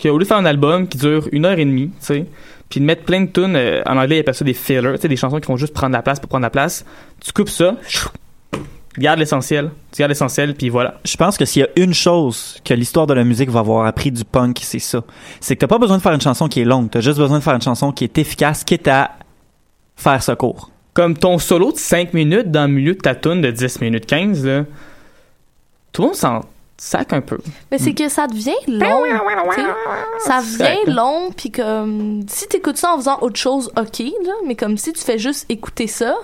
qu'au 0.00 0.12
lieu 0.12 0.18
de 0.24 0.28
faire 0.28 0.36
un 0.36 0.44
album 0.44 0.86
qui 0.88 0.98
dure 0.98 1.28
une 1.32 1.44
heure 1.44 1.58
et 1.58 1.64
demie, 1.64 1.88
tu 2.00 2.06
sais, 2.06 2.26
puis 2.68 2.80
de 2.80 2.84
mettre 2.84 3.04
plein 3.04 3.22
de 3.22 3.26
tunes, 3.26 3.56
euh, 3.56 3.82
en 3.86 3.96
anglais 3.96 4.16
ils 4.16 4.20
appellent 4.20 4.34
ça 4.34 4.44
des 4.44 4.54
fillers, 4.54 4.94
tu 4.94 5.00
sais, 5.00 5.08
des 5.08 5.16
chansons 5.16 5.38
qui 5.40 5.48
vont 5.48 5.56
juste 5.56 5.74
prendre 5.74 5.92
la 5.92 6.02
place 6.02 6.20
pour 6.20 6.28
prendre 6.28 6.42
la 6.42 6.50
place, 6.50 6.84
tu 7.24 7.32
coupes 7.32 7.48
ça, 7.48 7.76
chou, 7.88 8.08
tu 8.52 9.00
gardes 9.00 9.18
l'essentiel, 9.18 9.70
tu 9.92 10.00
gardes 10.00 10.10
l'essentiel, 10.10 10.54
puis 10.54 10.68
voilà. 10.68 11.00
Je 11.04 11.16
pense 11.16 11.36
que 11.36 11.44
s'il 11.44 11.62
y 11.62 11.64
a 11.64 11.68
une 11.76 11.94
chose 11.94 12.60
que 12.64 12.74
l'histoire 12.74 13.06
de 13.06 13.14
la 13.14 13.24
musique 13.24 13.50
va 13.50 13.60
avoir 13.60 13.86
appris 13.86 14.12
du 14.12 14.24
punk, 14.24 14.60
c'est 14.62 14.78
ça. 14.78 15.02
C'est 15.40 15.56
que 15.56 15.60
t'as 15.60 15.66
pas 15.66 15.78
besoin 15.78 15.96
de 15.96 16.02
faire 16.02 16.12
une 16.12 16.20
chanson 16.20 16.48
qui 16.48 16.60
est 16.60 16.64
longue, 16.64 16.90
t'as 16.90 17.00
juste 17.00 17.18
besoin 17.18 17.38
de 17.38 17.42
faire 17.42 17.54
une 17.54 17.62
chanson 17.62 17.92
qui 17.92 18.04
est 18.04 18.18
efficace, 18.18 18.64
quitte 18.64 18.88
à 18.88 19.12
faire 19.96 20.22
ce 20.22 20.32
cours. 20.32 20.70
Comme 20.92 21.16
ton 21.16 21.38
solo 21.38 21.72
de 21.72 21.78
5 21.78 22.14
minutes 22.14 22.52
dans 22.52 22.68
le 22.68 22.72
milieu 22.72 22.94
de 22.94 23.00
ta 23.00 23.16
tune 23.16 23.40
de 23.40 23.50
10 23.50 23.80
minutes 23.80 24.06
15, 24.06 24.46
là, 24.46 24.64
tout 25.92 26.02
le 26.02 26.08
monde 26.08 26.16
s'en 26.16 26.44
sac 26.76 27.12
un 27.12 27.20
peu. 27.20 27.38
mais 27.70 27.78
c'est 27.78 27.94
que 27.94 28.08
ça 28.08 28.26
devient 28.26 28.52
long. 28.66 29.04
ça 30.18 30.40
devient 30.40 30.90
long, 30.92 31.30
puis 31.36 31.50
comme 31.50 32.22
si 32.28 32.48
t'écoutes 32.48 32.76
ça 32.76 32.94
en 32.94 32.96
faisant 32.96 33.18
autre 33.20 33.38
chose, 33.38 33.70
ok, 33.76 34.00
là, 34.00 34.32
mais 34.46 34.54
comme 34.56 34.76
si 34.76 34.92
tu 34.92 35.00
fais 35.00 35.18
juste 35.18 35.46
écouter 35.48 35.86
ça. 35.86 36.14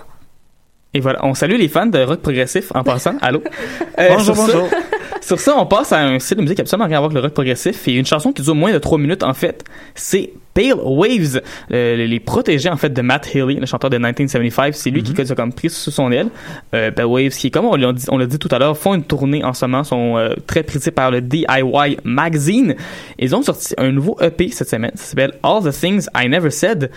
Et 0.93 0.99
voilà, 0.99 1.19
on 1.23 1.33
salue 1.33 1.55
les 1.55 1.69
fans 1.69 1.85
de 1.85 1.99
rock 1.99 2.19
progressif 2.21 2.71
en 2.75 2.83
passant. 2.83 3.15
Allô? 3.21 3.41
Euh, 3.99 4.07
Bonjour, 4.09 4.35
sur 4.35 4.45
ça, 4.45 4.53
bonjour. 4.53 4.69
Sur 5.21 5.39
ça, 5.39 5.55
on 5.57 5.65
passe 5.65 5.91
à 5.91 6.01
un 6.01 6.17
style 6.17 6.37
de 6.37 6.41
musique 6.41 6.59
absolument 6.59 6.87
rien 6.87 6.97
à 6.97 6.99
voir 7.01 7.11
avec 7.11 7.15
le 7.15 7.21
rock 7.21 7.33
progressif 7.33 7.87
et 7.87 7.93
une 7.93 8.05
chanson 8.05 8.31
qui 8.31 8.41
dure 8.41 8.55
moins 8.55 8.73
de 8.73 8.79
3 8.79 8.97
minutes 8.97 9.21
en 9.21 9.33
fait, 9.33 9.63
c'est 9.93 10.31
Pale 10.53 10.73
Waves, 10.83 11.41
euh, 11.71 11.95
les 11.95 12.19
protégés 12.19 12.69
en 12.69 12.77
fait 12.77 12.89
de 12.89 13.01
Matt 13.01 13.33
Healy, 13.33 13.55
le 13.55 13.65
chanteur 13.65 13.89
de 13.89 13.97
1975, 13.97 14.75
c'est 14.75 14.89
lui 14.89 15.03
qui 15.03 15.19
a 15.19 15.35
comme 15.35 15.53
pris 15.53 15.69
sous 15.69 15.91
son 15.91 16.11
aile. 16.11 16.29
Euh, 16.73 16.89
Pale 16.91 17.05
Waves 17.05 17.31
qui, 17.31 17.51
comme 17.51 17.65
on 17.65 17.75
l'a 17.75 17.93
dit, 17.93 18.05
on 18.09 18.17
l'a 18.17 18.25
dit 18.25 18.39
tout 18.39 18.49
à 18.51 18.59
l'heure, 18.59 18.77
font 18.77 18.95
une 18.95 19.03
tournée 19.03 19.43
en 19.43 19.53
ce 19.53 19.65
moment, 19.65 19.83
sont 19.83 20.17
euh, 20.17 20.33
très 20.47 20.63
prisés 20.63 20.91
par 20.91 21.11
le 21.11 21.21
DIY 21.21 21.97
Magazine. 22.03 22.75
Ils 23.19 23.35
ont 23.35 23.43
sorti 23.43 23.73
un 23.77 23.91
nouveau 23.91 24.17
EP 24.21 24.49
cette 24.49 24.69
semaine, 24.69 24.91
ça 24.95 25.05
s'appelle 25.05 25.33
All 25.43 25.63
the 25.63 25.71
Things 25.71 26.07
I 26.15 26.27
Never 26.27 26.49
Said. 26.49 26.89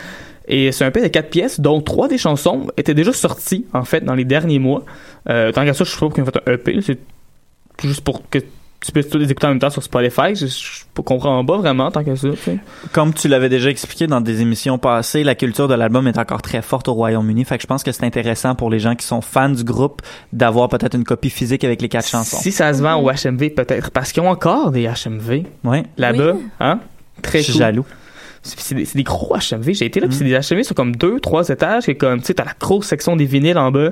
Et 0.47 0.72
c'est 0.72 0.84
un 0.84 0.88
EP 0.88 1.01
de 1.03 1.09
quatre 1.09 1.30
pièces, 1.30 1.61
dont 1.61 1.80
trois 1.80 2.09
des 2.09 2.18
chansons 2.18 2.66
étaient 2.76 2.95
déjà 2.95 3.12
sorties, 3.12 3.64
en 3.72 3.84
fait, 3.84 4.03
dans 4.05 4.14
les 4.14 4.24
derniers 4.24 4.59
mois. 4.59 4.84
Euh, 5.28 5.53
tant 5.53 5.64
qu'à 5.64 5.72
ça, 5.74 5.84
je 5.84 5.92
trouve 5.92 6.12
qu'ils 6.12 6.22
ont 6.22 6.26
fait 6.26 6.36
un 6.47 6.53
EP. 6.53 6.78
C'est 6.82 6.99
juste 7.82 8.03
pour 8.03 8.28
que 8.28 8.38
tu 8.38 8.92
puisses 8.92 9.09
tous 9.09 9.16
les 9.16 9.30
écouter 9.30 9.47
en 9.47 9.51
même 9.51 9.59
temps 9.59 9.70
sur 9.70 9.82
Spotify. 9.82 10.34
Je, 10.34 10.45
je 10.47 11.03
comprends 11.03 11.42
pas 11.42 11.57
vraiment 11.57 11.90
tant 11.90 12.05
que 12.05 12.14
ça. 12.14 12.28
Comme 12.92 13.14
tu 13.14 13.28
l'avais 13.28 13.49
déjà 13.49 13.70
expliqué 13.70 14.07
dans 14.07 14.20
des 14.20 14.42
émissions 14.42 14.76
passées, 14.76 15.24
la 15.24 15.34
culture 15.34 15.66
de 15.68 15.72
l'album 15.74 16.07
est 16.07 16.18
encore 16.18 16.42
très 16.42 16.61
forte 16.61 16.88
au 16.88 16.92
Royaume-Uni. 16.92 17.47
Fait 17.47 17.57
que 17.57 17.62
je 17.62 17.66
pense 17.66 17.82
que 17.82 17.90
c'est 17.92 18.05
intéressant 18.05 18.55
pour 18.55 18.68
les 18.68 18.78
gens 18.78 18.95
qui 18.95 19.07
sont 19.07 19.22
fans 19.22 19.49
du 19.49 19.64
groupe 19.64 20.03
d'avoir 20.34 20.68
peut-être 20.68 20.95
une 20.95 21.05
copie 21.05 21.30
physique 21.30 21.64
avec 21.64 21.80
les 21.80 21.88
quatre 21.88 22.09
chansons. 22.09 22.36
Si 22.36 22.53
ça 22.53 22.74
se 22.74 22.82
vend 22.82 22.97
au 23.03 23.11
HMV, 23.11 23.49
peut-être. 23.55 23.90
Parce 23.90 24.12
qu'ils 24.12 24.22
ont 24.22 24.28
encore 24.28 24.70
des 24.70 24.86
HMV 24.86 25.45
Ouais. 25.64 25.84
là-bas. 25.97 26.34
Hein? 26.61 26.80
Très 27.22 27.38
Je 27.38 27.45
suis 27.45 27.53
cool. 27.55 27.59
jaloux. 27.61 27.86
C'est 28.47 28.74
des, 28.95 29.03
gros 29.03 29.34
HMV. 29.34 29.72
J'ai 29.72 29.86
été 29.86 30.01
là, 30.01 30.07
puis 30.07 30.16
c'est 30.16 30.24
des 30.24 30.34
HMV 30.34 30.62
sur 30.64 30.74
comme 30.74 30.95
deux, 30.95 31.18
trois 31.18 31.49
étages. 31.49 31.88
Et 31.88 31.95
comme, 31.95 32.20
tu 32.20 32.26
sais, 32.26 32.34
t'as 32.34 32.45
la 32.45 32.53
grosse 32.61 32.86
section 32.86 33.16
des 33.16 33.24
vinyles 33.24 33.57
en 33.57 33.70
bas. 33.70 33.90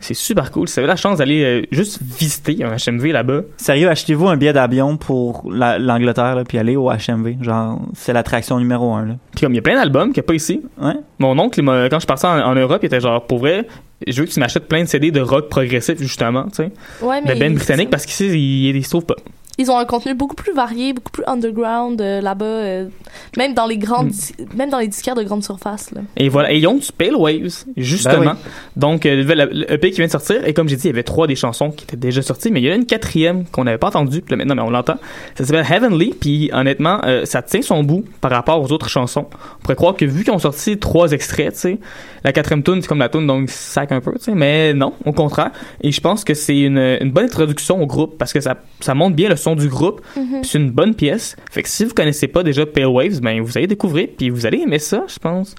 C'est 0.00 0.14
super 0.14 0.50
cool. 0.50 0.68
Si 0.68 0.74
vous 0.74 0.78
avez 0.80 0.88
la 0.88 0.96
chance 0.96 1.18
d'aller 1.18 1.42
euh, 1.44 1.62
juste 1.70 2.00
visiter 2.02 2.56
un 2.64 2.76
HMV 2.76 3.12
là-bas. 3.12 3.42
Sérieux, 3.58 3.90
achetez-vous 3.90 4.26
un 4.28 4.36
billet 4.38 4.54
d'avion 4.54 4.96
pour 4.96 5.50
la- 5.52 5.78
l'Angleterre, 5.78 6.42
puis 6.48 6.56
allez 6.56 6.76
au 6.76 6.90
HMV. 6.90 7.42
Genre, 7.42 7.78
c'est 7.94 8.14
l'attraction 8.14 8.58
numéro 8.58 8.94
un, 8.94 9.04
là. 9.04 9.14
Puis 9.32 9.42
comme 9.42 9.52
il 9.52 9.56
y 9.56 9.58
a 9.58 9.62
plein 9.62 9.74
d'albums 9.74 10.12
qu'il 10.14 10.22
n'y 10.22 10.24
a 10.24 10.28
pas 10.28 10.34
ici. 10.34 10.62
Ouais. 10.80 10.94
Mon 11.18 11.38
oncle, 11.38 11.60
il 11.60 11.66
quand 11.66 11.96
je 11.96 11.98
suis 12.00 12.06
parti 12.06 12.24
en, 12.26 12.38
en 12.40 12.54
Europe, 12.54 12.78
il 12.82 12.86
était 12.86 13.00
genre, 13.00 13.26
pour 13.26 13.38
vrai, 13.40 13.66
je 14.06 14.18
veux 14.18 14.26
que 14.26 14.32
tu 14.32 14.40
m'achètes 14.40 14.66
plein 14.66 14.80
de 14.82 14.88
CD 14.88 15.10
de 15.10 15.20
rock 15.20 15.50
progressif, 15.50 15.98
justement, 16.00 16.44
tu 16.44 16.54
sais. 16.56 16.72
Ouais, 17.02 17.20
mais 17.22 17.34
de 17.34 17.44
il- 17.44 17.54
britannique, 17.54 17.90
parce 17.90 18.06
qu'ici, 18.06 18.28
ils 18.28 18.74
il 18.76 18.82
se 18.84 18.88
trouvent 18.90 19.04
pas. 19.04 19.16
Ils 19.60 19.70
ont 19.70 19.76
un 19.78 19.84
contenu 19.84 20.14
beaucoup 20.14 20.34
plus 20.34 20.54
varié, 20.54 20.94
beaucoup 20.94 21.12
plus 21.12 21.22
underground 21.26 22.00
euh, 22.00 22.20
là-bas, 22.22 22.44
euh, 22.44 22.88
même 23.36 23.52
dans 23.52 23.66
les 23.66 23.76
grandes, 23.76 24.08
dis- 24.08 24.34
même 24.56 24.70
dans 24.70 24.78
les 24.78 24.88
disquaires 24.88 25.14
de 25.14 25.22
grande 25.22 25.44
surface. 25.44 25.90
Là. 25.92 26.00
Et 26.16 26.28
voilà, 26.30 26.50
et 26.52 26.56
ils 26.58 26.66
ont 26.66 26.76
du 26.76 26.90
Pale 26.92 27.14
Waves, 27.14 27.64
justement. 27.76 28.24
Ben 28.24 28.36
Donc, 28.76 29.04
euh, 29.04 29.22
le, 29.22 29.44
le 29.52 29.72
EP 29.72 29.90
qui 29.90 29.98
vient 29.98 30.06
de 30.06 30.10
sortir, 30.10 30.46
et 30.46 30.54
comme 30.54 30.66
j'ai 30.68 30.76
dit, 30.76 30.84
il 30.84 30.86
y 30.86 30.92
avait 30.92 31.02
trois 31.02 31.26
des 31.26 31.36
chansons 31.36 31.70
qui 31.70 31.84
étaient 31.84 31.96
déjà 31.98 32.22
sorties, 32.22 32.50
mais 32.50 32.60
il 32.62 32.64
y 32.66 32.70
en 32.70 32.72
a 32.72 32.76
une 32.76 32.86
quatrième 32.86 33.44
qu'on 33.46 33.64
n'avait 33.64 33.76
pas 33.78 33.88
entendue, 33.88 34.22
puis 34.22 34.30
là, 34.32 34.36
maintenant, 34.38 34.54
mais 34.54 34.62
on 34.62 34.70
l'entend. 34.70 34.96
Ça 35.36 35.44
s'appelle 35.44 35.66
Heavenly, 35.70 36.14
puis 36.18 36.50
honnêtement, 36.54 37.00
euh, 37.04 37.26
ça 37.26 37.42
tient 37.42 37.60
son 37.62 37.82
bout 37.84 38.04
par 38.22 38.30
rapport 38.30 38.62
aux 38.62 38.72
autres 38.72 38.88
chansons. 38.88 39.26
On 39.58 39.62
pourrait 39.62 39.76
croire 39.76 39.94
que 39.94 40.06
vu 40.06 40.24
qu'ils 40.24 40.32
ont 40.32 40.38
sorti 40.38 40.78
trois 40.78 41.12
extraits, 41.12 41.52
tu 41.52 41.58
sais, 41.60 41.78
la 42.24 42.32
quatrième 42.32 42.62
tune 42.62 42.82
c'est 42.82 42.88
comme 42.88 42.98
la 42.98 43.08
tune 43.08 43.26
donc 43.26 43.48
sac 43.50 43.92
un 43.92 44.00
peu, 44.00 44.12
tu 44.14 44.24
sais, 44.24 44.34
mais 44.34 44.74
non, 44.74 44.92
au 45.04 45.12
contraire. 45.12 45.50
Et 45.82 45.90
je 45.92 46.00
pense 46.00 46.24
que 46.24 46.34
c'est 46.34 46.58
une, 46.60 46.78
une 46.78 47.10
bonne 47.10 47.24
introduction 47.24 47.80
au 47.82 47.86
groupe, 47.86 48.18
parce 48.18 48.32
que 48.32 48.40
ça, 48.40 48.56
ça 48.80 48.94
montre 48.94 49.16
bien 49.16 49.28
le 49.28 49.36
son 49.36 49.56
du 49.56 49.68
groupe, 49.68 50.00
puis 50.14 50.24
c'est 50.42 50.58
une 50.58 50.70
bonne 50.70 50.94
pièce. 50.94 51.36
Fait 51.50 51.62
que 51.62 51.68
si 51.68 51.84
vous 51.84 51.94
connaissez 51.94 52.28
pas 52.28 52.42
déjà 52.42 52.66
Pale 52.66 52.86
Waves, 52.86 53.20
ben 53.20 53.40
vous 53.40 53.56
allez 53.56 53.66
découvrir, 53.66 54.08
puis 54.18 54.30
vous 54.30 54.46
allez 54.46 54.58
aimer 54.60 54.78
ça, 54.78 55.04
je 55.08 55.18
pense. 55.18 55.54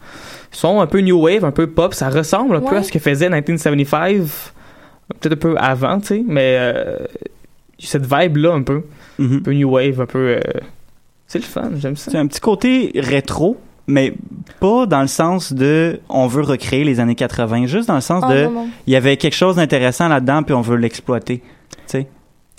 Ils 0.54 0.58
sont 0.58 0.82
un 0.82 0.88
peu 0.88 1.00
new 1.00 1.20
wave, 1.22 1.46
un 1.46 1.52
peu 1.52 1.68
pop, 1.68 1.94
ça 1.94 2.10
ressemble 2.10 2.56
un 2.56 2.62
peu 2.62 2.76
à 2.78 2.84
ce 2.84 2.92
que 2.92 3.00
faisait 3.00 3.30
1975, 3.30 4.54
peut-être 5.20 5.34
un 5.34 5.36
peu 5.38 5.56
avant, 5.58 6.00
tu 6.00 6.08
sais, 6.08 6.24
mais 6.28 6.56
euh, 6.60 6.98
cette 7.80 8.06
vibe-là 8.06 8.54
un 8.54 8.62
peu, 8.64 8.84
Mhm. 9.20 9.38
un 9.38 9.40
peu 9.40 9.54
new 9.54 9.70
wave, 9.70 10.00
un 10.02 10.06
peu... 10.06 10.20
euh, 10.38 10.40
c'est 11.28 11.40
le 11.40 11.46
fun, 11.46 11.70
j'aime 11.78 11.96
ça. 11.96 12.12
C'est 12.12 12.18
un 12.18 12.28
petit 12.28 12.40
côté 12.42 12.92
rétro, 12.96 13.58
mais 13.92 14.14
pas 14.60 14.86
dans 14.86 15.02
le 15.02 15.08
sens 15.08 15.54
de 15.54 16.00
on 16.10 16.28
veut 16.28 16.42
recréer 16.44 16.84
les 16.84 17.00
années 17.00 17.16
80, 17.16 17.66
juste 17.68 17.88
dans 17.88 17.96
le 17.96 18.02
sens 18.02 18.24
Ah, 18.26 18.34
de 18.34 18.50
il 18.88 18.94
y 18.94 18.96
avait 18.96 19.18
quelque 19.18 19.36
chose 19.36 19.58
d'intéressant 19.58 20.08
là-dedans 20.08 20.44
puis 20.44 20.54
on 20.54 20.62
veut 20.62 20.78
l'exploiter. 20.78 21.42
Tu 21.70 21.78
sais. 21.88 22.08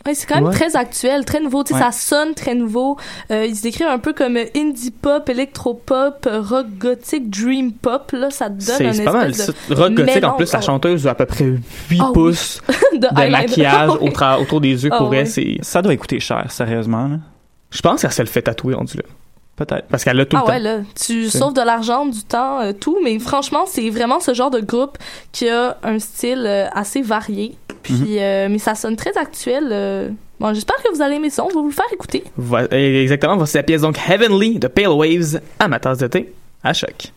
Ouais, 0.05 0.15
c'est 0.15 0.27
quand 0.27 0.35
même 0.37 0.47
Ouais. 0.47 0.53
très 0.55 0.75
actuel, 0.75 1.25
très 1.25 1.39
nouveau. 1.39 1.63
Tu 1.63 1.69
sais, 1.75 1.79
Ouais. 1.79 1.85
Ça 1.87 1.93
sonne 1.93 2.35
très 2.35 2.57
nouveau. 2.57 2.97
Euh, 3.31 3.47
ils 3.47 3.55
se 3.55 3.63
décrivent 3.63 3.87
un 3.87 4.01
peu 4.01 4.13
comme 4.13 4.37
indie 4.57 4.91
pop, 4.91 5.29
électro-pop, 5.29 6.29
rock 6.29 6.67
gothique, 6.77 7.31
dream 7.31 7.71
pop. 7.73 8.11
Là, 8.13 8.31
ça 8.31 8.47
te 8.51 8.55
donne 8.55 8.93
C'est 8.93 9.01
un 9.03 9.05
pas 9.05 9.13
mal 9.13 9.31
de 9.33 9.75
Rock 9.75 9.95
gothique, 9.95 10.25
en 10.25 10.33
plus, 10.33 10.53
la 10.53 10.61
chanteuse 10.61 11.07
a 11.07 11.11
à 11.13 11.15
peu 11.15 11.27
près 11.27 11.45
8 11.45 11.61
Ah 12.01 12.07
oui. 12.09 12.13
pouces 12.15 12.61
de, 12.95 12.99
de 12.99 13.07
eyeliner. 13.17 13.31
maquillage 13.31 13.91
Ah 14.21 14.37
oui. 14.37 14.43
autour 14.43 14.61
des 14.61 14.83
yeux 14.83 14.91
Ah 14.93 14.99
pour 14.99 15.09
oui. 15.11 15.19
elle. 15.19 15.29
c'est- 15.29 15.59
Ça 15.63 15.83
doit 15.83 15.97
coûter 15.97 16.19
cher, 16.19 16.47
sérieusement. 16.51 17.07
Là. 17.07 17.17
Je 17.71 17.81
pense 17.81 18.03
qu'elle 18.03 18.11
se 18.13 18.23
le 18.23 18.29
fait 18.29 18.43
tatouer 18.43 18.75
rendu 18.75 18.97
là. 18.97 19.05
Peut-être. 19.57 19.87
Parce 19.89 20.03
qu'elle 20.03 20.17
l'a 20.17 20.25
tout 20.25 20.37
Ah 20.37 20.41
le 20.41 20.47
temps. 20.47 20.53
ouais, 20.53 20.61
là, 20.61 20.79
tu 20.99 21.29
sauves 21.29 21.53
de 21.55 21.61
l'argent, 21.61 22.07
du 22.07 22.23
temps, 22.25 22.61
euh, 22.61 22.73
tout, 22.73 22.99
mais 23.05 23.19
franchement, 23.19 23.65
c'est 23.67 23.91
vraiment 23.91 24.19
ce 24.19 24.33
genre 24.35 24.51
de 24.51 24.61
groupe 24.61 24.97
qui 25.31 25.49
a 25.49 25.77
un 25.83 25.99
style 25.99 26.45
euh, 26.47 26.67
assez 26.73 27.03
varié. 27.03 27.55
Puis, 27.83 27.95
Mhm. 27.95 28.07
euh, 28.19 28.49
mais 28.51 28.59
ça 28.59 28.75
sonne 28.75 28.97
très 28.97 29.17
actuel. 29.19 29.69
euh. 29.71 30.09
Bon, 30.41 30.55
j'espère 30.55 30.77
que 30.83 30.93
vous 30.95 31.03
allez 31.03 31.17
aimer 31.17 31.31
ça. 31.31 31.45
On 31.45 31.49
va 31.49 31.61
vous 31.61 31.69
le 31.69 31.73
faire 31.75 31.85
écouter. 31.93 32.25
Voilà, 32.37 32.69
exactement, 32.77 33.37
voici 33.37 33.57
la 33.57 33.63
pièce 33.63 33.83
donc 33.83 33.97
Heavenly 34.09 34.59
de 34.59 34.67
Pale 34.69 34.89
Waves 34.89 35.41
à 35.61 35.69
ma 35.69 35.79
tasse 35.79 35.99
de 35.99 36.07
thé 36.09 36.33
à 36.65 36.73
choc. 36.73 37.13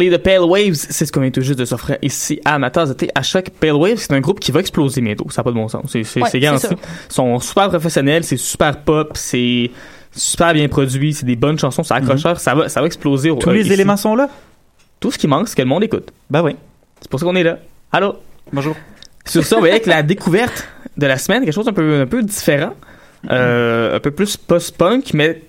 Heavenly 0.00 0.16
the 0.18 0.22
Pale 0.22 0.44
Waves, 0.44 0.74
c'est 0.74 1.04
ce 1.04 1.12
qu'on 1.12 1.20
vient 1.20 1.30
tout 1.30 1.42
juste 1.42 1.58
de 1.58 1.64
s'offrir 1.64 1.98
ici 2.02 2.40
à 2.44 2.58
ma 2.58 2.70
tasse 2.70 2.88
de 2.88 2.94
thé 2.94 3.10
à 3.14 3.22
chaque 3.22 3.50
Pale 3.50 3.72
Waves. 3.72 3.98
C'est 3.98 4.12
un 4.12 4.20
groupe 4.20 4.40
qui 4.40 4.50
va 4.50 4.60
exploser 4.60 5.00
bientôt. 5.02 5.26
Ça 5.30 5.40
n'a 5.40 5.44
pas 5.44 5.50
de 5.50 5.56
bon 5.56 5.68
sens. 5.68 5.84
C'est 5.90 6.04
c'est- 6.04 6.22
Ouais, 6.22 6.28
c'est 6.30 6.40
garanti. 6.40 6.66
Ils 6.70 7.12
sont 7.12 7.38
super 7.40 7.68
professionnels, 7.68 8.24
c'est 8.24 8.36
super 8.38 8.78
pop, 8.82 9.12
c'est 9.14 9.70
super 10.12 10.54
bien 10.54 10.68
produit, 10.68 11.12
c'est 11.12 11.26
des 11.26 11.36
bonnes 11.36 11.58
chansons, 11.58 11.82
c'est 11.82 11.94
accrocheur. 11.94 12.40
Ça 12.40 12.54
va, 12.54 12.68
ça 12.68 12.80
va 12.80 12.86
exploser. 12.86 13.30
au- 13.30 13.36
Tous 13.36 13.50
euh, 13.50 13.54
les 13.54 13.62
ici. 13.64 13.72
éléments 13.74 13.96
sont 13.98 14.16
là? 14.16 14.28
Tout 15.00 15.10
ce 15.10 15.18
qui 15.18 15.26
manque, 15.28 15.48
c'est 15.48 15.56
que 15.56 15.62
le 15.62 15.68
monde 15.68 15.84
écoute. 15.84 16.08
Ben 16.30 16.42
oui. 16.42 16.56
C'est 17.00 17.10
pour 17.10 17.20
ça 17.20 17.26
qu'on 17.26 17.36
est 17.36 17.42
là. 17.42 17.58
Allô? 17.92 18.14
Bonjour. 18.52 18.76
Sur 19.26 19.44
ça, 19.44 19.58
on 19.58 19.60
va 19.60 19.68
avec 19.68 19.86
la 19.86 20.02
découverte 20.04 20.66
de 20.96 21.06
la 21.06 21.18
semaine, 21.18 21.44
quelque 21.44 21.54
chose 21.54 21.68
un 21.68 21.72
peu, 21.72 22.00
un 22.00 22.06
peu 22.06 22.22
différent, 22.22 22.74
euh, 23.30 23.96
un 23.96 24.00
peu 24.00 24.10
plus 24.10 24.36
post-punk, 24.36 25.12
mais 25.14 25.42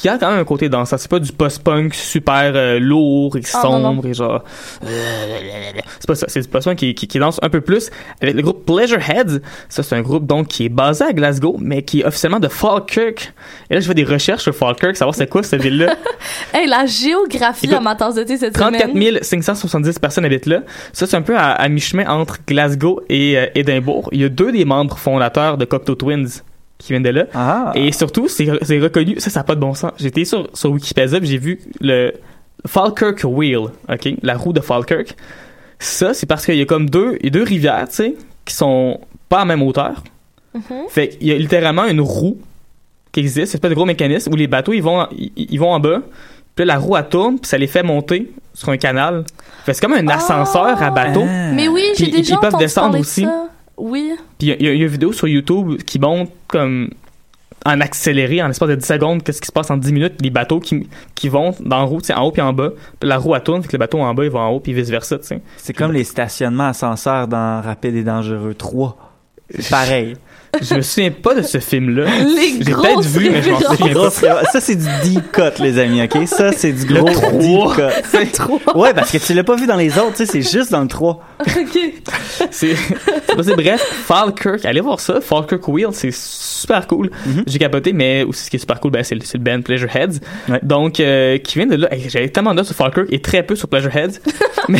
qui 0.00 0.08
a 0.08 0.18
quand 0.18 0.30
même 0.30 0.40
un 0.40 0.44
côté 0.44 0.68
dansant. 0.68 0.98
C'est 0.98 1.10
pas 1.10 1.18
du 1.18 1.32
post-punk 1.32 1.94
super 1.94 2.52
euh, 2.54 2.78
lourd 2.78 3.36
et 3.36 3.40
Ah, 3.54 3.60
non, 3.64 3.70
sombre 3.82 4.02
non. 4.02 4.08
et 4.10 4.14
genre. 4.14 4.42
C'est 4.82 6.06
pas 6.06 6.14
ça. 6.14 6.26
C'est 6.28 6.40
du 6.42 6.48
post-punk 6.48 6.78
qui, 6.78 6.94
qui, 6.94 7.06
qui 7.06 7.18
danse 7.18 7.38
un 7.42 7.48
peu 7.48 7.60
plus 7.60 7.90
avec 8.20 8.34
le 8.34 8.42
groupe 8.42 8.66
Pleasure 8.66 8.98
Heads. 8.98 9.40
Ça, 9.68 9.82
c'est 9.82 9.94
un 9.94 10.02
groupe 10.02 10.26
donc 10.26 10.48
qui 10.48 10.66
est 10.66 10.68
basé 10.68 11.04
à 11.04 11.12
Glasgow, 11.12 11.56
mais 11.60 11.82
qui 11.82 12.00
est 12.00 12.04
officiellement 12.04 12.40
de 12.40 12.48
Falkirk. 12.48 13.32
Et 13.70 13.74
là, 13.74 13.80
je 13.80 13.86
fais 13.86 13.94
des 13.94 14.04
recherches 14.04 14.42
sur 14.42 14.54
Falkirk, 14.54 14.96
savoir 14.96 15.14
c'est 15.14 15.28
quoi 15.28 15.42
cette 15.42 15.62
ville-là. 15.62 15.94
Hey, 16.52 16.68
la 16.68 16.86
géographie 16.86 17.66
Écoute, 17.66 17.98
tasse 17.98 18.14
de 18.14 18.22
thé 18.22 18.36
cette 18.38 18.54
34 18.54 18.92
semaine. 18.92 19.18
570 19.22 19.98
personnes 19.98 20.24
habitent 20.24 20.46
là. 20.46 20.62
Ça, 20.92 21.06
c'est 21.06 21.16
un 21.16 21.22
peu 21.22 21.36
à, 21.36 21.50
à 21.52 21.68
mi-chemin 21.68 22.06
entre 22.08 22.38
Glasgow 22.46 23.00
et 23.08 23.36
euh, 23.38 23.46
Édimbourg. 23.54 24.08
Il 24.12 24.20
y 24.20 24.24
a 24.24 24.28
deux 24.28 24.52
des 24.52 24.64
membres 24.64 24.96
fondateurs 24.96 25.58
de 25.58 25.64
Cocteau 25.64 25.94
Twins 25.94 26.42
qui 26.78 26.92
viennent 26.92 27.02
de 27.02 27.10
là. 27.10 27.26
Ah. 27.34 27.72
Et 27.74 27.92
surtout, 27.92 28.28
c'est 28.28 28.48
c'est 28.62 28.80
reconnu. 28.80 29.18
Ça, 29.18 29.30
ça 29.30 29.40
n'a 29.40 29.44
pas 29.44 29.54
de 29.54 29.60
bon 29.60 29.74
sens. 29.74 29.92
J'étais 29.98 30.24
sur, 30.24 30.48
sur 30.54 30.70
Wikipédia 30.70 31.18
j'ai 31.22 31.38
vu 31.38 31.60
le 31.80 32.12
Falkirk 32.66 33.20
Wheel, 33.24 33.68
OK? 33.88 34.08
La 34.22 34.36
roue 34.36 34.52
de 34.52 34.60
Falkirk. 34.60 35.16
Ça, 35.78 36.14
c'est 36.14 36.26
parce 36.26 36.46
qu'il 36.46 36.56
y 36.56 36.62
a 36.62 36.66
comme 36.66 36.88
deux, 36.88 37.16
il 37.20 37.26
y 37.26 37.28
a 37.28 37.30
deux 37.30 37.42
rivières, 37.42 37.88
tu 37.88 37.96
sais, 37.96 38.14
qui 38.44 38.54
sont 38.54 39.00
pas 39.28 39.38
à 39.38 39.40
la 39.40 39.44
même 39.46 39.62
hauteur. 39.62 40.02
Mhm. 40.54 40.62
Fait 40.88 41.08
qu'il 41.08 41.28
y 41.28 41.32
a 41.32 41.36
littéralement 41.36 41.84
une 41.84 42.00
roue 42.00 42.38
qui 43.12 43.20
existe, 43.20 43.52
c'est 43.52 43.60
pas 43.60 43.68
de 43.68 43.74
gros 43.74 43.84
mécanisme 43.84 44.32
où 44.32 44.36
les 44.36 44.46
bateaux 44.46 44.72
ils 44.72 44.82
vont 44.82 45.06
ils, 45.12 45.32
ils 45.36 45.58
vont 45.58 45.72
en 45.72 45.80
bas, 45.80 46.00
puis 46.54 46.64
là, 46.64 46.74
la 46.74 46.80
roue 46.80 46.96
elle 46.96 47.08
tourne, 47.08 47.38
puis 47.38 47.48
ça 47.48 47.58
les 47.58 47.66
fait 47.66 47.82
monter 47.82 48.30
sur 48.54 48.68
un 48.68 48.76
canal. 48.76 49.24
Fait 49.64 49.74
c'est 49.74 49.80
comme 49.80 49.94
un 49.94 50.08
ascenseur 50.08 50.80
à 50.80 50.90
bateau. 50.90 51.24
Mais 51.24 51.68
oui, 51.68 51.84
j'ai 51.96 52.06
déjà 52.06 52.34
ils 52.34 52.38
peuvent 52.38 52.50
entendu 52.50 52.64
descendre 52.64 52.98
aussi. 52.98 53.24
ça. 53.24 53.48
Oui. 53.76 54.12
Puis 54.38 54.48
il 54.48 54.48
y, 54.48 54.52
a- 54.52 54.56
il 54.56 54.66
y 54.66 54.78
il 54.78 54.82
une 54.82 54.88
vidéo 54.88 55.12
sur 55.12 55.26
YouTube 55.28 55.76
qui 55.82 55.98
montre 55.98 56.30
comme 56.48 56.90
en 57.66 57.80
accéléré, 57.80 58.42
en 58.42 58.48
l'espace 58.48 58.68
de 58.68 58.74
10 58.74 58.84
secondes, 58.86 59.22
qu'est-ce 59.22 59.40
qui 59.40 59.46
se 59.46 59.52
passe 59.52 59.70
en 59.70 59.78
10 59.78 59.92
minutes, 59.92 60.14
les 60.20 60.28
bateaux 60.28 60.60
qui, 60.60 60.86
qui 61.14 61.30
vont 61.30 61.54
dans 61.60 61.78
la 61.78 61.84
roue, 61.84 62.00
tu 62.00 62.08
sais, 62.08 62.14
en 62.14 62.22
haut 62.24 62.30
puis 62.30 62.42
en 62.42 62.52
bas. 62.52 62.70
Puis 63.00 63.08
la 63.08 63.16
roue 63.16 63.34
elle 63.34 63.42
tourne, 63.42 63.62
fait 63.62 63.68
que 63.68 63.72
les 63.72 63.78
bateaux 63.78 64.00
en 64.00 64.12
bas 64.12 64.24
ils 64.24 64.30
vont 64.30 64.40
en 64.40 64.50
haut 64.50 64.60
puis 64.60 64.74
vice 64.74 64.90
versa, 64.90 65.18
tu 65.18 65.26
sais. 65.26 65.40
C'est 65.56 65.72
comme 65.72 65.92
les 65.92 66.04
stationnements 66.04 66.68
ascenseurs 66.68 67.26
dans 67.26 67.62
Rapide 67.62 67.96
et 67.96 68.02
Dangereux 68.04 68.54
3. 68.54 68.96
C'est 69.50 69.70
pareil. 69.70 70.14
Je 70.60 70.74
me 70.74 70.82
souviens 70.82 71.10
pas 71.10 71.34
de 71.34 71.42
ce 71.42 71.58
film-là. 71.58 72.04
Les 72.04 72.64
J'ai 72.64 72.72
peut-être 72.72 73.00
vu, 73.02 73.30
mais 73.30 73.42
je 73.42 73.50
m'en 73.50 73.60
souviens 73.60 73.94
pas. 73.94 74.10
Ça, 74.10 74.60
c'est 74.60 74.76
du 74.76 74.86
deep 75.02 75.32
cut, 75.32 75.62
les 75.62 75.78
amis, 75.78 76.02
OK? 76.02 76.26
Ça, 76.26 76.52
c'est 76.52 76.72
du 76.72 76.86
Le 76.92 77.00
gros 77.02 77.38
deep 77.38 77.76
cut. 77.76 77.82
C'est 78.10 78.32
trop. 78.32 78.60
Ouais, 78.74 78.94
parce 78.94 79.10
que 79.10 79.18
tu 79.18 79.34
l'as 79.34 79.44
pas 79.44 79.56
vu 79.56 79.66
dans 79.66 79.76
les 79.76 79.98
autres, 79.98 80.12
tu 80.12 80.26
sais, 80.26 80.26
c'est 80.26 80.42
juste 80.42 80.70
dans 80.70 80.80
le 80.82 80.88
3. 80.88 81.20
ok. 81.40 81.78
C'est 82.50 82.74
bref, 83.56 83.82
Falkirk, 84.06 84.64
allez 84.64 84.80
voir 84.80 85.00
ça. 85.00 85.20
Falkirk 85.20 85.66
Wheel, 85.68 85.88
c'est 85.92 86.12
super 86.12 86.86
cool. 86.86 87.10
J'ai 87.46 87.58
capoté, 87.58 87.92
mais 87.92 88.22
aussi 88.22 88.44
ce 88.44 88.50
qui 88.50 88.56
est 88.56 88.60
super 88.60 88.80
cool, 88.80 88.92
ben, 88.92 89.02
c'est 89.02 89.14
le, 89.14 89.22
le 89.32 89.38
band 89.38 89.62
Pleasure 89.62 89.94
Heads. 89.94 90.20
Ouais. 90.48 90.60
Donc, 90.62 91.00
euh, 91.00 91.38
qui 91.38 91.58
vient 91.58 91.66
de 91.66 91.76
là. 91.76 91.88
J'avais 92.08 92.28
tellement 92.28 92.54
d'heures 92.54 92.66
sur 92.66 92.76
Falkirk 92.76 93.06
et 93.10 93.20
très 93.20 93.42
peu 93.42 93.56
sur 93.56 93.68
Pleasure 93.68 93.94
Heads. 93.94 94.20
mais. 94.68 94.78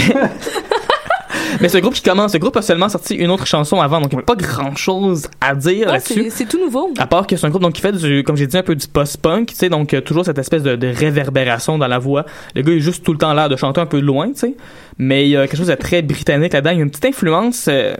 Mais 1.60 1.68
ce 1.68 1.78
groupe 1.78 1.94
qui 1.94 2.02
commence, 2.02 2.32
ce 2.32 2.38
groupe 2.38 2.56
a 2.56 2.62
seulement 2.62 2.88
sorti 2.88 3.14
une 3.14 3.30
autre 3.30 3.46
chanson 3.46 3.80
avant, 3.80 4.00
donc 4.00 4.12
il 4.12 4.16
n'y 4.16 4.22
a 4.22 4.24
pas 4.24 4.34
grand 4.36 4.74
chose 4.76 5.28
à 5.40 5.54
dire 5.54 5.86
Ah, 5.88 5.92
là-dessus. 5.94 6.26
c'est 6.30 6.46
tout 6.48 6.58
nouveau. 6.58 6.92
À 6.98 7.06
part 7.06 7.26
que 7.26 7.36
c'est 7.36 7.46
un 7.46 7.50
groupe 7.50 7.62
donc 7.62 7.72
qui 7.74 7.80
fait 7.80 7.92
du, 7.92 8.22
comme 8.24 8.36
j'ai 8.36 8.46
dit 8.46 8.56
un 8.56 8.62
peu 8.62 8.74
du 8.74 8.86
post-punk, 8.86 9.48
tu 9.48 9.54
sais 9.54 9.68
donc 9.68 9.94
euh, 9.94 10.00
toujours 10.00 10.24
cette 10.24 10.38
espèce 10.38 10.62
de, 10.62 10.76
de 10.76 10.86
réverbération 10.88 11.78
dans 11.78 11.86
la 11.88 11.98
voix. 11.98 12.24
Le 12.54 12.62
gars 12.62 12.72
il 12.72 12.78
a 12.78 12.80
juste 12.80 13.04
tout 13.04 13.12
le 13.12 13.18
temps 13.18 13.32
l'air 13.32 13.48
de 13.48 13.56
chanter 13.56 13.80
un 13.80 13.86
peu 13.86 14.00
loin, 14.00 14.28
tu 14.28 14.38
sais. 14.40 14.54
Mais 14.98 15.24
il 15.26 15.30
y 15.30 15.36
a 15.36 15.46
quelque 15.46 15.56
chose 15.56 15.68
de 15.68 15.74
très 15.74 16.02
britannique 16.02 16.52
là-dedans, 16.52 16.70
il 16.70 16.76
y 16.78 16.80
a 16.80 16.84
une 16.84 16.90
petite 16.90 17.04
influence 17.06 17.66
euh, 17.68 17.94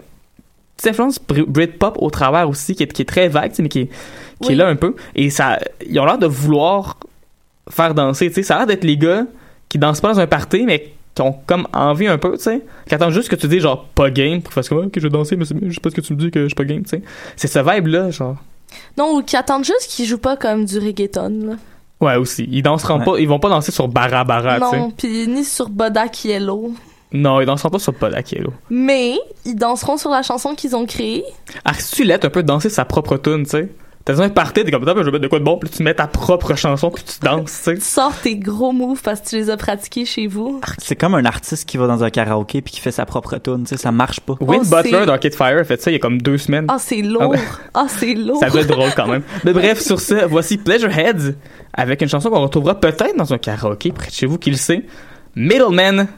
petite 0.77 0.91
influence 0.91 1.21
br- 1.21 1.47
Britpop 1.47 1.97
au 2.01 2.11
travers 2.11 2.49
aussi 2.49 2.75
qui 2.75 2.83
est, 2.83 2.93
qui 2.93 3.03
est 3.03 3.07
très 3.07 3.29
vague, 3.29 3.51
tu 3.51 3.57
sais, 3.57 3.63
mais 3.63 3.69
qui 3.69 3.81
est 3.81 3.87
qui 4.43 4.49
Oui. 4.49 4.53
est 4.55 4.57
là 4.57 4.67
un 4.67 4.77
peu 4.77 4.95
et 5.15 5.31
ça 5.31 5.59
ils 5.89 5.99
ont 6.01 6.05
l'air 6.05 6.19
de 6.19 6.27
vouloir 6.27 6.99
faire 7.71 7.95
danser, 7.95 8.29
tu 8.29 8.35
sais, 8.35 8.43
ça 8.43 8.57
a 8.57 8.59
l'air 8.59 8.67
d'être 8.67 8.85
les 8.85 8.97
gars 8.97 9.25
qui 9.69 9.79
dansent 9.79 10.01
pas 10.01 10.13
dans 10.13 10.21
un 10.21 10.27
party 10.27 10.65
mais 10.67 10.93
qui 11.15 11.23
ont 11.23 11.37
comme 11.47 11.67
envie 11.73 12.07
un 12.09 12.19
peu, 12.19 12.37
tu 12.37 12.43
sais, 12.45 12.63
qui 12.89 12.95
attendent 12.95 13.13
juste 13.13 13.29
que 13.29 13.37
tu 13.37 13.47
dis 13.49 13.61
genre 13.61 13.85
pas 13.95 14.11
game 14.11 14.43
pour 14.43 14.53
faire 14.53 14.69
comme 14.69 14.87
ok 14.87 14.93
je 14.97 15.01
vais 15.03 15.11
danser 15.11 15.37
mais 15.37 15.45
c'est 15.45 15.55
juste 15.65 15.81
parce 15.81 15.95
que 15.95 16.01
tu 16.01 16.13
me 16.15 16.19
dis 16.19 16.31
que 16.31 16.43
je 16.43 16.47
suis 16.49 16.55
pas 16.55 16.65
game, 16.65 16.83
tu 16.83 16.91
sais. 16.91 17.03
C'est 17.37 17.49
ce 17.49 17.59
vibe 17.59 17.87
là 17.89 18.11
genre 18.11 18.37
Non, 18.99 19.17
ou 19.17 19.23
qui 19.23 19.37
attendent 19.37 19.65
juste 19.65 19.87
qu'ils 19.89 20.07
jouent 20.07 20.19
pas 20.19 20.37
comme 20.37 20.65
du 20.65 20.79
reggaeton. 20.79 21.47
Là. 21.47 21.53
Ouais, 22.01 22.17
aussi. 22.17 22.49
Ils 22.51 22.63
danseront 22.63 22.99
Ouais. 22.99 23.05
pas, 23.05 23.19
ils 23.19 23.29
vont 23.29 23.39
pas 23.39 23.49
danser 23.49 23.71
sur 23.73 23.87
Bara 23.89 24.25
Bara, 24.25 24.59
tu 24.61 24.67
sais. 24.71 24.77
non, 24.79 24.91
puis 24.91 25.29
ni 25.29 25.45
sur 25.45 25.69
Bodak 25.69 26.25
Yellow. 26.25 26.75
Non, 27.13 27.41
ils 27.41 27.47
danseront 27.47 27.71
pas 27.71 27.79
sur 27.79 27.95
Podakielo. 27.95 28.53
Mais 28.71 29.15
ils 29.45 29.55
danseront 29.55 29.97
sur 29.97 30.11
la 30.11 30.23
chanson 30.23 30.57
qu'ils 30.57 30.75
ont 30.75 30.85
créée. 30.85 31.23
Arstulette 31.65 32.25
un 32.25 32.31
peu 32.31 32.43
danser 32.43 32.69
sa 32.69 32.85
propre 32.85 33.17
tune, 33.19 33.45
tu 33.45 33.51
sais. 33.51 33.69
T'as 34.07 34.13
besoin 34.13 34.29
de 34.29 34.35
partir, 34.35 34.65
t'es 34.65 34.71
comme, 34.71 34.85
je 34.87 34.93
vais 35.03 35.11
mettre 35.13 35.19
de 35.23 35.29
quoi 35.29 35.39
de 35.39 35.45
bon, 35.45 35.57
puis 35.57 35.71
tu 35.71 35.83
mets 35.83 35.95
ta 35.95 36.07
propre 36.07 36.55
chanson, 36.57 36.91
puis 36.91 37.03
tu 37.05 37.21
danses, 37.25 37.45
tu 37.47 37.51
sais. 37.71 37.75
Tu 37.77 37.81
sors 37.81 38.13
tes 38.15 38.37
gros 38.37 38.71
moves 38.73 39.01
parce 39.03 39.21
que 39.23 39.29
tu 39.31 39.37
les 39.37 39.49
as 39.49 39.57
pratiqués 39.57 40.05
chez 40.05 40.27
vous. 40.27 40.61
C'est 40.77 40.95
comme 40.95 41.15
un 41.15 41.25
artiste 41.25 41.67
qui 41.67 41.79
va 41.79 41.87
dans 41.87 42.05
un 42.05 42.11
karaoké 42.11 42.61
puis 42.61 42.75
qui 42.75 42.81
fait 42.81 42.91
sa 42.91 43.07
propre 43.07 43.39
tune, 43.39 43.63
tu 43.63 43.69
sais, 43.71 43.77
ça 43.79 43.93
marche 43.93 44.21
pas. 44.21 44.35
Win 44.41 44.61
Oh, 44.63 44.69
Butler 44.77 44.91
c'est- 44.91 45.07
d'Arcade 45.07 45.35
Fire 45.35 45.59
a 45.59 45.65
fait 45.65 45.81
ça 45.81 45.91
il 45.91 45.95
y 45.95 45.97
a 45.97 46.01
comme 46.01 46.21
deux 46.21 46.37
semaines. 46.37 46.67
Ah, 46.69 46.77
c'est 46.79 47.01
Ah 47.03 47.07
lourd. 47.07 47.35
Ah, 47.73 47.87
c'est 47.89 48.13
lourd. 48.15 48.41
Ça 48.41 48.51
doit 48.51 48.61
être 48.61 48.69
drôle 48.69 48.91
quand 48.95 49.07
même. 49.09 49.23
Mais 49.45 49.55
bref, 49.55 49.81
sur 49.81 49.99
ça, 49.99 50.27
voici 50.27 50.59
Pleasure 50.59 50.91
Heads 50.91 51.35
avec 51.73 52.03
une 52.03 52.09
chanson 52.11 52.29
qu'on 52.29 52.43
retrouvera 52.43 52.79
peut-être 52.79 53.17
dans 53.17 53.33
un 53.33 53.39
karaoké 53.39 53.91
près 53.91 54.09
de 54.09 54.13
chez 54.15 54.27
vous, 54.27 54.37
qui 54.37 54.51
le 54.51 54.59
sait. 54.59 54.85
Middleman 55.35 56.09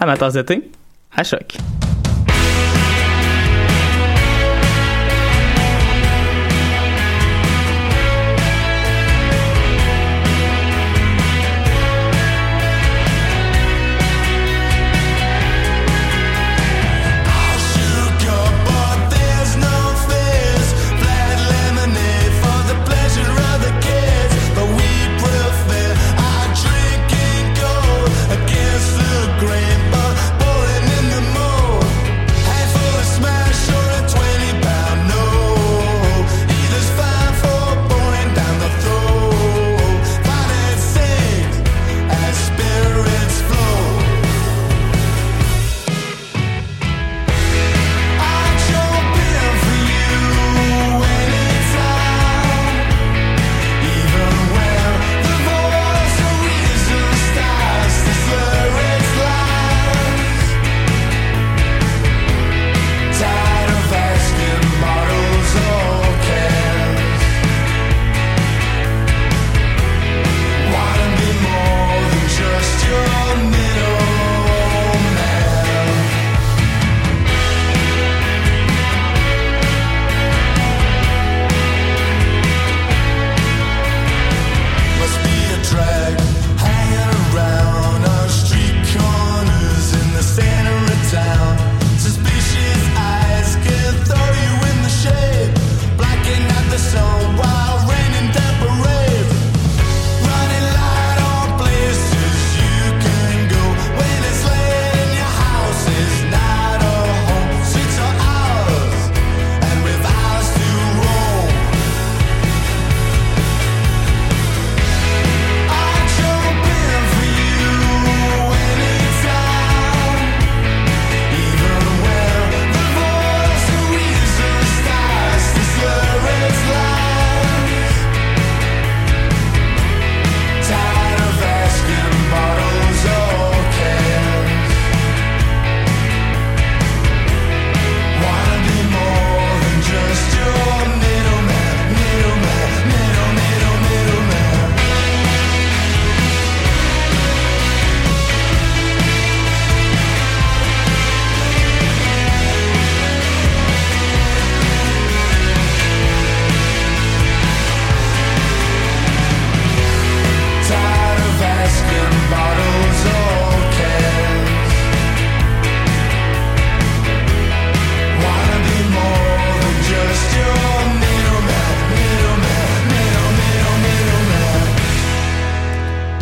à 0.00 0.06
ma 0.06 0.16
tasse 0.16 0.32
de 0.32 0.40
thé, 0.42 0.70
à 1.14 1.22
choc. 1.24 1.58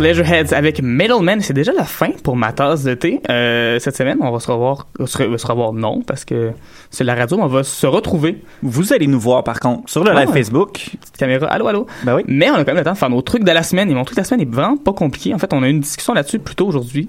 Leisureheads 0.03 0.53
avec 0.55 0.83
Middleman. 0.83 1.41
C'est 1.41 1.55
déjà 1.55 1.73
la 1.73 1.85
fin 1.85 2.11
pour 2.23 2.37
ma 2.37 2.53
tasse 2.53 2.83
de 2.85 2.95
thé. 2.95 3.21
Euh, 3.31 3.79
cette 3.79 3.97
semaine, 3.97 4.19
on 4.21 4.31
va 4.31 4.39
se 4.41 4.51
revoir. 4.51 4.87
Se, 5.07 5.19
re- 5.19 5.39
se 5.39 5.47
revoir, 5.47 5.73
non, 5.73 6.03
parce 6.03 6.25
que 6.25 6.51
c'est 6.91 7.05
la 7.05 7.15
radio, 7.15 7.37
mais 7.39 7.45
on 7.45 7.49
va 7.49 7.63
se 7.65 7.87
retrouver. 7.87 8.43
Vous 8.63 8.93
allez 8.93 9.07
nous 9.07 9.21
voir, 9.21 9.45
par 9.45 9.61
contre, 9.61 9.89
sur 9.91 10.05
le 10.05 10.11
Ah. 10.11 10.21
live 10.25 10.33
Facebook. 10.33 10.73
Petite 11.01 11.17
caméra. 11.17 11.47
Allô, 11.47 11.67
allô? 11.69 11.87
Ben 12.05 12.17
oui. 12.17 12.23
Mais 12.27 12.51
on 12.51 12.55
a 12.55 12.59
quand 12.65 12.67
même 12.73 12.77
le 12.79 12.85
temps 12.85 12.93
de 12.93 12.99
faire 12.99 13.11
nos 13.11 13.23
trucs 13.23 13.45
de 13.45 13.51
la 13.53 13.63
semaine. 13.63 13.91
Et 13.91 13.95
mon 13.95 14.05
truc 14.05 14.17
de 14.17 14.21
la 14.21 14.25
semaine 14.25 14.43
est 14.43 14.53
vraiment 14.55 14.77
pas 14.77 14.93
compliqué. 14.93 15.33
En 15.35 15.39
fait, 15.39 15.53
on 15.55 15.63
a 15.63 15.69
eu 15.69 15.71
une 15.71 15.81
discussion 15.81 16.13
là-dessus 16.15 16.39
plus 16.41 16.55
tôt 16.55 16.67
aujourd'hui. 16.67 17.09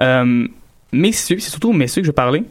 Euh, 0.00 0.46
messieurs, 0.92 1.38
c'est 1.40 1.50
surtout 1.50 1.70
aux 1.70 1.74
messieurs 1.74 2.02
que 2.02 2.06
je 2.06 2.12
parler. 2.12 2.44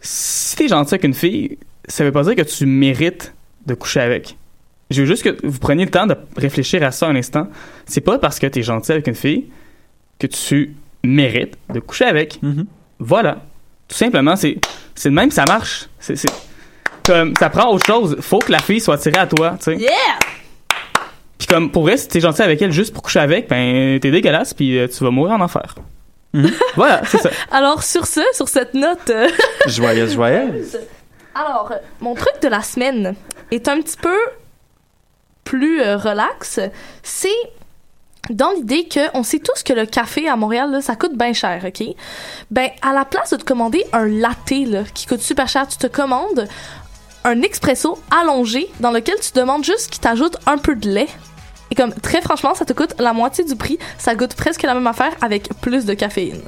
Si 0.00 0.56
t'es 0.56 0.68
gentil 0.68 0.94
avec 0.94 1.04
une 1.04 1.14
fille, 1.14 1.58
ça 1.88 2.04
veut 2.04 2.12
pas 2.12 2.22
dire 2.22 2.36
que 2.36 2.42
tu 2.42 2.66
mérites 2.66 3.34
de 3.66 3.74
coucher 3.74 4.00
avec. 4.00 4.36
Je 4.90 5.02
veux 5.02 5.06
juste 5.06 5.22
que 5.22 5.46
vous 5.46 5.58
preniez 5.58 5.84
le 5.84 5.90
temps 5.90 6.06
de 6.06 6.16
réfléchir 6.36 6.82
à 6.82 6.90
ça 6.90 7.06
un 7.06 7.16
instant. 7.16 7.48
C'est 7.86 8.00
pas 8.00 8.18
parce 8.18 8.38
que 8.38 8.46
t'es 8.46 8.62
gentil 8.62 8.92
avec 8.92 9.06
une 9.06 9.14
fille 9.14 9.46
que 10.18 10.26
tu 10.26 10.74
mérites 11.04 11.56
de 11.72 11.80
coucher 11.80 12.06
avec. 12.06 12.40
Voilà. 12.98 13.42
Tout 13.86 13.96
simplement, 13.96 14.36
c'est 14.36 14.58
c'est 14.94 15.08
le 15.10 15.14
même, 15.14 15.30
ça 15.30 15.44
marche. 15.46 15.86
C'est 16.00 16.14
comme 17.04 17.34
ça 17.38 17.48
prend 17.50 17.72
autre 17.72 17.86
chose. 17.86 18.16
Faut 18.20 18.38
que 18.38 18.52
la 18.52 18.58
fille 18.58 18.80
soit 18.80 18.94
attirée 18.94 19.18
à 19.18 19.26
toi, 19.26 19.56
tu 19.58 19.64
sais. 19.64 19.76
Yeah! 19.76 19.90
Puis 21.38 21.46
comme 21.46 21.70
pour 21.70 21.82
vrai, 21.82 21.96
si 21.96 22.08
t'es 22.08 22.20
gentil 22.20 22.42
avec 22.42 22.60
elle 22.60 22.72
juste 22.72 22.92
pour 22.92 23.02
coucher 23.02 23.20
avec, 23.20 23.48
ben 23.48 23.98
t'es 24.00 24.10
dégueulasse 24.10 24.54
puis 24.54 24.78
euh, 24.78 24.88
tu 24.88 25.04
vas 25.04 25.10
mourir 25.10 25.34
en 25.34 25.40
enfer. 25.40 25.74
voilà, 26.76 27.02
c'est 27.06 27.18
ça. 27.18 27.30
Alors, 27.50 27.82
sur 27.82 28.06
ce, 28.06 28.20
sur 28.34 28.48
cette 28.48 28.74
note. 28.74 29.08
euh, 29.10 29.28
Joyeuse, 29.66 30.14
joyeuse. 30.14 30.78
Alors, 31.34 31.70
euh, 31.72 31.76
mon 32.00 32.14
truc 32.14 32.42
de 32.42 32.48
la 32.48 32.60
semaine 32.62 33.14
est 33.50 33.68
un 33.68 33.80
petit 33.80 33.96
peu 33.96 34.16
plus 35.48 35.80
euh, 35.80 35.96
relax. 35.96 36.60
C'est 37.02 37.28
dans 38.28 38.50
l'idée 38.50 38.86
que 38.86 39.00
on 39.14 39.22
sait 39.22 39.38
tous 39.38 39.62
que 39.62 39.72
le 39.72 39.86
café 39.86 40.28
à 40.28 40.36
Montréal, 40.36 40.82
ça 40.82 40.94
coûte 40.94 41.16
bien 41.16 41.32
cher, 41.32 41.64
OK? 41.66 41.82
Ben, 42.50 42.68
à 42.82 42.92
la 42.92 43.06
place 43.06 43.30
de 43.30 43.36
te 43.36 43.44
commander 43.44 43.82
un 43.94 44.06
latte, 44.06 44.66
là, 44.66 44.82
qui 44.92 45.06
coûte 45.06 45.22
super 45.22 45.48
cher, 45.48 45.66
tu 45.66 45.78
te 45.78 45.86
commandes 45.86 46.46
un 47.24 47.40
expresso 47.40 47.98
allongé 48.10 48.68
dans 48.80 48.90
lequel 48.90 49.16
tu 49.20 49.32
demandes 49.32 49.64
juste 49.64 49.88
qu'il 49.88 50.02
t'ajoute 50.02 50.36
un 50.46 50.58
peu 50.58 50.74
de 50.74 50.90
lait. 50.90 51.08
Et 51.70 51.74
comme, 51.74 51.94
très 51.94 52.20
franchement, 52.20 52.54
ça 52.54 52.66
te 52.66 52.74
coûte 52.74 52.94
la 52.98 53.14
moitié 53.14 53.44
du 53.44 53.56
prix. 53.56 53.78
Ça 53.96 54.14
goûte 54.14 54.34
presque 54.34 54.62
la 54.64 54.74
même 54.74 54.86
affaire 54.86 55.14
avec 55.22 55.48
plus 55.62 55.86
de 55.86 55.94
caféine. 55.94 56.42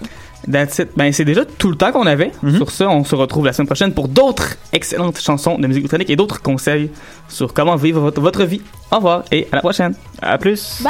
That's 0.51 0.79
it. 0.79 0.91
Ben 0.97 1.13
c'est 1.13 1.25
déjà 1.25 1.45
tout 1.45 1.71
le 1.71 1.77
temps 1.77 1.93
qu'on 1.93 2.07
avait. 2.07 2.33
Sur 2.57 2.71
ça, 2.71 2.89
on 2.89 3.05
se 3.05 3.15
retrouve 3.15 3.47
la 3.47 3.53
semaine 3.53 3.67
prochaine 3.67 3.93
pour 3.93 4.09
d'autres 4.09 4.57
excellentes 4.73 5.19
chansons 5.21 5.59
de 5.59 5.67
musique 5.67 5.83
électronique 5.83 6.11
et 6.11 6.17
d'autres 6.17 6.41
conseils 6.41 6.91
sur 7.29 7.53
comment 7.53 7.77
vivre 7.77 8.01
votre, 8.01 8.21
votre 8.21 8.45
vie. 8.45 8.63
Au 8.91 8.97
revoir 8.97 9.25
et 9.31 9.49
à 9.53 9.57
la 9.57 9.61
prochaine. 9.61 9.95
À 10.23 10.39
plus. 10.39 10.79